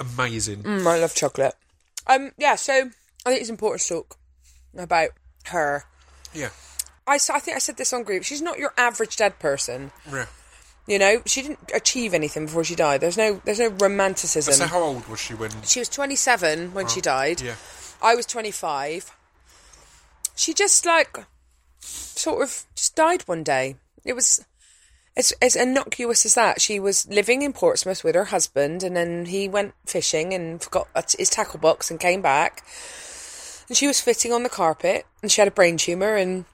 [0.00, 0.62] amazing.
[0.62, 1.54] Mm, I love chocolate.
[2.06, 2.72] Um, yeah, so
[3.26, 4.16] I think it's important to talk
[4.76, 5.10] about
[5.46, 5.84] her.
[6.32, 6.50] Yeah,
[7.06, 8.22] I think I said this on group.
[8.24, 9.92] She's not your average dead person.
[10.10, 10.26] yeah.
[10.86, 13.02] You know, she didn't achieve anything before she died.
[13.02, 14.54] There's no, there's no romanticism.
[14.54, 15.50] So how old was she when?
[15.62, 17.42] she was 27 when she died.
[17.42, 17.56] Yeah,
[18.00, 19.14] I was 25.
[20.34, 21.18] She just like
[21.80, 23.76] sort of just died one day.
[24.02, 24.42] It was
[25.18, 26.60] as as innocuous as that.
[26.60, 31.14] She was living in Portsmouth with her husband, and then he went fishing and forgot
[31.18, 32.64] his tackle box and came back.
[33.68, 36.46] And she was fitting on the carpet, and she had a brain tumor, and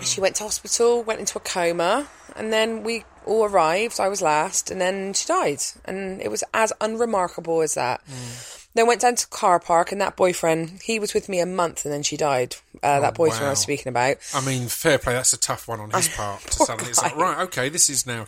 [0.00, 4.00] she went to hospital, went into a coma, and then we all arrived.
[4.00, 8.00] I was last, and then she died, and it was as unremarkable as that.
[8.06, 8.63] Mm.
[8.74, 11.84] Then went down to car park, and that boyfriend, he was with me a month,
[11.84, 12.56] and then she died.
[12.82, 14.16] Uh, that boyfriend I was speaking about.
[14.34, 15.12] I mean, fair play.
[15.12, 16.40] That's a tough one on his part.
[16.52, 18.26] Suddenly, it's like, right, okay, this is now.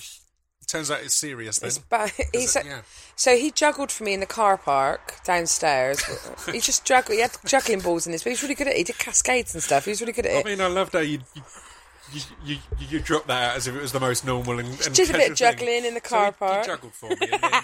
[0.69, 1.71] Turns out it's serious then.
[1.89, 2.67] But he's, it?
[2.67, 2.81] Yeah.
[3.15, 6.03] So he juggled for me in the car park downstairs.
[6.53, 7.15] he just juggled.
[7.15, 8.79] He had juggling balls in his, but he was really good at it.
[8.79, 9.85] He did cascades and stuff.
[9.85, 10.45] He was really good at it.
[10.47, 11.21] I mean, I loved how you.
[12.13, 14.69] You, you, you, you dropped that out as if it was the most normal and,
[14.69, 15.55] and Just a bit of thing.
[15.57, 16.67] juggling in the car he- he park.
[16.67, 17.17] juggled for me.
[17.21, 17.63] And then,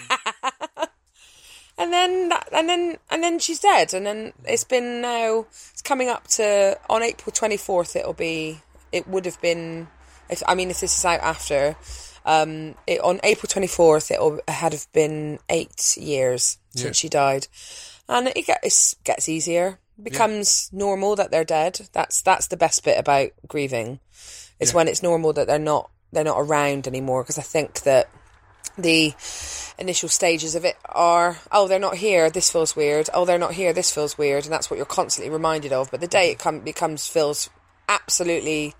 [1.77, 3.93] and then that, and then and then she's dead.
[3.93, 8.59] And then it's been now it's coming up to on April 24th it'll be
[8.91, 9.87] it would have been
[10.29, 11.75] if I mean if this is out after
[12.25, 17.47] um it, on April 24th it'll had have been 8 years since she died.
[18.07, 19.79] And it gets gets easier.
[19.97, 21.87] It becomes normal that they're dead.
[21.93, 23.99] That's that's the best bit about grieving
[24.59, 24.75] is Yeah.
[24.75, 27.23] when it's normal that they're not they're not around anymore.
[27.23, 28.09] Because I think that
[28.77, 29.13] the
[29.77, 33.53] initial stages of it are oh they're not here this feels weird oh they're not
[33.53, 36.39] here this feels weird and that's what you're constantly reminded of but the day it
[36.39, 37.49] come, becomes feels
[37.89, 38.73] absolutely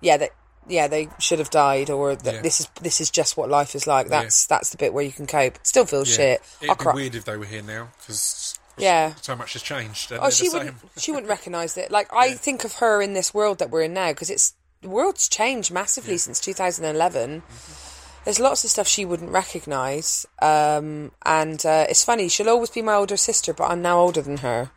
[0.00, 0.30] yeah that
[0.68, 2.42] yeah they should have died or that Yeah.
[2.42, 5.12] this is this is just what life is like that's that's the bit where you
[5.12, 6.16] can cope still feels yeah.
[6.16, 9.54] shit I'll It'd be cry weird if they were here now because yeah so much
[9.54, 10.12] has changed.
[10.12, 10.76] Oh, she wouldn't.
[10.98, 11.90] She wouldn't recognise it.
[11.90, 14.88] Like I think of her in this world that we're in now because it's the
[14.88, 17.40] world's changed massively since 2011.
[17.40, 17.87] Mm-hmm.
[18.24, 22.28] There's lots of stuff she wouldn't recognise, um, and uh, it's funny.
[22.28, 24.70] She'll always be my older sister, but I'm now older than her.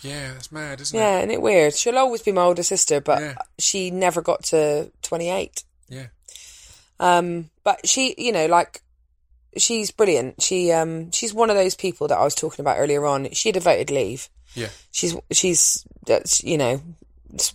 [0.00, 1.00] Yeah, that's mad, isn't it?
[1.02, 1.74] Yeah, isn't it weird?
[1.74, 3.34] She'll always be my older sister, but Yeah.
[3.58, 5.64] she never got to 28.
[5.88, 6.06] Yeah.
[7.00, 8.80] Um, but she, you know, like
[9.58, 10.42] she's brilliant.
[10.42, 13.30] She, um, she's one of those people that I was talking about earlier on.
[13.32, 14.28] She had a voted leave.
[14.54, 14.68] Yeah.
[14.90, 16.80] She's, she's, that's, you know,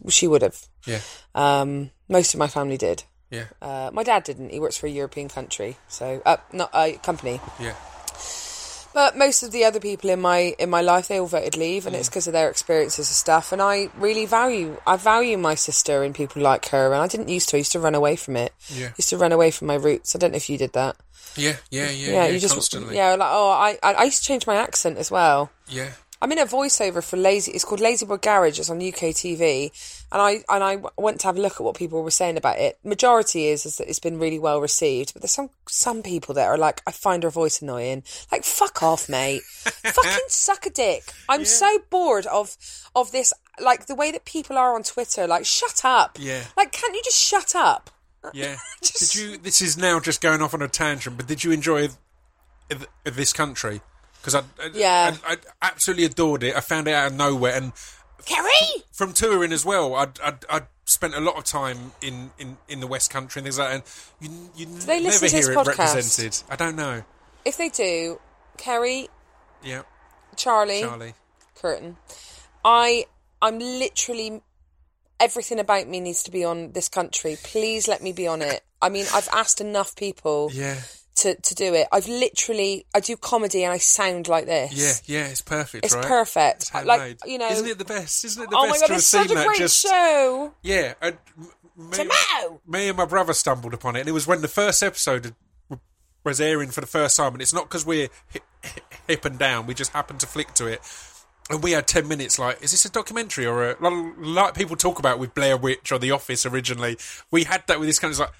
[0.09, 0.67] she would have.
[0.85, 0.99] Yeah.
[1.33, 3.03] Um, most of my family did.
[3.31, 3.45] Yeah.
[3.61, 4.51] Uh, my dad didn't.
[4.51, 7.39] He works for a European country, so uh, not a company.
[7.59, 7.73] Yeah.
[8.93, 11.87] But most of the other people in my in my life, they all voted leave,
[11.87, 12.11] and it's Mm.
[12.11, 13.53] because of their experiences and stuff.
[13.53, 16.91] And I really value I value my sister and people like her.
[16.91, 17.55] And I didn't used to.
[17.57, 18.51] I used to run away from it.
[18.67, 18.89] Yeah.
[18.97, 20.13] used to run away from my roots.
[20.13, 20.97] I don't know if you did that.
[21.37, 21.55] Yeah.
[21.69, 21.89] Yeah.
[21.89, 22.11] Yeah.
[22.11, 22.27] Yeah.
[22.27, 22.97] you just constantly.
[22.97, 25.51] yeah like oh I I I used to change my accent as well.
[25.69, 25.91] Yeah.
[26.22, 27.52] I'm in a voiceover for Lazy.
[27.52, 28.60] It's called Lazy Boy Garage.
[28.60, 29.72] It's on UK TV,
[30.11, 32.60] and I and I went to have a look at what people were saying about
[32.60, 32.77] it.
[32.84, 36.48] Majority is is that it's been really well received, but there's some some people that
[36.48, 38.03] are like, I find her voice annoying.
[38.31, 39.41] Like, fuck off, mate.
[39.64, 41.03] Fucking suck a dick.
[41.27, 42.56] I'm so bored of
[42.95, 43.34] of this.
[43.60, 45.26] Like the way that people are on Twitter.
[45.27, 46.18] Like, shut up.
[46.19, 46.43] Yeah.
[46.56, 47.89] Like, can't you just shut up?
[48.34, 48.57] Yeah.
[48.84, 49.38] Just- Did you?
[49.38, 51.89] This is now just going off on a tangent, but did you enjoy
[52.69, 53.81] th- this country?
[54.22, 55.15] Because I, I, Yeah.
[55.26, 56.56] I, I absolutely adored it.
[56.56, 57.73] I found it out of nowhere, and
[58.26, 58.84] Kerry.
[58.91, 59.95] from touring as well.
[59.95, 63.45] I'd, I'd, I'd spent a lot of time in, in, in the West Country and
[63.45, 63.76] things like that,
[64.22, 65.77] and you you they never hear it podcast?
[65.95, 66.43] represented.
[66.49, 67.03] I don't know.
[67.45, 68.19] If they do,
[68.57, 69.07] Kerry,
[69.64, 69.81] Yeah,
[70.35, 71.14] Charlie, Charlie.
[71.56, 71.98] Curtin,
[72.64, 73.06] I
[73.41, 74.41] I'm literally
[75.19, 77.38] everything about me needs to be on this country.
[77.41, 78.61] Please let me be on it.
[78.81, 80.80] I mean, I've asked enough people Yeah,
[81.15, 81.88] to, to do it.
[81.91, 85.05] I've literally I do comedy and I sound like this.
[85.07, 85.27] yeah, yeah.
[85.27, 85.85] It's perfect.
[85.85, 86.05] It's right?
[86.05, 86.71] perfect.
[86.73, 88.25] It's like you know, isn't it the best?
[88.25, 90.53] Isn't it the oh my best god, to have it's such a great just show.
[90.61, 90.93] yeah.
[91.01, 91.17] And
[91.77, 92.61] me, Tomato.
[92.67, 95.35] me and my brother stumbled upon it, and it was when the first episode
[96.23, 97.33] was airing for the first time.
[97.33, 98.43] And it's not because we're hip,
[99.07, 100.81] hip and down; we just happened to flick to it.
[101.49, 102.39] And we had ten minutes.
[102.39, 103.89] Like, is this a documentary or a
[104.19, 106.97] like people talk about with Blair Witch or The Office originally?
[107.31, 108.31] We had that with this kind of like.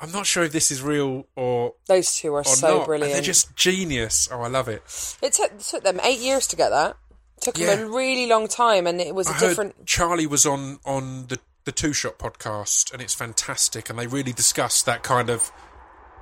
[0.00, 2.76] I'm not sure if this is real or Those two are so not.
[2.78, 3.12] And brilliant.
[3.12, 4.28] they're just genius.
[4.30, 4.82] Oh, I love it.
[5.22, 6.96] It took, it took them eight years to get that.
[7.38, 7.74] It took Yeah.
[7.76, 9.86] them a really long time, and it was a I heard different.
[9.86, 13.88] Charlie was on on the the Two Shot podcast, and it's fantastic.
[13.88, 15.50] And they really discussed that kind of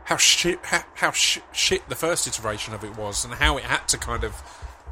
[0.04, 3.64] how shit how, how sh- shit the first iteration of it was, and how it
[3.64, 4.34] had to kind of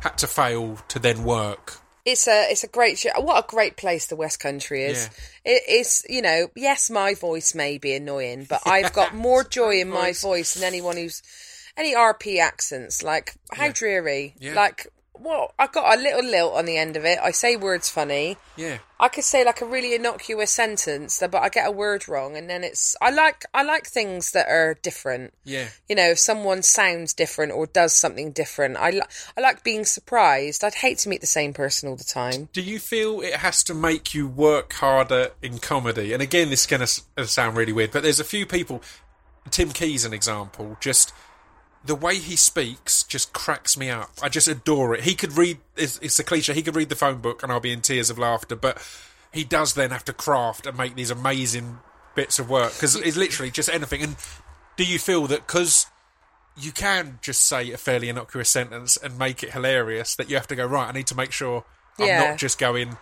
[0.01, 1.80] had to fail to then work.
[2.05, 3.11] It's a it's a great show.
[3.21, 5.11] What a great place the West Country is.
[5.45, 9.81] It is you know yes my voice may be annoying, but I've got more joy
[9.81, 11.23] in my voice than anyone who's
[11.77, 13.03] any RP accents.
[13.03, 14.35] Like how dreary.
[14.39, 14.55] Yeah.
[14.55, 14.87] Like
[15.23, 17.19] well I got a little lilt on the end of it.
[17.23, 18.37] I say words funny.
[18.57, 22.37] Yeah, I could say like a really innocuous sentence, but I get a word wrong,
[22.37, 22.97] and then it's.
[23.01, 25.33] I like I like things that are different.
[25.45, 29.03] yeah, You know, if someone sounds different or does something different, I li-
[29.37, 30.65] I like being surprised.
[30.65, 32.49] I'd hate to meet the same person all the time.
[32.53, 36.13] Do you feel it has to make you work harder in comedy?
[36.13, 36.87] And again, this is going
[37.17, 38.83] to sound really weird, but there's a few people.
[39.51, 40.77] Tim Key's an example.
[40.81, 41.13] Just
[41.85, 44.11] the way he speaks just cracks me up.
[44.23, 45.05] I just adore it.
[45.05, 45.59] He could read.
[45.77, 46.53] It's, it's a cliche.
[46.55, 48.55] He could read the phone book, and I'll be in tears of laughter.
[48.57, 48.79] But
[49.33, 51.79] he does then have to craft and make these amazing
[52.15, 54.03] bits of work because it's literally just anything.
[54.03, 54.17] And
[54.77, 55.87] do you feel that because
[56.61, 60.49] you can just say a fairly innocuous sentence and make it hilarious that you have
[60.49, 60.89] to go right?
[60.89, 61.65] I need to make sure
[61.99, 62.31] I'm Yeah.
[62.31, 62.99] not just going.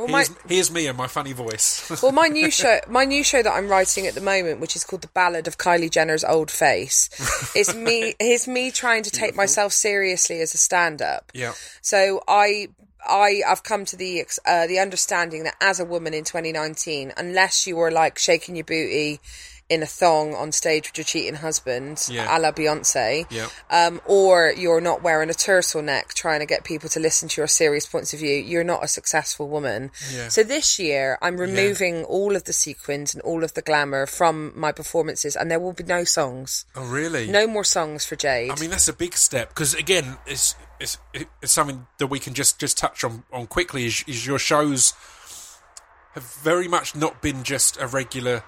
[0.00, 1.86] Well, my Here's, here's me and my funny voice.
[2.02, 4.82] well, my new show, my new show that I'm writing at the moment, which is
[4.82, 7.10] called The Ballad of Kylie Jenner's Old Face,
[7.54, 8.14] is me.
[8.18, 11.30] Is me trying to take myself seriously as a stand-up.
[11.34, 11.52] yeah,
[11.82, 12.68] So I
[13.06, 17.66] I have come to the uh, the understanding that as a woman in 2019, unless
[17.66, 19.20] you were like shaking your booty
[19.70, 22.36] in a thong on stage with your cheating husband, Yeah.
[22.36, 23.48] a la Beyonce, Yeah.
[23.70, 27.46] um, or you're not wearing a turtleneck trying to get people to listen to your
[27.46, 29.92] serious points of view, you're not a successful woman.
[30.12, 30.28] Yeah.
[30.28, 34.52] So this year, I'm removing all of the sequins and all of the glamour from
[34.58, 37.28] my performances, and there will be no songs, oh really?
[37.28, 38.50] no more songs for Jayde.
[38.50, 42.34] I mean that's a big step because again, it's it's it's something that we can
[42.34, 43.86] just just touch on on quickly.
[43.86, 44.94] Is, is your shows
[46.14, 48.42] have very much not been just a regular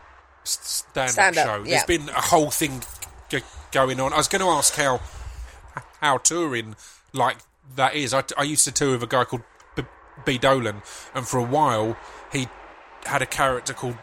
[0.45, 1.57] stand up Stand-up, show.
[1.65, 1.71] yeah.
[1.85, 2.83] There's been a whole thing
[3.29, 3.41] g-
[3.71, 4.13] going on.
[4.13, 5.01] I was going to ask how
[6.01, 6.77] how touring
[7.13, 7.39] like
[7.77, 8.13] that is.
[8.13, 9.43] I, I used to tour with a guy called
[9.77, 9.83] B,
[10.25, 10.83] B Dolan,
[11.15, 11.97] and for a while
[12.33, 12.49] he
[13.07, 13.99] had a character called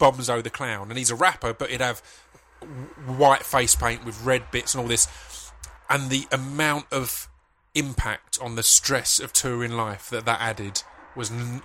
[0.00, 2.00] Bomzo the Clown, and he's a rapper, but he'd have
[3.06, 5.06] white face paint with red bits and all this,
[5.88, 7.28] and the amount of
[7.74, 10.82] impact on the stress of touring life that that added
[11.14, 11.62] was n-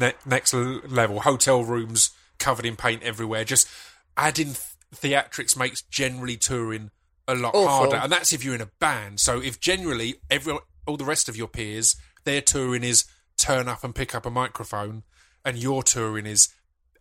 [0.00, 1.20] n- next level.
[1.20, 3.44] Hotel rooms covered in paint everywhere.
[3.44, 3.68] Just
[4.16, 4.60] adding th-
[4.94, 6.90] theatrics makes generally touring
[7.26, 7.68] a lot Awful.
[7.68, 9.20] harder, and that's if you're in a band.
[9.20, 13.04] So if generally every all the rest of your peers their touring is
[13.36, 15.02] turn up and pick up a microphone,
[15.44, 16.48] and your touring is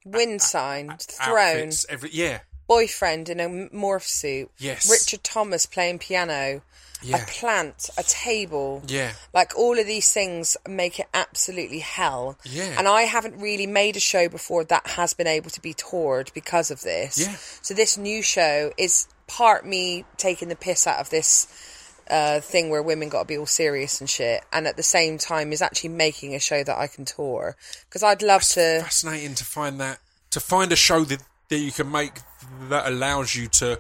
[0.06, 4.50] Wind signed, outfits every yeah boyfriend in a morph suit.
[4.58, 4.90] Yes.
[4.90, 6.62] Richard Thomas playing piano.
[7.04, 7.18] Yeah.
[7.18, 8.82] A plant, a table.
[8.88, 12.40] yeah Like all of these things make it absolutely hell.
[12.44, 12.74] Yeah.
[12.76, 16.32] And I haven't really made a show before that has been able to be toured
[16.34, 17.20] because of this.
[17.20, 17.36] Yeah.
[17.62, 21.48] So this new show is part me taking the piss out of this
[22.10, 25.18] uh, thing where women got to be all serious and shit, and at the same
[25.18, 27.56] time is actually making a show that I can tour
[27.88, 28.80] because I'd love to.
[28.82, 30.00] fascinating to find that
[30.32, 32.14] to find a show that that you can make
[32.70, 33.80] that allows you to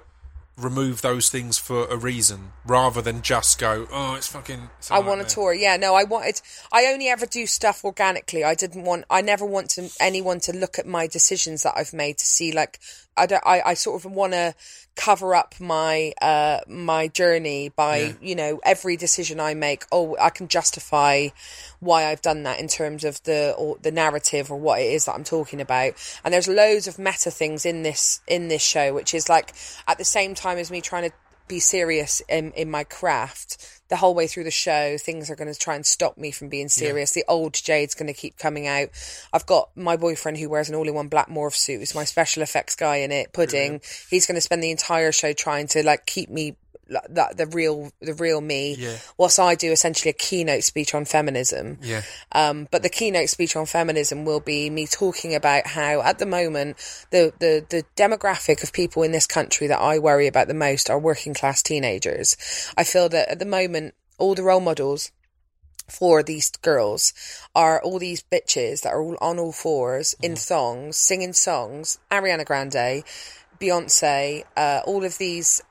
[0.57, 4.97] remove those things for a reason rather than just go oh it's fucking it's I
[4.99, 5.53] want a tour.
[5.53, 6.41] Yeah, no, I wanted.
[6.71, 8.43] I only ever do stuff organically.
[8.43, 9.05] I didn't want.
[9.09, 12.51] I never want to anyone to look at my decisions that I've made to see
[12.51, 12.79] like.
[13.17, 13.43] I don't.
[13.45, 14.53] I, I sort of want to
[14.95, 18.13] cover up my uh my journey by Yeah.
[18.19, 19.85] you know every decision I make.
[19.91, 21.29] Oh, I can justify
[21.79, 25.05] why I've done that in terms of the or the narrative or what it is
[25.05, 25.93] that I'm talking about.
[26.23, 29.53] And there's loads of meta things in this in this show, which is like
[29.87, 31.15] at the same time as me trying to
[31.47, 33.81] be serious in, in my craft.
[33.89, 36.49] The whole way through the show things are going to try and stop me from
[36.49, 37.11] being serious.
[37.11, 38.89] The old Jayde's going to keep coming out.
[39.31, 41.79] I've got my boyfriend who wears an all-in-one black morph suit.
[41.79, 43.81] Who's my special effects guy in it pudding.
[44.09, 46.57] He's going to spend the entire show trying to like keep me
[46.89, 48.97] like, that the real the real me Yeah.
[49.17, 52.01] whilst i do essentially a keynote speech on feminism Yeah.
[52.31, 56.25] um, but the keynote speech on feminism will be me talking about how, at the
[56.25, 56.77] moment,
[57.11, 60.89] the, the, the demographic of people in this country that I worry about the most
[60.89, 62.35] are working class teenagers.
[62.77, 65.11] I feel that at the moment, all the role models
[65.89, 67.13] for these girls
[67.55, 72.45] are all these bitches that are all on all fours in thongs, singing songs, Ariana
[72.45, 73.03] Grande,
[73.59, 75.61] Beyonce, uh, all of these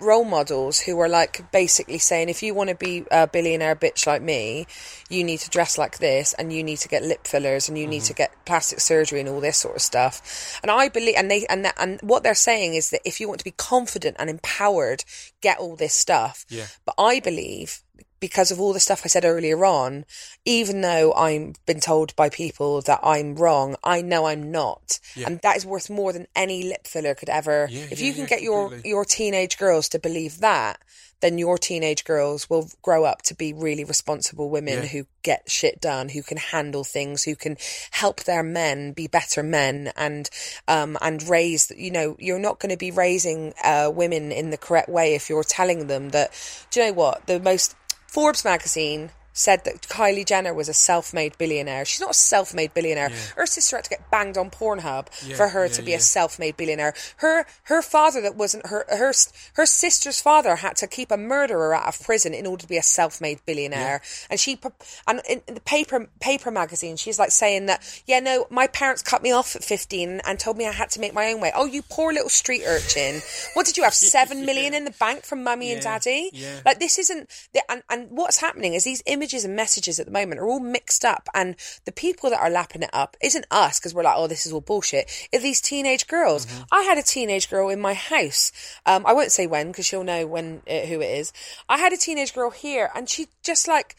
[0.00, 4.06] role models who are like basically saying if you want to be a billionaire bitch
[4.06, 4.66] like me
[5.08, 7.86] you need to dress like this and you need to get lip fillers and you
[7.86, 8.08] need mm-hmm.
[8.08, 10.58] to get plastic surgery and all this sort of stuff.
[10.62, 13.28] And i believe and they and that, and what they're saying is that if you
[13.28, 15.04] want to be confident and empowered
[15.40, 16.44] get all this stuff.
[16.48, 16.66] Yeah.
[16.84, 17.82] but i believe
[18.20, 20.04] because of all the stuff I said earlier on,
[20.44, 24.98] even though I'm been told by people that I'm wrong, I know I'm not.
[25.14, 25.26] Yeah.
[25.26, 27.68] And that is worth more than any lip filler could ever.
[27.70, 28.90] Yeah, if yeah, you can get your, completely.
[28.90, 30.80] your teenage girls to believe that,
[31.24, 35.80] then your teenage girls will grow up to be really responsible women who get shit
[35.80, 37.56] done, who can handle things, who can
[37.90, 40.28] help their men be better men and
[40.68, 44.58] um and raise you know, you're not going to be raising uh women in the
[44.58, 46.30] correct way if you're telling them that
[46.70, 47.26] do you know what?
[47.26, 47.74] The most
[48.14, 51.84] Forbes magazine said that Kylie Jenner was a self-made billionaire.
[51.84, 53.10] She's not a self-made billionaire.
[53.36, 55.96] Her sister had to get banged on Pornhub Yeah, for her yeah, to be yeah.
[55.98, 56.94] a self-made billionaire.
[57.16, 59.12] Her her father that wasn't her her
[59.54, 62.76] her sister's father had to keep a murderer out of prison in order to be
[62.76, 64.00] a self-made billionaire.
[64.30, 64.58] And she
[65.06, 69.20] and in the paper paper magazine she's like saying that yeah no my parents cut
[69.22, 71.50] me off at 15 and told me I had to make my own way.
[71.56, 73.20] Oh you poor little street urchin.
[73.54, 76.30] What did you have 7 million in the bank from mummy and daddy?
[76.32, 76.60] yeah.
[76.64, 80.12] Like this isn't the, and and what's happening is these images and messages at the
[80.12, 83.78] moment are all mixed up and the people that are lapping it up isn't us
[83.78, 86.46] because we're like oh this is all bullshit are these teenage girls.
[86.46, 86.62] Mm-hmm.
[86.72, 88.52] i had a teenage girl in my house.
[88.84, 91.32] Um i won't say when because she'll know when uh, who it is.
[91.68, 93.96] I had a teenage girl here and she just like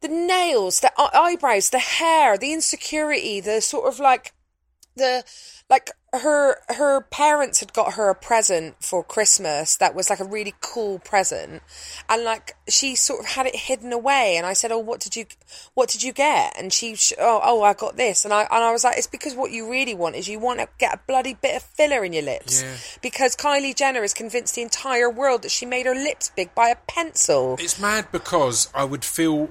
[0.00, 4.32] the nails the eyebrows the hair the insecurity the sort of like
[4.96, 5.24] the
[5.70, 10.24] like her her parents had got her a present for Christmas that was like a
[10.24, 11.62] really cool present.
[12.08, 14.36] And like she sort of had it hidden away.
[14.36, 15.26] And I said oh what did you
[15.74, 16.54] what did you get?
[16.58, 18.24] And she oh oh I got this.
[18.24, 20.60] And I and I was like it's because what you really want is you want
[20.60, 22.62] to get a bloody bit of filler in your lips.
[22.62, 22.76] Yeah.
[23.02, 26.68] because Kylie Jenner has convinced the entire world that she made her lips big by
[26.68, 27.56] a pencil.
[27.58, 29.50] It's mad because I would feel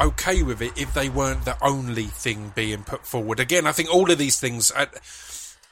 [0.00, 3.38] okay with it if they weren't the only thing being put forward.
[3.38, 4.88] Again, I think all of these things I, I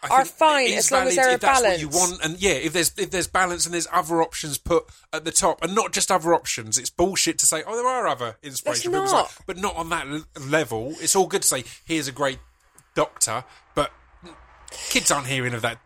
[0.08, 2.24] Are fine, as long as valid they're if that's what you want.
[2.24, 5.62] And yeah, if there's if there's balance and there's other options put at the top,
[5.62, 6.78] and not just other options.
[6.78, 8.92] It's bullshit to say, oh, there are other inspiration.
[8.92, 10.06] There's People's like- but not on that
[10.40, 10.94] level.
[11.00, 12.38] It's all good to say, here's a great
[12.94, 13.44] doctor,
[13.74, 13.92] but
[14.88, 15.78] kids aren't hearing of that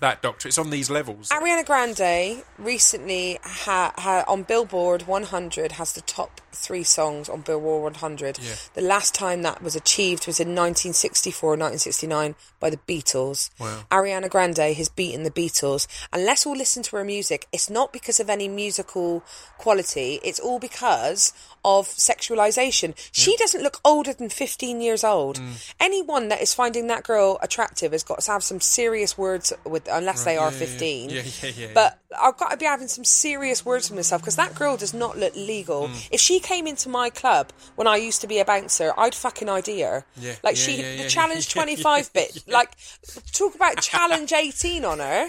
[0.00, 0.48] that doctor.
[0.48, 1.28] It's on these levels.
[1.28, 7.94] Ariana Grande recently ha, ha, on Billboard 100 has the top three songs on Billboard
[7.94, 8.38] 100.
[8.38, 8.54] Yeah.
[8.74, 13.50] The last time that was achieved was in 1964 1969 by the Beatles.
[13.58, 13.84] Wow.
[13.90, 15.86] Ariana Grande has beaten the Beatles.
[16.12, 17.46] And let's all listen to her music.
[17.52, 19.22] It's not because of any musical
[19.58, 21.32] quality, it's all because
[21.64, 22.94] of sexualization.
[23.12, 25.38] She doesn't look older than 15 years old.
[25.38, 25.72] Mm.
[25.78, 29.86] Anyone that is finding that girl attractive has got to have some serious words with,
[29.90, 30.66] unless they are yeah, yeah.
[30.66, 31.10] 15.
[31.20, 34.36] Yeah, yeah, yeah, But I've got to be having some serious words with myself because
[34.36, 35.88] that girl does not look legal.
[35.88, 36.08] Mm.
[36.10, 39.48] If she came into my club when I used to be a bouncer, I'd fucking
[39.48, 40.04] idea her.
[40.16, 42.70] Yeah, Like yeah, she, yeah, the challenge yeah, 25 bit, like
[43.32, 45.28] talk about challenge 18 on her.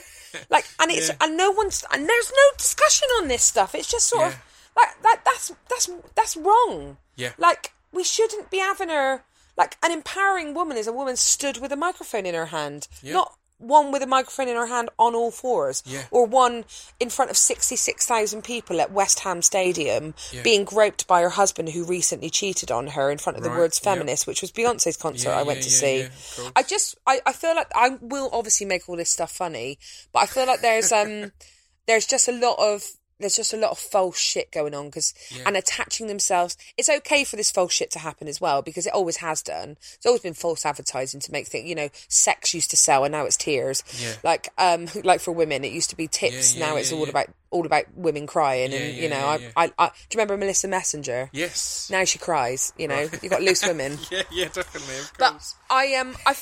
[0.49, 3.75] Like, and it's, and no one's, and there's no discussion on this stuff.
[3.75, 4.41] It's just sort of,
[4.77, 6.97] like, that, that's, that's, that's wrong.
[7.17, 7.33] Yeah.
[7.37, 9.23] Like, we shouldn't be having her,
[9.57, 12.87] like, an empowering woman is a woman stood with a microphone in her hand.
[13.13, 15.83] Not one with a microphone in her hand on all fours.
[15.85, 16.03] Yeah.
[16.11, 16.65] Or one
[16.99, 20.41] in front of 66,000 people at West Ham Stadium Yeah.
[20.41, 23.79] being groped by her husband who recently cheated on her in front of the words
[23.79, 26.07] feminist, which was Beyonce's concert Yeah, I went to see.
[26.55, 29.77] I just, I, I feel like I will obviously make all this stuff funny,
[30.11, 31.31] but I feel like there's, um,
[31.87, 32.83] there's just a lot of,
[33.21, 35.13] there's just a lot of false shit going on because
[35.45, 36.57] and attaching themselves.
[36.77, 39.77] It's okay for this false shit to happen as well because it always has done.
[39.95, 41.67] It's always been false advertising to make things.
[41.69, 43.83] You know, sex used to sell and now it's tears.
[43.99, 44.13] Yeah.
[44.23, 46.55] Like um, like for women, it used to be tips.
[46.55, 47.09] Yeah, yeah, now it's yeah, all yeah.
[47.11, 49.15] about all about women crying Yeah, and yeah, you know.
[49.17, 49.71] yeah, I, yeah.
[49.77, 51.29] I, I do you remember Melissa Messenger?
[51.33, 51.89] yes.
[51.91, 52.73] Now she cries.
[52.77, 53.97] You know, you've got loose women.
[54.11, 54.95] yeah, yeah, definitely.
[55.17, 55.41] But.
[55.69, 56.35] I um I,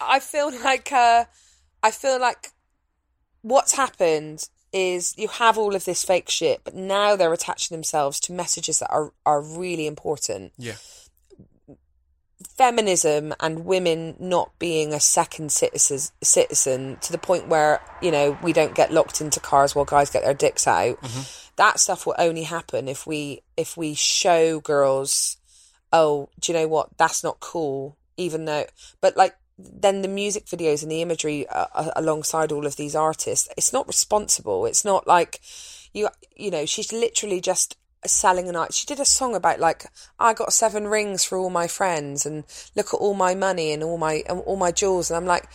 [0.00, 1.24] I feel like uh
[1.82, 2.52] I feel like
[3.42, 8.20] what's happened is you have all of this fake shit, but now they're attaching themselves
[8.20, 10.52] to messages that are are really important.
[10.58, 10.74] Yeah.
[12.56, 18.38] Feminism and women not being a second citizen, citizen to the point where you know
[18.42, 21.00] we don't get locked into cars while guys get their dicks out.
[21.00, 21.22] Mm-hmm.
[21.56, 25.36] That stuff will only happen if we if we show girls,
[25.92, 26.96] oh, do you know what?
[26.98, 27.96] That's not cool.
[28.16, 28.66] Even though,
[29.00, 32.94] but like then the music videos and the imagery uh, uh, alongside all of these
[32.94, 34.66] artists, it's not responsible.
[34.66, 35.40] It's not like
[35.92, 37.76] you you know she's literally just
[38.06, 38.72] selling an art.
[38.72, 39.86] She did a song about like
[40.18, 42.44] I got seven rings for all my friends and
[42.76, 45.48] look at all my money and all my and all my jewels and I'm like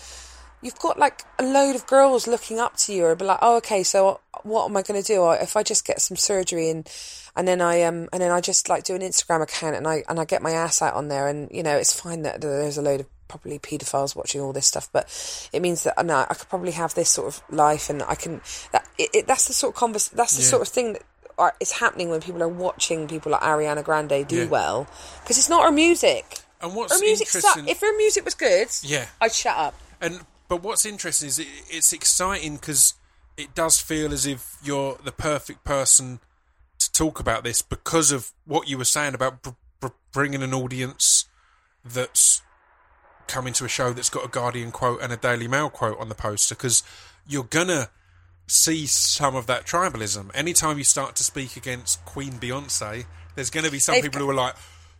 [0.61, 3.57] you've got like a load of girls looking up to you and be like oh
[3.57, 6.89] okay so what am I going to do if I just get some surgery and
[7.35, 10.03] and then I um and then I just like do an Instagram account and I
[10.09, 12.77] and I get my ass out on there and you know it's fine that there's
[12.77, 15.05] a load of probably paedophiles watching all this stuff but
[15.51, 18.41] it means that no, I could probably have this sort of life and I can
[18.71, 20.47] that it, it, that's the sort of convers that's the Yeah.
[20.49, 21.01] sort of thing that
[21.37, 24.45] are, is happening when people are watching people like Ariana Grande do Yeah.
[24.45, 24.87] well
[25.21, 26.39] because it's not her music.
[26.61, 27.65] And what's Her music interesting?
[27.65, 27.69] sucked.
[27.69, 29.07] If her music was good, Yeah.
[29.19, 29.73] I'd shut up.
[29.99, 32.93] And but what's interesting is it, it's exciting because
[33.35, 36.19] it does feel as if you're the perfect person
[36.77, 39.49] to talk about this because of what you were saying about br-
[39.79, 41.25] br- bringing an audience
[41.83, 42.41] that's
[43.27, 46.09] coming to a show that's got a Guardian quote and a Daily Mail quote on
[46.09, 46.83] the poster because
[47.27, 47.89] you're gonna
[48.47, 50.29] see some of that tribalism.
[50.33, 53.05] Anytime you start to speak against Queen Beyonce,
[53.35, 54.55] there's going to be some They've people who are like,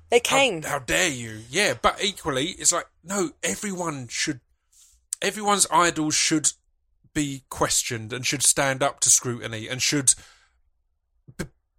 [0.10, 0.64] They came.
[0.64, 1.42] how dare you?
[1.50, 4.40] Yeah, but equally, it's like no, everyone should,
[5.22, 6.52] everyone's idols should
[7.14, 10.14] be questioned and should stand up to scrutiny and should.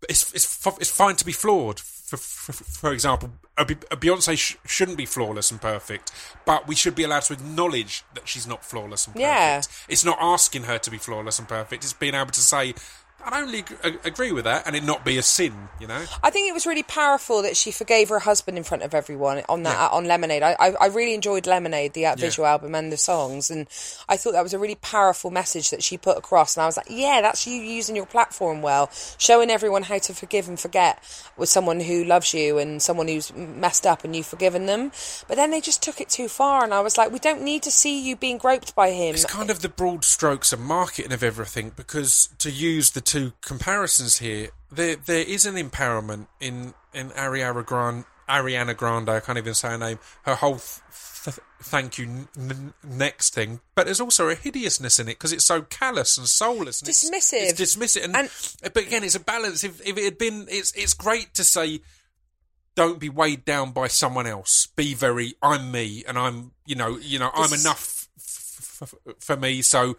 [0.08, 1.80] It's it's it's fine to be flawed.
[2.04, 6.12] For, for, for example, a, Beyonce sh- shouldn't be flawless and perfect,
[6.44, 9.26] but we should be allowed to acknowledge that she's not flawless and perfect.
[9.26, 9.62] Yeah.
[9.88, 11.82] It's not asking her to be flawless and perfect.
[11.82, 12.74] It's being able to say,
[13.24, 15.68] I only ag- ag- agree with that, and it not be a sin.
[15.80, 16.04] You know.
[16.22, 19.42] I think it was really powerful that she forgave her husband in front of everyone
[19.48, 19.88] on that Yeah.
[19.88, 20.42] on Lemonade.
[20.42, 22.14] I, I I really enjoyed Lemonade, the uh, Yeah.
[22.16, 23.66] visual album and the songs, and
[24.08, 26.56] I thought that was a really powerful message that she put across.
[26.56, 30.14] And I was like, yeah, that's you using your platform well, showing everyone how to
[30.14, 31.02] forgive and forget
[31.36, 34.92] with someone who loves you and someone who's messed up and you've forgiven them.
[35.28, 37.62] But then they just took it too far, and I was like, we don't need
[37.64, 39.14] to see you being groped by him.
[39.14, 43.32] It's kind of the broad strokes and marketing of everything because to use the two
[43.42, 48.04] comparisons here, there there is an empowerment in in Ariana Grande.
[48.28, 49.98] Ariana Grande, I can't even say her name.
[50.22, 54.98] Her whole th- th- thank you n- n- next thing, but there's also a hideousness
[54.98, 57.50] in it because it's so callous and soulless, and it's- Dismissive.
[57.50, 58.30] It's, dismissive, and, And-
[58.62, 59.62] but again, it's a balance.
[59.62, 61.82] If if it had been, it's it's great to say
[62.74, 64.66] don't be weighed down by someone else.
[64.74, 69.36] Be very, I'm me, and I'm, you know, you know, I'm enough f- f- for
[69.36, 69.62] me.
[69.62, 69.96] So,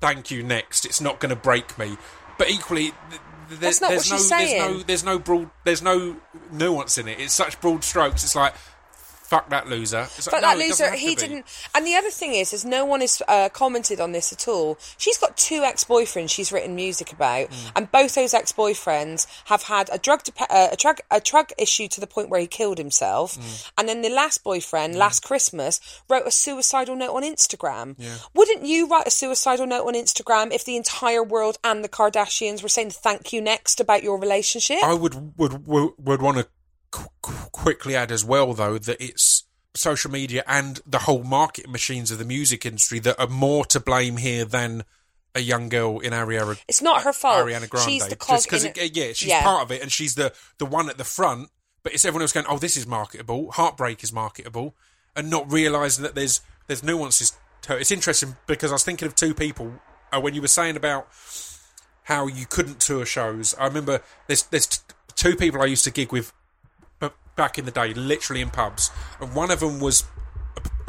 [0.00, 0.42] thank you.
[0.42, 1.96] Next, it's not going to break me.
[2.38, 6.16] But equally, th- th- That's not there's no, there's no, there's no broad, there's no
[6.50, 7.20] nuance in it.
[7.20, 8.24] It's such broad strokes.
[8.24, 8.54] It's like,
[9.30, 10.00] fuck that loser.
[10.16, 11.46] It's like, But no, that loser, he didn't.
[11.74, 14.76] And the other thing is, is no one has uh, commented on this at all.
[14.98, 17.72] She's got two ex-boyfriends she's written music about, Mm.
[17.76, 21.86] and both those ex-boyfriends have had a drug dep- uh, a drug a drug issue
[21.88, 23.36] to the point where he killed himself.
[23.38, 23.70] Mm.
[23.78, 27.94] And then the last boyfriend, last Christmas, wrote a suicidal note on Instagram.
[27.98, 28.16] Yeah.
[28.34, 32.62] Wouldn't you write a suicidal note on Instagram if the entire world and the Kardashians
[32.62, 34.82] were saying thank you next about your relationship?
[34.82, 36.48] I would would would, would want to
[36.90, 39.44] quickly add as well, though, that it's
[39.74, 43.78] social media and the whole market machines of the music industry that are more to
[43.78, 44.82] blame here than
[45.34, 46.58] a young girl in Ariana.
[46.66, 47.46] it's not her fault.
[47.46, 47.88] Ariana Grande.
[47.88, 49.42] She's the cog Just it- it- yeah, she's Yeah.
[49.44, 51.50] part of it, and she's the the one at the front.
[51.84, 53.52] But it's everyone else going, "Oh, this is marketable.
[53.52, 54.74] Heartbreak is marketable,"
[55.14, 57.82] and not realizing that there's there's nuances to it.
[57.82, 59.80] It's interesting because I was thinking of two people
[60.12, 61.06] uh, when you were saying about
[62.04, 63.54] how you couldn't tour shows.
[63.56, 64.78] I remember there's there's t-
[65.14, 66.32] two people I used to gig with
[67.40, 70.04] back in the day, literally in pubs, and one of them was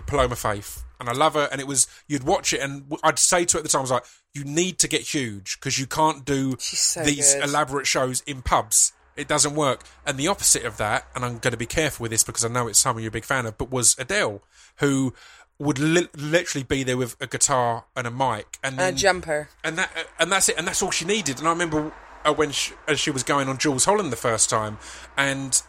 [0.06, 1.48] Paloma Faith, and I love her.
[1.50, 3.84] And it was you'd watch it, and I'd say to her at the time, I
[3.84, 4.04] was like,
[4.34, 7.46] "You need to get huge because you can't do so these good.
[7.46, 9.86] elaborate shows in pubs." It doesn't work.
[10.06, 12.50] And the opposite of that, and I'm going to be careful with this because I
[12.50, 14.42] know it's someone you're a big fan of, but was Adele,
[14.80, 15.14] who
[15.58, 18.98] would li- literally be there with a guitar and a mic, and and then a
[18.98, 19.50] jumper.
[19.64, 21.40] and that and that's it, and that's all she needed.
[21.40, 21.94] And I remember
[22.26, 24.78] uh, when she, as she was going on Jools Holland the first time,
[25.16, 25.62] and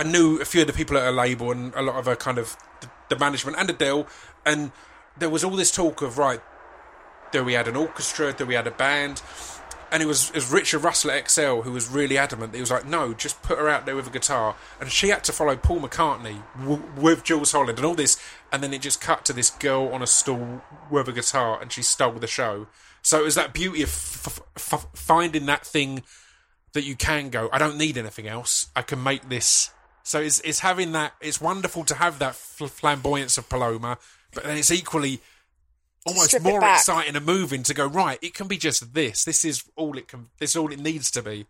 [0.00, 2.16] I knew a few of the people at her label and a lot of her
[2.16, 4.06] kind of the, the management and Adele,
[4.46, 4.72] and
[5.18, 6.40] there was all this talk of right,
[7.32, 9.20] do we had an orchestra, do we had a band,
[9.92, 12.54] and it was it was Richard Russell at XL who was really adamant.
[12.54, 15.22] He was like, no, just put her out there with a guitar, and she had
[15.24, 18.18] to follow Paul McCartney w- with Jools Holland and all this,
[18.50, 21.70] and then it just cut to this girl on a stool with a guitar, and
[21.70, 22.68] she stole the show.
[23.02, 26.04] So it was that beauty of f- f- finding that thing
[26.72, 27.50] that you can go.
[27.52, 28.68] I don't need anything else.
[28.74, 29.74] I can make this.
[30.02, 31.14] So it's it's having that.
[31.20, 33.98] It's wonderful to have that flamboyance of Paloma,
[34.34, 35.20] but then it's equally
[36.06, 38.18] almost more exciting and moving to go right.
[38.22, 39.24] It can be just this.
[39.24, 40.28] This is all it can.
[40.38, 41.46] This is all it needs to be.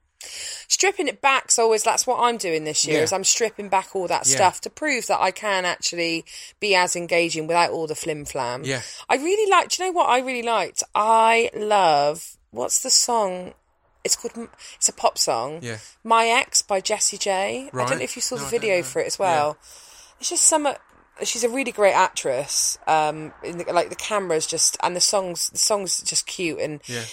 [0.68, 3.04] stripping it back's always that's what I'm doing this year Yeah.
[3.04, 4.34] is I'm stripping back all that Yeah.
[4.36, 6.26] stuff to prove that I can actually
[6.60, 8.62] be as engaging without all the flim flam.
[8.64, 8.82] Yeah.
[9.08, 9.76] I really liked.
[9.78, 10.82] Do you know what I really liked?
[10.94, 13.54] I love what's the song?
[14.04, 14.48] It's called.
[14.76, 15.60] It's a pop song.
[15.62, 15.78] Yeah.
[16.02, 17.68] My Ex by Jessie J.
[17.72, 17.88] I Right.
[17.88, 19.58] don't know if you saw No, the video for it as well.
[20.18, 20.68] It's just some.
[21.22, 22.78] She's a really great actress.
[22.86, 25.50] Um, in the, like the cameras just and the songs.
[25.50, 27.04] The songs just cute and Yeah.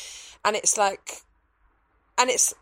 [0.46, 1.22] and it's like,
[2.18, 2.54] and it's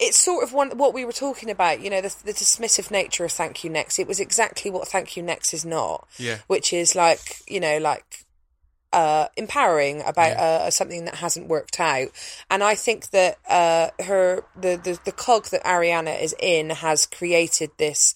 [0.00, 1.80] it's sort of one what we were talking about.
[1.80, 3.98] You know, the, the dismissive nature of Thank You Next.
[4.00, 6.08] It was exactly what Thank You Next is not.
[6.18, 6.38] Yeah.
[6.48, 8.24] which is like you know like
[8.98, 10.42] uh, empowering about Yeah.
[10.66, 12.08] uh, something that hasn't worked out.
[12.50, 14.24] And I think that uh, her
[14.64, 18.14] the, the the cog that Ariana is in has created this.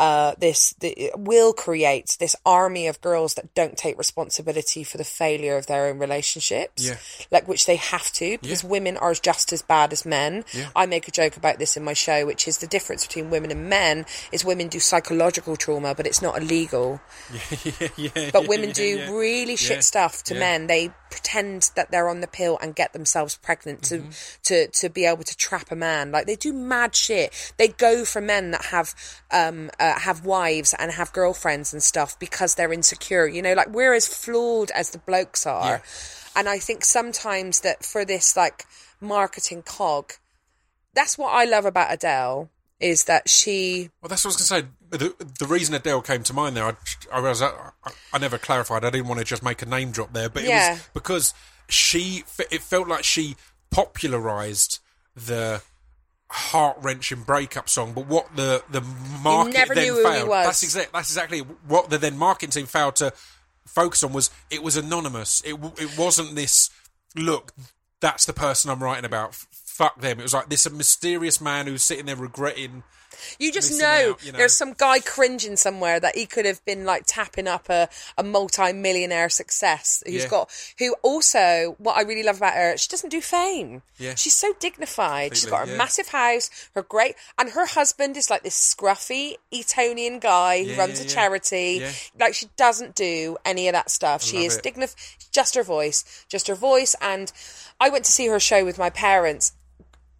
[0.00, 5.04] Uh, this the, will create this army of girls that don't take responsibility for the
[5.04, 6.96] failure of their own relationships, Yeah.
[7.30, 8.70] like which they have to because Yeah.
[8.70, 10.46] women are just as bad as men.
[10.54, 10.70] Yeah.
[10.74, 13.50] I make a joke about this in my show, which is the difference between women
[13.50, 17.00] and men is women do psychological trauma, but it's not illegal
[18.32, 20.66] but women do really shit stuff to men.
[20.66, 24.10] They pretend that they're on the pill and get themselves pregnant to Mm-hmm.
[24.44, 26.10] to to be able to trap a man.
[26.12, 27.52] Like they do mad shit.
[27.56, 28.94] They go for men that have
[29.30, 33.26] um uh, have wives and have girlfriends and stuff because they're insecure.
[33.26, 35.82] You know, like we're as flawed as the blokes are.
[36.36, 38.64] And I think sometimes that for this like
[39.00, 40.12] marketing cog,
[40.94, 44.62] that's what I love about Adele is that she Well, that's what I was going
[44.62, 44.72] to say.
[44.90, 46.74] The, the reason Adele came to mind there, I,
[47.12, 47.52] I, was, I,
[48.12, 48.84] I never clarified.
[48.84, 50.72] I didn't want to just make a name drop there, but it Yeah.
[50.72, 51.34] was because
[51.68, 52.24] she.
[52.50, 53.36] It felt like she
[53.70, 54.80] popularised
[55.14, 55.62] the
[56.30, 58.80] heart wrenching breakup song, but what the the
[59.22, 60.28] market never then knew who he failed.
[60.28, 60.46] was.
[60.46, 63.12] That's exactly that's exactly what the then marketing team failed to
[63.66, 65.42] focus on was it was anonymous.
[65.44, 66.70] It it wasn't this
[67.16, 67.52] look.
[68.00, 69.34] That's the person I'm writing about.
[69.34, 70.18] Fuck them.
[70.20, 72.82] It was like this mysterious man who's sitting there regretting.
[73.38, 74.38] You just know, out, you know.
[74.38, 77.88] there's some guy cringing somewhere that he could have been like tapping up a,
[78.18, 80.02] a multi-millionaire success.
[80.06, 80.28] Who's Yeah.
[80.28, 83.82] got who also what I really love about her she doesn't do fame.
[83.98, 84.14] Yeah.
[84.14, 85.36] she's so dignified.
[85.36, 85.76] She's got a yeah.
[85.76, 86.50] massive house.
[86.74, 91.06] Her great and her husband is like this scruffy Etonian guy who Yeah, runs a
[91.06, 91.84] charity.
[92.18, 94.22] Like she doesn't do any of that stuff.
[94.22, 94.96] She is dignified
[95.32, 96.94] just her voice just her voice.
[97.00, 97.32] And
[97.78, 99.52] I went to see her show with my parents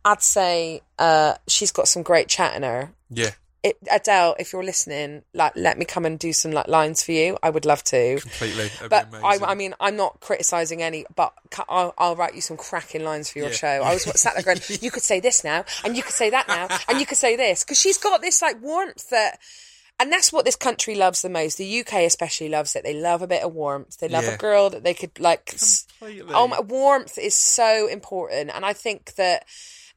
[0.05, 3.31] I'd say uh, she's got some great chat in her Yeah.
[3.63, 7.13] it, Adele, if you're listening, like let me come and do some like lines for
[7.13, 7.37] you.
[7.43, 8.19] I would love to.
[8.21, 8.69] completely.
[8.81, 9.39] That'd But I.
[9.53, 11.35] I mean, I'm not criticizing any, but
[11.69, 13.55] I'll, I'll write you some cracking lines for your Yeah.
[13.55, 13.83] show.
[13.85, 16.49] I was sat there going, you could say this now, and you could say that
[16.49, 19.39] now, and you could say this because she's got this like warmth that.
[19.99, 21.59] And that's what this country loves the most.
[21.59, 22.85] The UK especially loves it.
[22.85, 23.99] They love a bit of warmth.
[23.99, 24.31] They love Yeah.
[24.31, 25.45] a girl that they could like.
[25.45, 26.33] Completely.
[26.35, 29.45] Oh, my, warmth is so important, and I think that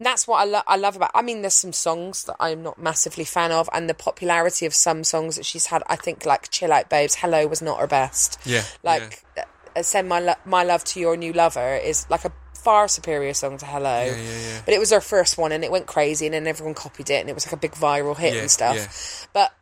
[0.05, 1.11] that's what I, lo- I love about.
[1.13, 4.73] I mean, there's some songs that I'm not massively fan of, and the popularity of
[4.73, 5.83] some songs that she's had.
[5.87, 8.39] I think like "Chill Out, Babes," "Hello" was not her best.
[8.45, 9.23] Yeah, like
[9.75, 12.31] uh, "Send My Lo- My Love to Your New Lover" is like a
[12.63, 14.61] far superior song to "Hello." Yeah, yeah, yeah.
[14.65, 17.19] But it was her first one, and it went crazy, and then everyone copied it,
[17.21, 18.75] and it was like a big viral hit Yeah, and stuff.
[18.75, 19.27] yeah.
[19.33, 19.53] But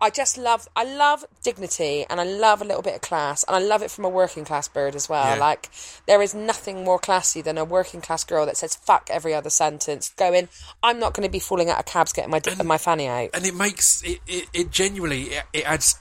[0.00, 3.56] I just love I love dignity and I love a little bit of class and
[3.56, 5.36] I love it from a working class bird as well.
[5.36, 5.40] Yeah.
[5.40, 5.70] Like
[6.06, 9.50] there is nothing more classy than a working class girl that says fuck every other
[9.50, 10.48] sentence, going,
[10.82, 13.30] I'm not going to be falling out of cabs getting my my fanny out.
[13.32, 16.00] and it makes it, it, it genuinely it, it adds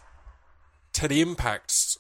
[0.94, 1.98] to the impact.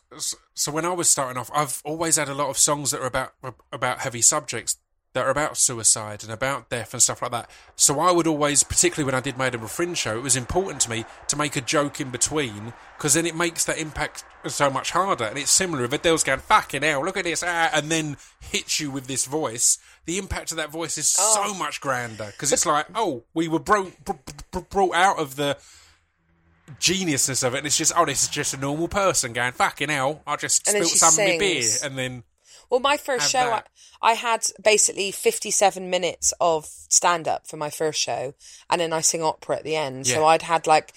[0.53, 3.07] So when I was starting off, I've always had a lot of songs that are
[3.07, 3.33] about
[3.71, 4.77] about heavy subjects
[5.15, 7.49] that are about suicide and about death and stuff like that.
[7.77, 10.81] So I would always, particularly when I did Made a Fringe show, it was important
[10.81, 14.69] to me to make a joke in between because then it makes that impact so
[14.69, 15.23] much harder.
[15.23, 18.81] And it's similar if Adele's going fucking hell, look at this, ah, and then hits
[18.81, 19.77] you with this voice.
[20.03, 23.59] The impact of that voice is so much grander because it's like, oh, we were
[23.59, 24.13] bro- br-
[24.51, 25.57] br- brought out of the
[26.81, 29.87] geniusness of it, and it's just, oh, this is just a normal person going fucking
[29.89, 30.23] hell.
[30.27, 32.23] I just And spilt some of my beer, and then
[32.69, 33.63] Well, my first show, I.
[34.01, 38.35] I had basically 57 minutes of stand up for my first show,
[38.69, 40.05] and then I sing opera at the end.
[40.05, 40.93] So I'd had like,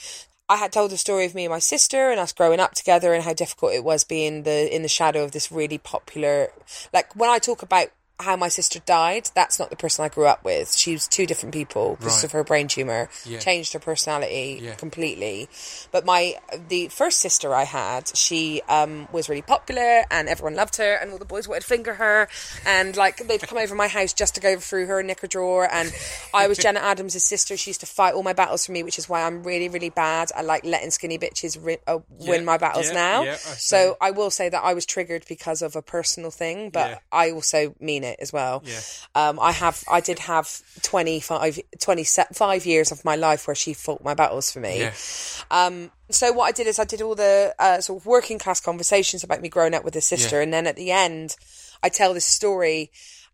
[0.49, 3.13] I had told the story of me and my sister and us growing up together
[3.15, 6.49] and how difficult it was being the in the shadow of this really popular.
[6.93, 7.89] Like when I talk about
[8.21, 9.31] how my sister died.
[9.35, 10.75] That's not the person I grew up with.
[10.75, 12.25] She was two different people because Right.
[12.25, 13.09] of her brain tumor.
[13.25, 13.39] Yeah.
[13.39, 14.75] Changed her personality Yeah.
[14.75, 15.49] completely.
[15.93, 16.35] But my
[16.69, 21.13] the first sister I had, she um, was really popular and everyone loved her and
[21.13, 22.29] all the boys wanted to finger her
[22.67, 25.93] and like they'd come over my house just to go through her knicker drawer and
[26.35, 27.57] I was Jenna Adams' sister.
[27.57, 29.91] She used to fight all my battles for me, which is why I'm really really
[29.91, 30.31] bad.
[30.35, 33.23] I like letting skinny bitches ri- uh, Yeah, win my battles now.
[33.23, 37.01] I so I will say that I was triggered because of a personal thing, but.
[37.13, 38.63] I also mean it as well.
[38.65, 38.81] Yeah.
[39.15, 44.03] Um, I have, I did have 25, 25 years of my life where she fought
[44.03, 44.81] my battles for me.
[44.81, 44.93] Yeah.
[45.51, 48.61] Um, so what I did is I did all the uh, sort of working class
[48.61, 50.43] conversations about me growing up with a sister, Yeah.
[50.43, 51.37] and then at the end,
[51.83, 52.91] I tell this story,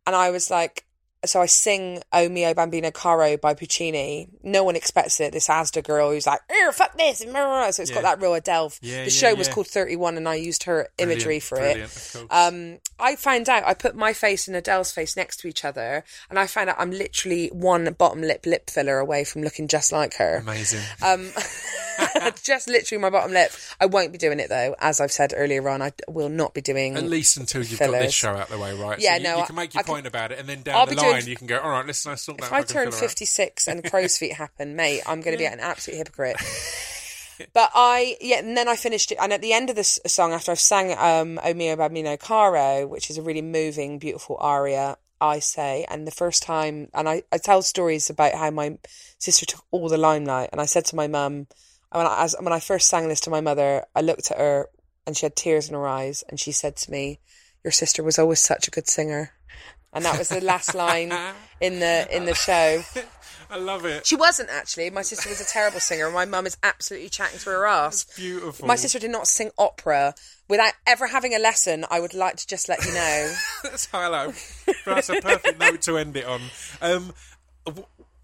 [0.06, 0.84] and I was like,
[1.28, 4.28] so I sing "O mio bambino caro" by Puccini.
[4.42, 5.32] No one expects it.
[5.32, 7.94] This Asda girl who's like, "Er, fuck this," so it's Yeah.
[7.94, 8.72] got that real Adele.
[8.80, 12.18] Yeah, the yeah, show was called Thirty One, and I used her imagery Brilliant, for
[12.18, 12.34] brilliant, it.
[12.34, 16.04] Um, I found out I put my face and Adele's face next to each other,
[16.30, 19.92] and I found out I'm literally one bottom lip lip filler away from looking just
[19.92, 20.36] like her.
[20.36, 20.82] Amazing.
[21.02, 21.30] Um,
[22.42, 23.50] just literally my bottom lip.
[23.80, 25.82] I won't be doing it though, as I've said earlier on.
[25.82, 26.96] I will not be doing.
[26.96, 28.98] At least until you've got this show out the way, right?
[28.98, 30.62] Yeah, so you, no, you can make your I can- point about it, and then
[30.62, 32.46] down I'll the be doing- line you can go, all right, let's, let's sort that
[32.46, 35.98] if I turn 56 and crow's feet happen, mate, I'm going to be an absolute
[35.98, 36.36] hypocrite.
[37.52, 39.18] But I, yeah, and then I finished it.
[39.20, 42.86] And at the end of this song, after I've sang um, O mio bambino caro,
[42.86, 47.24] which is a really moving, beautiful aria, I say, and the first time, and I,
[47.32, 48.78] I tell stories about how my
[49.18, 50.50] sister took all the limelight.
[50.52, 51.48] And I said to my mum,
[51.94, 54.68] when I, as, when I first sang this to my mother, I looked at her
[55.06, 57.20] and she had tears in her eyes, and she said to me,
[57.62, 59.32] "Your sister was always such a good singer."
[59.92, 61.12] And that was the last line
[61.60, 62.82] in the in the show.
[63.50, 64.06] I love it.
[64.06, 64.90] She wasn't actually.
[64.90, 66.06] My sister was a terrible singer.
[66.06, 68.04] and My mum is absolutely chatting through her ass.
[68.16, 68.66] Beautiful.
[68.66, 70.14] My sister did not sing opera.
[70.48, 73.34] Without ever having a lesson, I would like to just let you know.
[73.62, 74.32] That's hello.
[74.84, 76.40] That's a perfect note to end it on.
[76.82, 77.12] Um,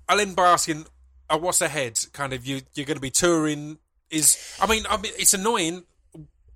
[0.08, 0.86] I'll end by asking,
[1.30, 1.98] uh, what's ahead?
[2.12, 3.78] Kind of, you you're going to be touring.
[4.10, 5.84] Is I mean, I mean, it's annoying.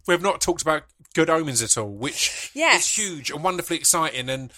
[0.06, 0.82] We've not talked about
[1.14, 2.84] Good Omens at all, which Yes.
[2.84, 4.28] is huge and wonderfully exciting.
[4.28, 4.52] And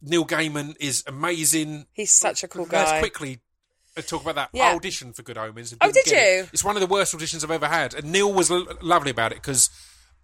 [0.00, 1.86] Neil Gaiman is amazing.
[1.92, 2.78] He's such a cool guy.
[2.80, 2.98] Let's guy.
[3.00, 3.40] quickly
[3.96, 4.50] uh, talk about that.
[4.52, 4.72] Yeah.
[4.72, 5.72] I auditioned for Good Omens.
[5.72, 6.36] and Oh, did get it.
[6.44, 6.48] you?
[6.52, 7.94] It's one of the worst auditions I've ever had.
[7.94, 9.70] And Neil was l- lovely about it because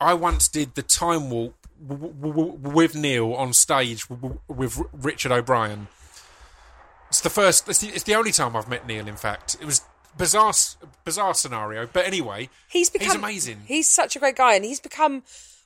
[0.01, 1.55] I once did the time warp
[1.87, 4.09] w- w- w- with Neil on stage
[4.49, 5.89] with Richard O'Brien.
[7.09, 7.69] It's the first.
[7.69, 9.09] It's the, it's the only time I've met Neil.
[9.09, 9.83] In fact, it was
[10.17, 10.53] bizarre,
[11.05, 11.87] bizarre scenario.
[11.91, 13.61] But anyway, He's become he's amazing.
[13.67, 15.23] He's such a great guy, and he's become.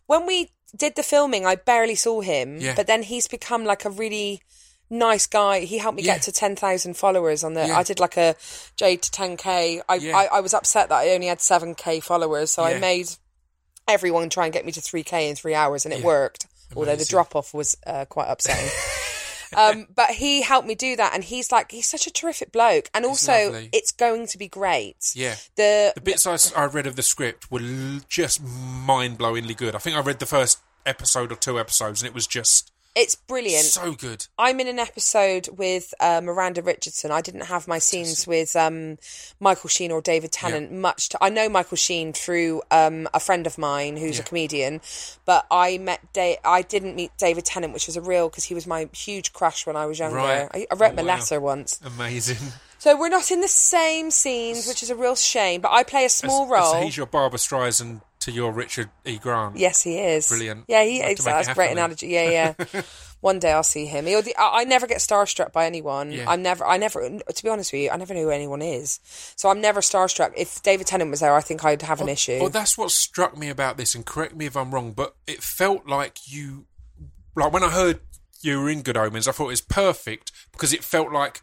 [0.06, 2.74] When we did the filming, I barely saw him, Yeah.
[2.74, 4.40] but then he's become like a really
[4.90, 5.60] nice guy.
[5.60, 6.14] He helped me Yeah.
[6.14, 7.66] get to ten thousand followers on the.
[7.66, 7.78] Yeah.
[7.78, 8.36] I did like a
[8.76, 9.82] J to ten k.
[9.88, 10.16] I, Yeah.
[10.16, 13.08] I I was upset that I only had seven k followers, so I made
[13.88, 16.46] everyone try and get me to three k in three hours, and it worked.
[16.76, 18.70] Although the drop off was uh, quite upsetting.
[19.56, 22.88] um, but he helped me do that, and he's like he's such a terrific bloke,
[22.94, 23.32] and also
[23.72, 25.12] it's going to be great.
[25.14, 25.36] yeah.
[25.56, 29.74] The The bits I, I read of the script were l- just mind blowingly good.
[29.74, 33.14] I think I read the first episode or two episodes, and it was just it's
[33.14, 33.64] brilliant.
[33.64, 34.26] so good.
[34.38, 37.10] I'm in an episode with uh, Miranda Richardson.
[37.10, 38.98] I didn't have my scenes with um,
[39.40, 41.08] Michael Sheen or David Tennant much.
[41.10, 44.80] To, I know Michael Sheen through um, a friend of mine who's a comedian,
[45.24, 48.54] but I met da- I didn't meet David Tennant, which was a real because he
[48.54, 50.16] was my huge crush when I was younger.
[50.16, 50.48] Right.
[50.52, 51.08] I, I wrote Oh, my wow.
[51.16, 52.36] letter once, Amazing.
[52.78, 55.60] so we're not in the same scenes, which is a real shame.
[55.62, 56.82] But I play a small So role.
[56.82, 59.18] he's your Barbra Streisand to your Richard E.
[59.18, 59.56] Grant.
[59.56, 60.28] Yes, he is.
[60.28, 60.64] Brilliant.
[60.68, 61.24] Yeah, he is.
[61.24, 62.08] That's a great analogy.
[62.08, 62.82] Yeah, yeah.
[63.20, 64.06] One day I'll see him.
[64.06, 66.10] He'll, I, I never get starstruck by anyone.
[66.10, 66.28] Yeah.
[66.28, 66.64] I'm never.
[66.64, 67.08] I never.
[67.08, 68.98] To be honest with you, I never know who anyone is.
[69.36, 70.32] So I'm never starstruck.
[70.36, 72.38] If David Tennant was there, I think I'd have an issue.
[72.40, 75.42] Well, that's what struck me about this, and correct me if I'm wrong, but it
[75.42, 76.66] felt like you,
[77.36, 78.00] like when I heard
[78.40, 81.40] you were in Good Omens, I thought it was perfect because it felt like,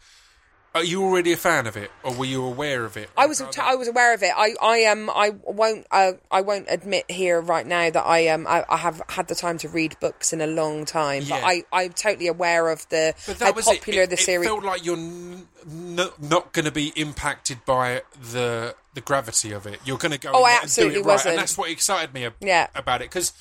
[0.74, 3.10] are you already a fan of it, or were you aware of it?
[3.16, 4.30] I was t- I was aware of it.
[4.36, 8.46] I I um I won't uh, I won't admit here right now that I um
[8.46, 11.64] I, I have had the time to read books in a long time, but I
[11.72, 14.10] I'm totally aware of the how popular it.
[14.10, 14.46] the series.
[14.46, 18.02] It felt like you're n- n- not going to be impacted by
[18.32, 19.80] the the gravity of it.
[19.84, 20.30] You're going to go.
[20.32, 21.30] Oh, I and absolutely do it right, wasn't.
[21.34, 22.68] and that's what excited me ab- Yeah.
[22.76, 23.32] about it because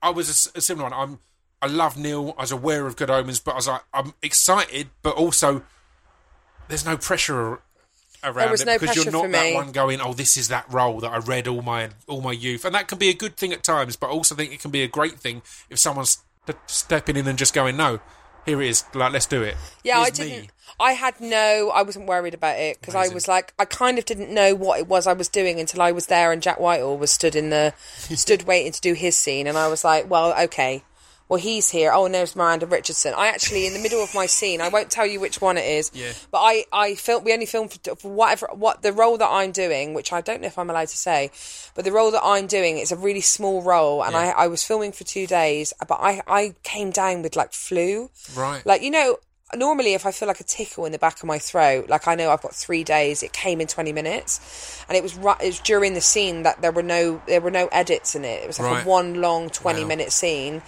[0.00, 0.92] I was a similar one.
[0.92, 1.18] I'm
[1.62, 2.34] I love Neil.
[2.38, 5.62] I was aware of Good Omens, but I was like, I'm excited, but also
[6.68, 7.60] there's no pressure
[8.24, 9.54] around it no because you're not that me.
[9.54, 12.64] one going, oh, this is that role that I read all my all my youth,
[12.64, 14.70] and that can be a good thing at times, but I also think it can
[14.70, 18.00] be a great thing if someone's st- stepping in and just going, no,
[18.46, 19.56] here it is, like let's do it.
[19.82, 20.42] Yeah, I didn't.
[20.42, 20.50] me.
[20.80, 21.70] I had no.
[21.72, 24.80] I wasn't worried about it because I was like, I kind of didn't know what
[24.80, 27.50] it was I was doing until I was there and Jack Whitehall was stood in
[27.50, 30.82] the stood waiting to do his scene, and I was like, well, okay,
[31.28, 31.90] Well, he's here.
[31.92, 33.14] Oh, and there's Miranda Richardson.
[33.16, 35.64] I actually, in the middle of my scene, I won't tell you which one it
[35.64, 35.90] is.
[35.94, 36.12] Yeah.
[36.30, 37.24] But I, I filmed.
[37.24, 40.42] We only filmed for, for whatever what the role that I'm doing, which I don't
[40.42, 41.30] know if I'm allowed to say,
[41.74, 44.34] but the role that I'm doing is a really small role, and Yeah.
[44.36, 48.10] I, I was filming for two days, but I, I came down with like flu.
[48.36, 48.64] Right.
[48.66, 49.16] Like you know,
[49.54, 52.16] normally if I feel like a tickle in the back of my throat, like I
[52.16, 53.22] know I've got three days.
[53.22, 56.60] It came in twenty minutes, and it was right, it was during the scene that
[56.60, 58.42] there were no there were no edits in it.
[58.42, 58.84] It was like Right.
[58.84, 59.88] a one long twenty Wow.
[59.88, 60.60] minute scene.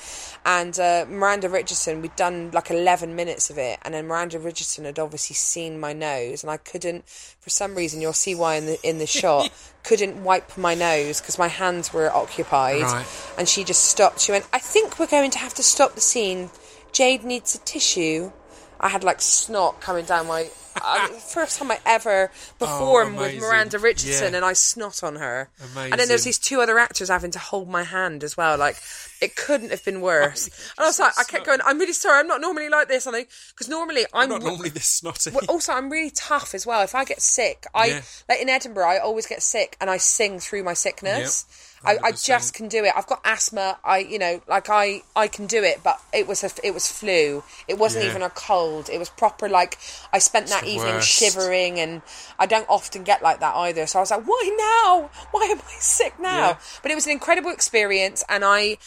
[0.48, 4.84] And uh, Miranda Richardson, we'd done like 11 minutes of it, and then Miranda Richardson
[4.84, 8.66] had obviously seen my nose, and I couldn't, for some reason, you'll see why in
[8.66, 9.50] the in the shot,
[9.82, 13.06] couldn't wipe my nose because my hands were occupied, Right.
[13.36, 14.20] and she just stopped.
[14.20, 16.50] She went, "I think we're going to have to stop the scene.
[16.92, 18.30] Jayde needs a tissue."
[18.78, 20.48] I had like snot coming down my.
[20.82, 22.30] I, first time I ever
[22.60, 23.40] oh, performed with.
[23.40, 24.36] Miranda Richardson, Yeah.
[24.38, 25.48] and I snot on her.
[25.76, 28.56] And then there's these two other actors having to hold my hand as well.
[28.58, 28.76] Like
[29.20, 30.46] it couldn't have been worse.
[30.78, 31.60] and I was like, I kept going.
[31.64, 32.20] I'm really sorry.
[32.20, 33.06] I'm not normally like this.
[33.06, 34.28] I think because normally I'm.
[34.28, 35.30] Not normally this snotty.
[35.30, 36.82] Well, also, I'm really tough as well.
[36.82, 38.00] If I get sick, I Yeah.
[38.28, 38.86] like in Edinburgh.
[38.88, 41.44] I always get sick, and I sing through my sickness.
[41.84, 42.92] I, I just can do it.
[42.96, 43.78] I've got asthma.
[43.84, 45.82] I, you know, like I, I can do it.
[45.84, 47.44] But it was a, it was flu.
[47.68, 48.10] It wasn't Yeah.
[48.10, 48.88] even a cold.
[48.90, 49.48] It was proper.
[49.48, 49.78] Like
[50.12, 51.08] I spent that the evening worst.
[51.08, 52.02] shivering, and
[52.38, 53.86] I don't often get like that either.
[53.86, 55.10] So I was like, why now?
[55.30, 56.36] Why am I sick now?
[56.38, 56.56] Yeah.
[56.82, 58.78] But it was an incredible experience, and I.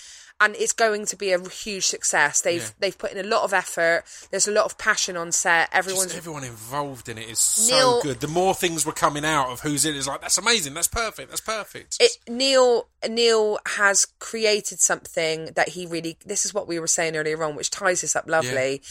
[0.41, 2.39] And it's going to be a huge success.
[2.39, 2.69] They've Yeah.
[2.79, 4.05] they've put in a lot of effort.
[4.31, 5.67] There's a lot of passion on set.
[5.73, 8.21] Everyone's Just everyone involved in it is so Neil- good.
[8.21, 10.87] The more things were coming out of who's in it, it's like that's amazing, that's
[10.87, 11.97] perfect, that's perfect.
[11.99, 16.15] it, Neil Neil has created something that he really.
[16.25, 18.81] This is what we were saying earlier on, which ties this up lovely.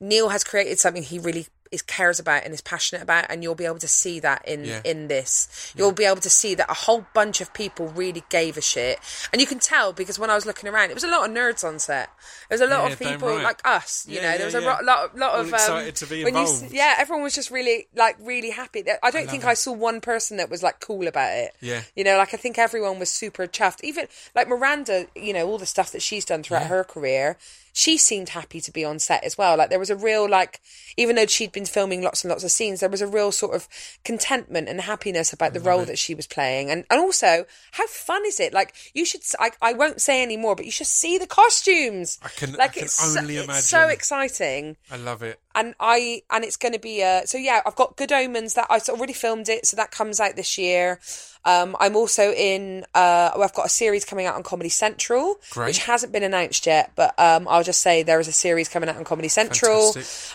[0.00, 3.54] Neil has created something he really is cares about and is passionate about, and you'll
[3.54, 4.80] be able to see that in Yeah.
[4.84, 5.72] in this.
[5.76, 8.98] You'll be able to see that a whole bunch of people really gave a shit,
[9.32, 11.34] and you can tell because when I was looking around, it was a lot of
[11.34, 12.10] nerds on set.
[12.48, 13.42] There was a lot Yeah, of people right.
[13.42, 14.04] like us.
[14.08, 14.78] You Yeah, know, yeah, there was a yeah.
[14.82, 14.84] lot,
[15.16, 16.72] lot All of um, excited to be when you involved.
[16.72, 18.84] yeah, everyone was just really like really happy.
[19.02, 19.48] I don't think it.
[19.48, 21.54] I saw one person that was like cool about it.
[21.60, 21.82] Yeah.
[21.94, 23.82] You know, like I think everyone was super chuffed.
[23.84, 27.36] Even like Miranda, you know, all the stuff that she's done throughout her career,
[27.78, 29.56] she seemed happy to be on set as well.
[29.56, 30.60] Like there was a real like,
[30.96, 33.54] even though she'd been filming lots and lots of scenes, there was a real sort
[33.54, 33.68] of
[34.04, 38.22] contentment and happiness about the role that she was playing, and and also how fun
[38.26, 38.52] is it?
[38.52, 39.20] Like you should,
[39.62, 42.18] I won't say any more, but you should see the costumes.
[42.20, 45.38] I can- I like can it's so- only it's so exciting I love it.
[45.58, 48.66] And I and it's going to be uh so yeah I've got Good Omens that
[48.70, 51.00] I've already filmed it so that comes out this year.
[51.44, 55.66] Um, I'm also in uh I've got a series coming out on Comedy Central Great.
[55.66, 58.88] which hasn't been announced yet but um I'll just say there is a series coming
[58.88, 59.94] out on Comedy Central.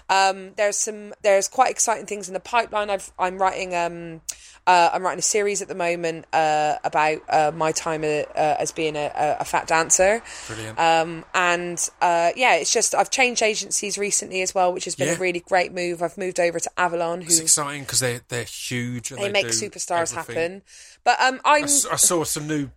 [0.09, 2.89] Um, there's some there's quite exciting things in the pipeline.
[2.89, 4.21] I've I'm writing um
[4.65, 8.55] uh, I'm writing a series at the moment uh, about uh, my time uh, uh,
[8.59, 10.21] as being a, a, fat dancer.
[10.47, 10.79] Brilliant.
[10.79, 15.09] Um, and uh, yeah, it's just I've changed agencies recently as well, which has been
[15.09, 15.15] Yeah.
[15.15, 16.01] a really great move.
[16.01, 19.31] I've moved over to Avalon, who it's exciting because they're they're huge and they, they,
[19.31, 20.35] make superstars everything.
[20.35, 20.61] happen.
[21.03, 22.69] But um, I'm I, I saw some new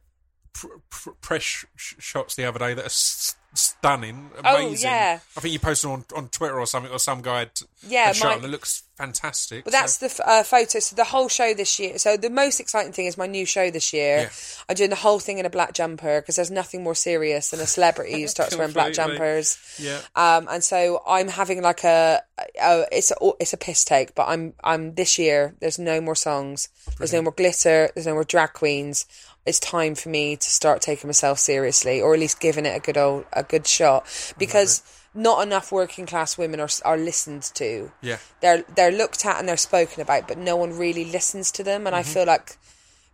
[0.56, 1.64] pr- pr- press sh-
[1.98, 5.20] shots the other day that are s- stunning, Oh, yeah.
[5.36, 7.50] I think you posted on on Twitter or something, or some guy had,
[7.86, 9.64] Yeah, had shot and it looks fantastic.
[9.64, 10.78] But that's the f- uh, photo.
[10.78, 11.96] So the whole show this year.
[11.98, 14.18] So the most exciting thing is my new show this year.
[14.18, 14.28] Yeah.
[14.68, 17.60] I'm doing the whole thing in a black jumper because there's nothing more serious than
[17.60, 19.58] a celebrity who starts wearing black jumpers.
[19.78, 20.00] yeah.
[20.14, 22.20] Um, and so I'm having like a,
[22.60, 25.54] a it's a it's a piss take, but I'm I'm this year.
[25.60, 26.68] There's no more songs.
[26.98, 27.90] There's no more glitter.
[27.94, 29.06] There's no more drag queens.
[29.46, 32.80] It's time for me to start taking myself seriously, or at least giving it a
[32.80, 34.04] good old a good shot,
[34.38, 34.82] because
[35.14, 37.90] not enough working class women are are listened to.
[38.02, 38.18] Yeah.
[38.40, 41.86] They're they're looked at and they're spoken about, but no one really listens to them.
[41.86, 42.10] And Mm-hmm.
[42.10, 42.58] I feel like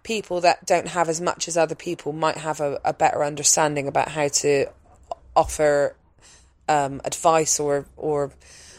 [0.03, 3.87] people that don't have as much as other people might have a, a better understanding
[3.87, 4.67] about how to
[5.37, 5.95] offer
[6.69, 8.33] um, advice or or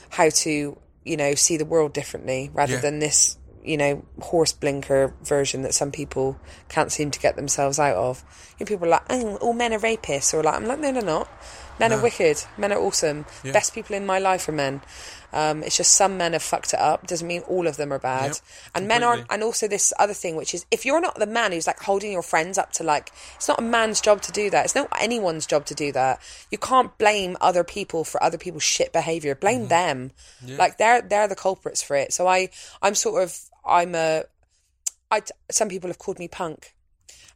[0.10, 2.82] how to you know see the world differently rather Yeah.
[2.82, 7.80] than this you know horse blinker version that some people can't seem to get themselves
[7.80, 8.24] out of.
[8.60, 10.92] You know, people are like, oh, all men are rapists, or like, I'm like, no,
[10.92, 11.28] they're not.
[11.80, 12.38] Men are wicked.
[12.56, 13.26] Men are awesome.
[13.44, 13.52] Yeah.
[13.52, 14.82] Best people in my life are men.
[15.34, 17.08] Um, it's just some men have fucked it up.
[17.08, 18.26] Doesn't mean all of them are bad.
[18.34, 18.36] Yep,
[18.76, 19.26] and men aren't.
[19.32, 22.12] And also this other thing, which is if you're not the man who's like holding
[22.12, 24.66] your friends up to like, it's not a man's job to do that.
[24.66, 26.20] It's not anyone's job to do that.
[26.52, 29.34] You can't blame other people for other people's shit behavior.
[29.34, 29.68] Blame Mm-hmm.
[29.70, 30.12] them.
[30.60, 32.14] Like they're they're the culprits for it.
[32.14, 32.50] So I
[32.84, 33.36] I'm sort of
[33.66, 34.24] I'm a.
[35.12, 35.22] I
[35.52, 36.74] some people have called me punk.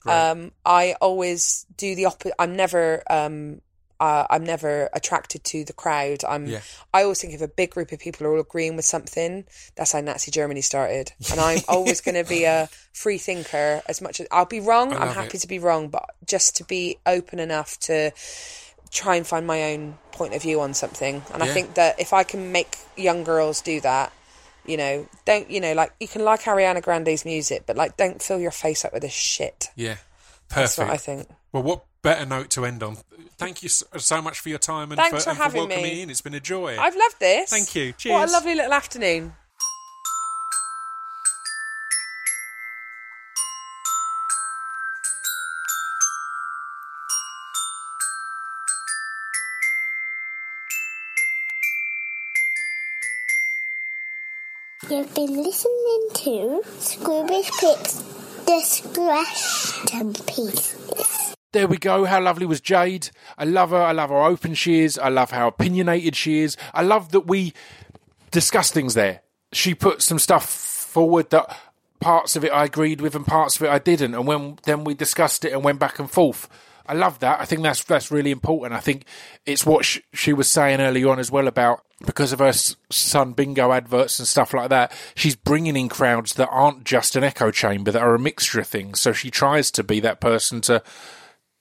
[0.05, 2.33] Um, I always do the opposite.
[2.39, 3.03] I'm never.
[3.09, 3.61] Um,
[3.99, 6.23] uh, I'm never attracted to the crowd.
[6.27, 6.45] I'm.
[6.45, 6.61] Yeah.
[6.93, 9.45] I always think if a big group of people are all agreeing with something,
[9.75, 11.11] that's how Nazi Germany started.
[11.31, 14.93] And I'm always going to be a free thinker as much as I'll be wrong.
[14.93, 15.41] I'm happy it.
[15.41, 18.11] to be wrong, but just to be open enough to
[18.91, 21.23] try and find my own point of view on something.
[21.33, 24.11] And I think that if I can make young girls do that,
[24.67, 28.21] you know, don't you know, like you can like Ariana Grande's music, but like don't
[28.21, 29.69] fill your face up with this shit.
[29.75, 29.97] Yeah.
[30.49, 30.87] That's Perfect.
[30.87, 31.29] what I think.
[31.51, 32.97] Well, what better note to end on?
[33.37, 35.83] Thank you so, much for your time and, Thanks for, for and for having welcoming
[35.83, 35.91] me.
[35.95, 36.09] me in.
[36.09, 36.77] It's been a joy.
[36.79, 37.49] I've loved this.
[37.49, 37.93] Thank you.
[37.93, 38.13] Cheers.
[38.13, 39.33] What a lovely little afternoon.
[54.89, 61.35] You've been listening to Scroobius Pip's Distraction Pieces.
[61.51, 62.05] There we go.
[62.05, 63.11] How lovely was Jayde?
[63.37, 63.81] I love her.
[63.81, 64.97] I love how open she is.
[64.97, 66.55] I love how opinionated she is.
[66.73, 67.51] I love that we
[68.31, 69.23] discuss things there.
[69.51, 71.57] She put some stuff forward that
[71.99, 74.15] parts of it I agreed with and parts of it I didn't.
[74.15, 76.47] And when then we discussed it and went back and forth.
[76.87, 77.39] I love that.
[77.39, 78.73] I think that's that's really important.
[78.73, 79.05] I think
[79.45, 83.33] it's what sh- she was saying early on as well about because of her son
[83.33, 84.91] bingo adverts and stuff like that.
[85.15, 88.67] She's bringing in crowds that aren't just an echo chamber, that are a mixture of
[88.67, 88.99] things.
[88.99, 90.81] So she tries to be that person to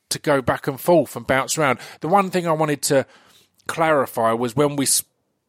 [0.09, 1.81] to go back and forth and bounce around.
[2.01, 3.07] The one thing I wanted to
[3.67, 4.87] clarify was when we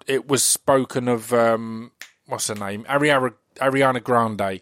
[0.08, 1.92] it was spoken of um,
[2.26, 4.62] what's her name Ariana Grande.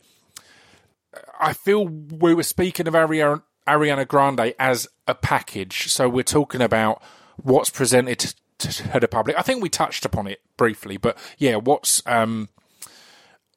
[1.40, 6.62] I feel we were speaking of Ariana Ariana Grande as a package, so we're talking
[6.62, 7.02] about
[7.38, 8.20] what's presented
[8.60, 9.38] to, to the public.
[9.38, 12.50] I think we touched upon it briefly, but yeah, what's um,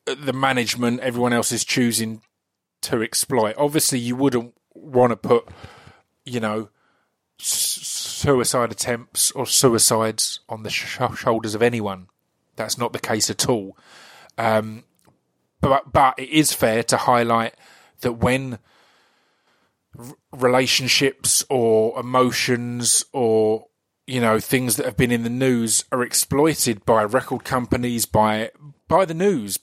[0.05, 2.23] the management, everyone else is choosing
[2.83, 3.55] to exploit.
[3.59, 5.49] Obviously, you wouldn't want to put
[6.29, 6.69] you know,
[7.39, 12.09] suicide attempts or suicides on the sh- shoulders of anyone.
[12.57, 13.77] That's not the case at all.
[14.37, 14.85] Um,
[15.61, 17.55] but but it is fair to highlight
[18.01, 18.59] that when
[20.33, 23.67] relationships or emotions or
[24.07, 28.51] you know things that have been in the news are exploited by record companies, by
[28.87, 29.59] by the news,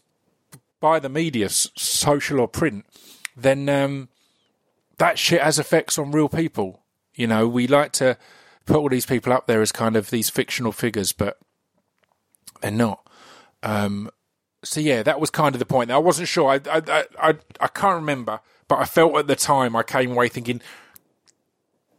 [0.79, 2.85] by the media, social or print,
[3.35, 4.09] then um,
[4.97, 6.83] that shit has effects on real people.
[7.15, 8.17] You know, we like to
[8.65, 11.39] put all these people up there as kind of these fictional figures, but
[12.61, 13.07] they're not.
[13.63, 14.09] Um,
[14.63, 15.91] so yeah, that was kind of the point.
[15.91, 16.49] I wasn't sure.
[16.49, 20.29] I, I, I, I can't remember, but I felt at the time I came away
[20.29, 20.61] thinking,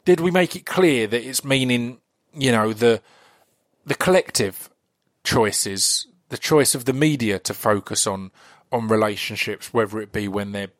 [0.05, 1.99] did we make it clear that it's meaning,
[2.35, 3.03] you know, the
[3.85, 4.69] the collective
[5.23, 8.31] choices, the choice of the media to focus on
[8.73, 10.71] on relationships, whether it be when they're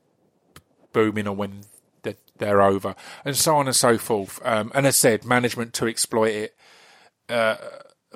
[0.93, 1.61] booming or when
[2.03, 2.95] they're, they're over,
[3.25, 4.41] and so on and so forth.
[4.45, 6.57] Um, and as said, management to exploit it,
[7.29, 7.57] uh,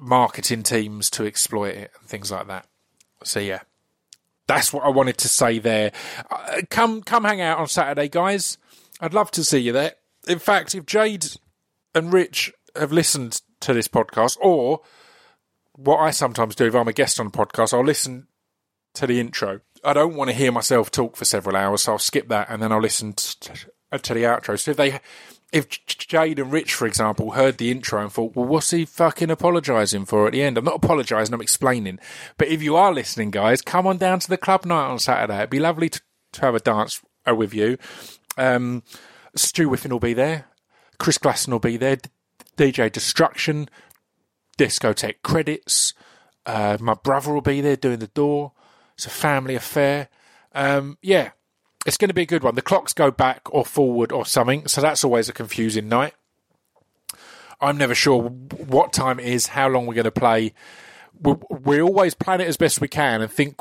[0.00, 2.66] marketing teams to exploit it, and things like that.
[3.22, 3.60] So yeah,
[4.50, 5.92] that's what I wanted to say there.
[6.28, 8.58] Uh, come come hang out on Saturday, guys.
[9.00, 9.92] I'd love to see you there.
[10.26, 11.38] In fact, if Jayde
[11.94, 14.80] and Rich have listened to this podcast, or
[15.76, 18.26] what I sometimes do if I'm a guest on a podcast, I'll listen
[18.94, 19.60] to the intro.
[19.84, 22.60] I don't want to hear myself talk for several hours, so I'll skip that and
[22.60, 23.68] then I'll listen to,
[23.98, 24.58] to the outro.
[24.58, 25.00] So if they,
[25.52, 29.30] if Jayde and Rich, for example, heard the intro and thought, well, what's he fucking
[29.30, 30.56] apologising for at the end?
[30.56, 31.98] I'm not apologising, I'm explaining.
[32.38, 35.38] But if you are listening, guys, come on down to the club night on Saturday.
[35.38, 36.00] It'd be lovely to,
[36.34, 37.78] to have a dance uh, with you.
[38.38, 38.84] Um,
[39.34, 40.46] Stu Whiffen will be there.
[40.98, 41.98] Chris Glasson will be there.
[42.56, 43.68] DJ Destruction,
[44.58, 45.94] discotheque credits.
[46.46, 48.52] Uh, my brother will be there doing the door.
[48.94, 50.08] It's a family affair.
[50.54, 51.30] Um, yeah,
[51.86, 52.54] it's going to be a good one.
[52.54, 56.14] The clocks go back or forward or something, so that's always a confusing night.
[57.60, 60.54] I'm never sure what time it is, how long we're going to play.
[61.20, 63.56] We, we always plan it as best we can and think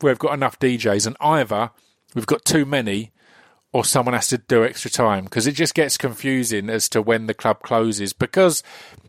[0.00, 1.70] we've got enough DJs, and either
[2.14, 3.12] we've got too many
[3.72, 7.26] or someone has to do extra time because it just gets confusing as to when
[7.26, 8.12] the club closes.
[8.12, 8.62] Because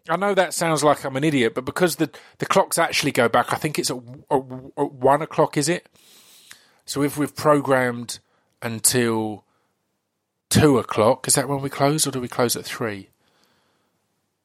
[0.10, 2.10] I know that sounds like I'm an idiot, but because the
[2.40, 3.98] the clocks actually go back, I think it's at,
[4.30, 4.42] at,
[4.78, 5.58] at one o'clock.
[5.58, 5.88] Is it?
[6.88, 8.18] So if we've programmed
[8.64, 9.44] until
[10.50, 13.10] two o'clock, is that when we close, or do we close at three?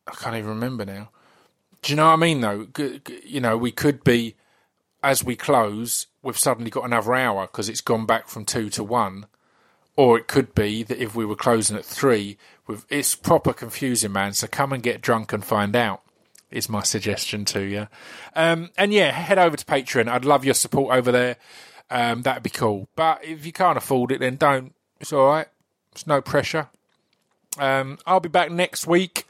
[0.07, 1.09] I can't even remember now.
[1.81, 2.43] Do you know what I mean?
[2.43, 2.67] Though,
[3.25, 4.35] you know, we could be
[5.03, 8.85] as we close, we've suddenly got another hour because it's gone back from two to
[8.85, 9.27] one
[9.97, 12.39] or it could be that if we were closing at three,
[12.89, 14.33] it's proper confusing, man.
[14.33, 16.03] So come and get drunk and find out.
[16.51, 17.89] Is my suggestion to you.
[18.37, 20.07] Um, and yeah, head over to Patreon.
[20.07, 21.37] I'd love your support over there.
[21.93, 22.89] Um, that'd be cool.
[22.97, 24.75] But if you can't afford it, then don't.
[24.99, 25.47] It's all right.
[25.93, 26.69] It's no pressure.
[27.59, 29.27] Um, I'll be back next week.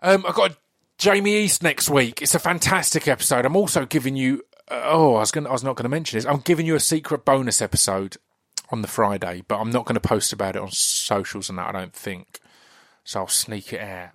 [0.00, 0.56] Um, I've got
[0.96, 2.22] Jamie East next week.
[2.22, 3.44] It's a fantastic episode.
[3.44, 4.42] I'm also giving you.
[4.66, 5.46] Uh, oh, I was going.
[5.46, 6.24] I was not going to mention this.
[6.24, 8.16] I'm giving you a secret bonus episode
[8.70, 11.68] on the Friday, but I'm not going to post about it on socials and that.
[11.68, 12.40] I don't think.
[13.04, 14.12] So I'll sneak it out.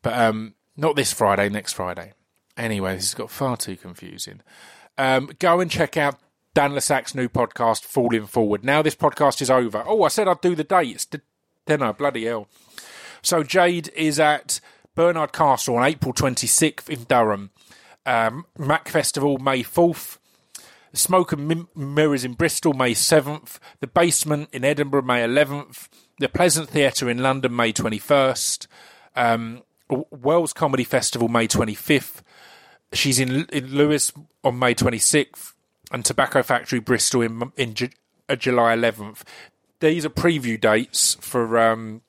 [0.00, 2.14] but um, not this Friday, next Friday.
[2.56, 4.40] Anyway, this has got far too confusing.
[4.96, 6.18] Um, go and check out
[6.54, 8.64] Dan Le Sac's new podcast, Falling Forward.
[8.64, 9.82] Now this podcast is over.
[9.86, 11.06] Oh, I said I'd do the dates.
[11.06, 11.92] Didn't I?
[11.92, 12.48] Bloody hell.
[13.22, 14.60] So Jayde is at
[14.94, 17.50] Barnard Castle on April 26th in Durham.
[18.04, 20.18] Um, Mac Festival, May 4th.
[20.92, 23.58] Smoke and Mirrors in Bristol, May 7th.
[23.80, 25.88] The Basement in Edinburgh, May 11th.
[26.18, 28.66] The Pleasance Theatre in London, May 21st.
[29.16, 29.62] Um,
[30.54, 32.20] Comedy Festival, May 25th.
[32.92, 34.12] She's in, in Lewes
[34.44, 35.51] on May 26th.
[35.92, 37.90] And Tobacco Factory Bristol in, in Ju-
[38.28, 39.22] uh, July 11th.
[39.80, 42.02] These are preview dates for um,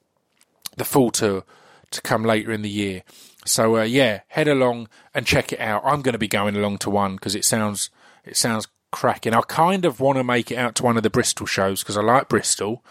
[0.77, 1.43] the full tour
[1.91, 3.03] to come later in the year.
[3.45, 5.84] So uh, yeah, head along and check it out.
[5.85, 7.89] I'm going to be going along to one because it sounds
[8.23, 9.34] it sounds cracking.
[9.34, 11.97] I kind of want to make it out to one of the Bristol shows because
[11.97, 12.84] I like Bristol,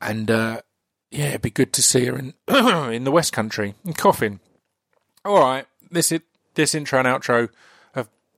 [0.00, 0.60] and uh,
[1.10, 2.34] yeah, it'd be good to see her in
[2.92, 4.40] in the West Country in Coffin.
[5.24, 6.22] All right, this it
[6.54, 7.48] this intro and outro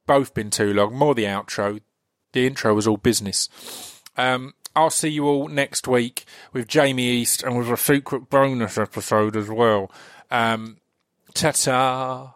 [0.06, 0.94] both been too long.
[0.94, 1.80] More the outro.
[2.32, 3.48] The intro was all business.
[4.16, 8.76] Um, I'll see you all next week with Jamie East and with a secret bonus
[8.76, 9.90] episode as well.
[10.30, 10.78] Um,
[11.34, 12.35] ta ta.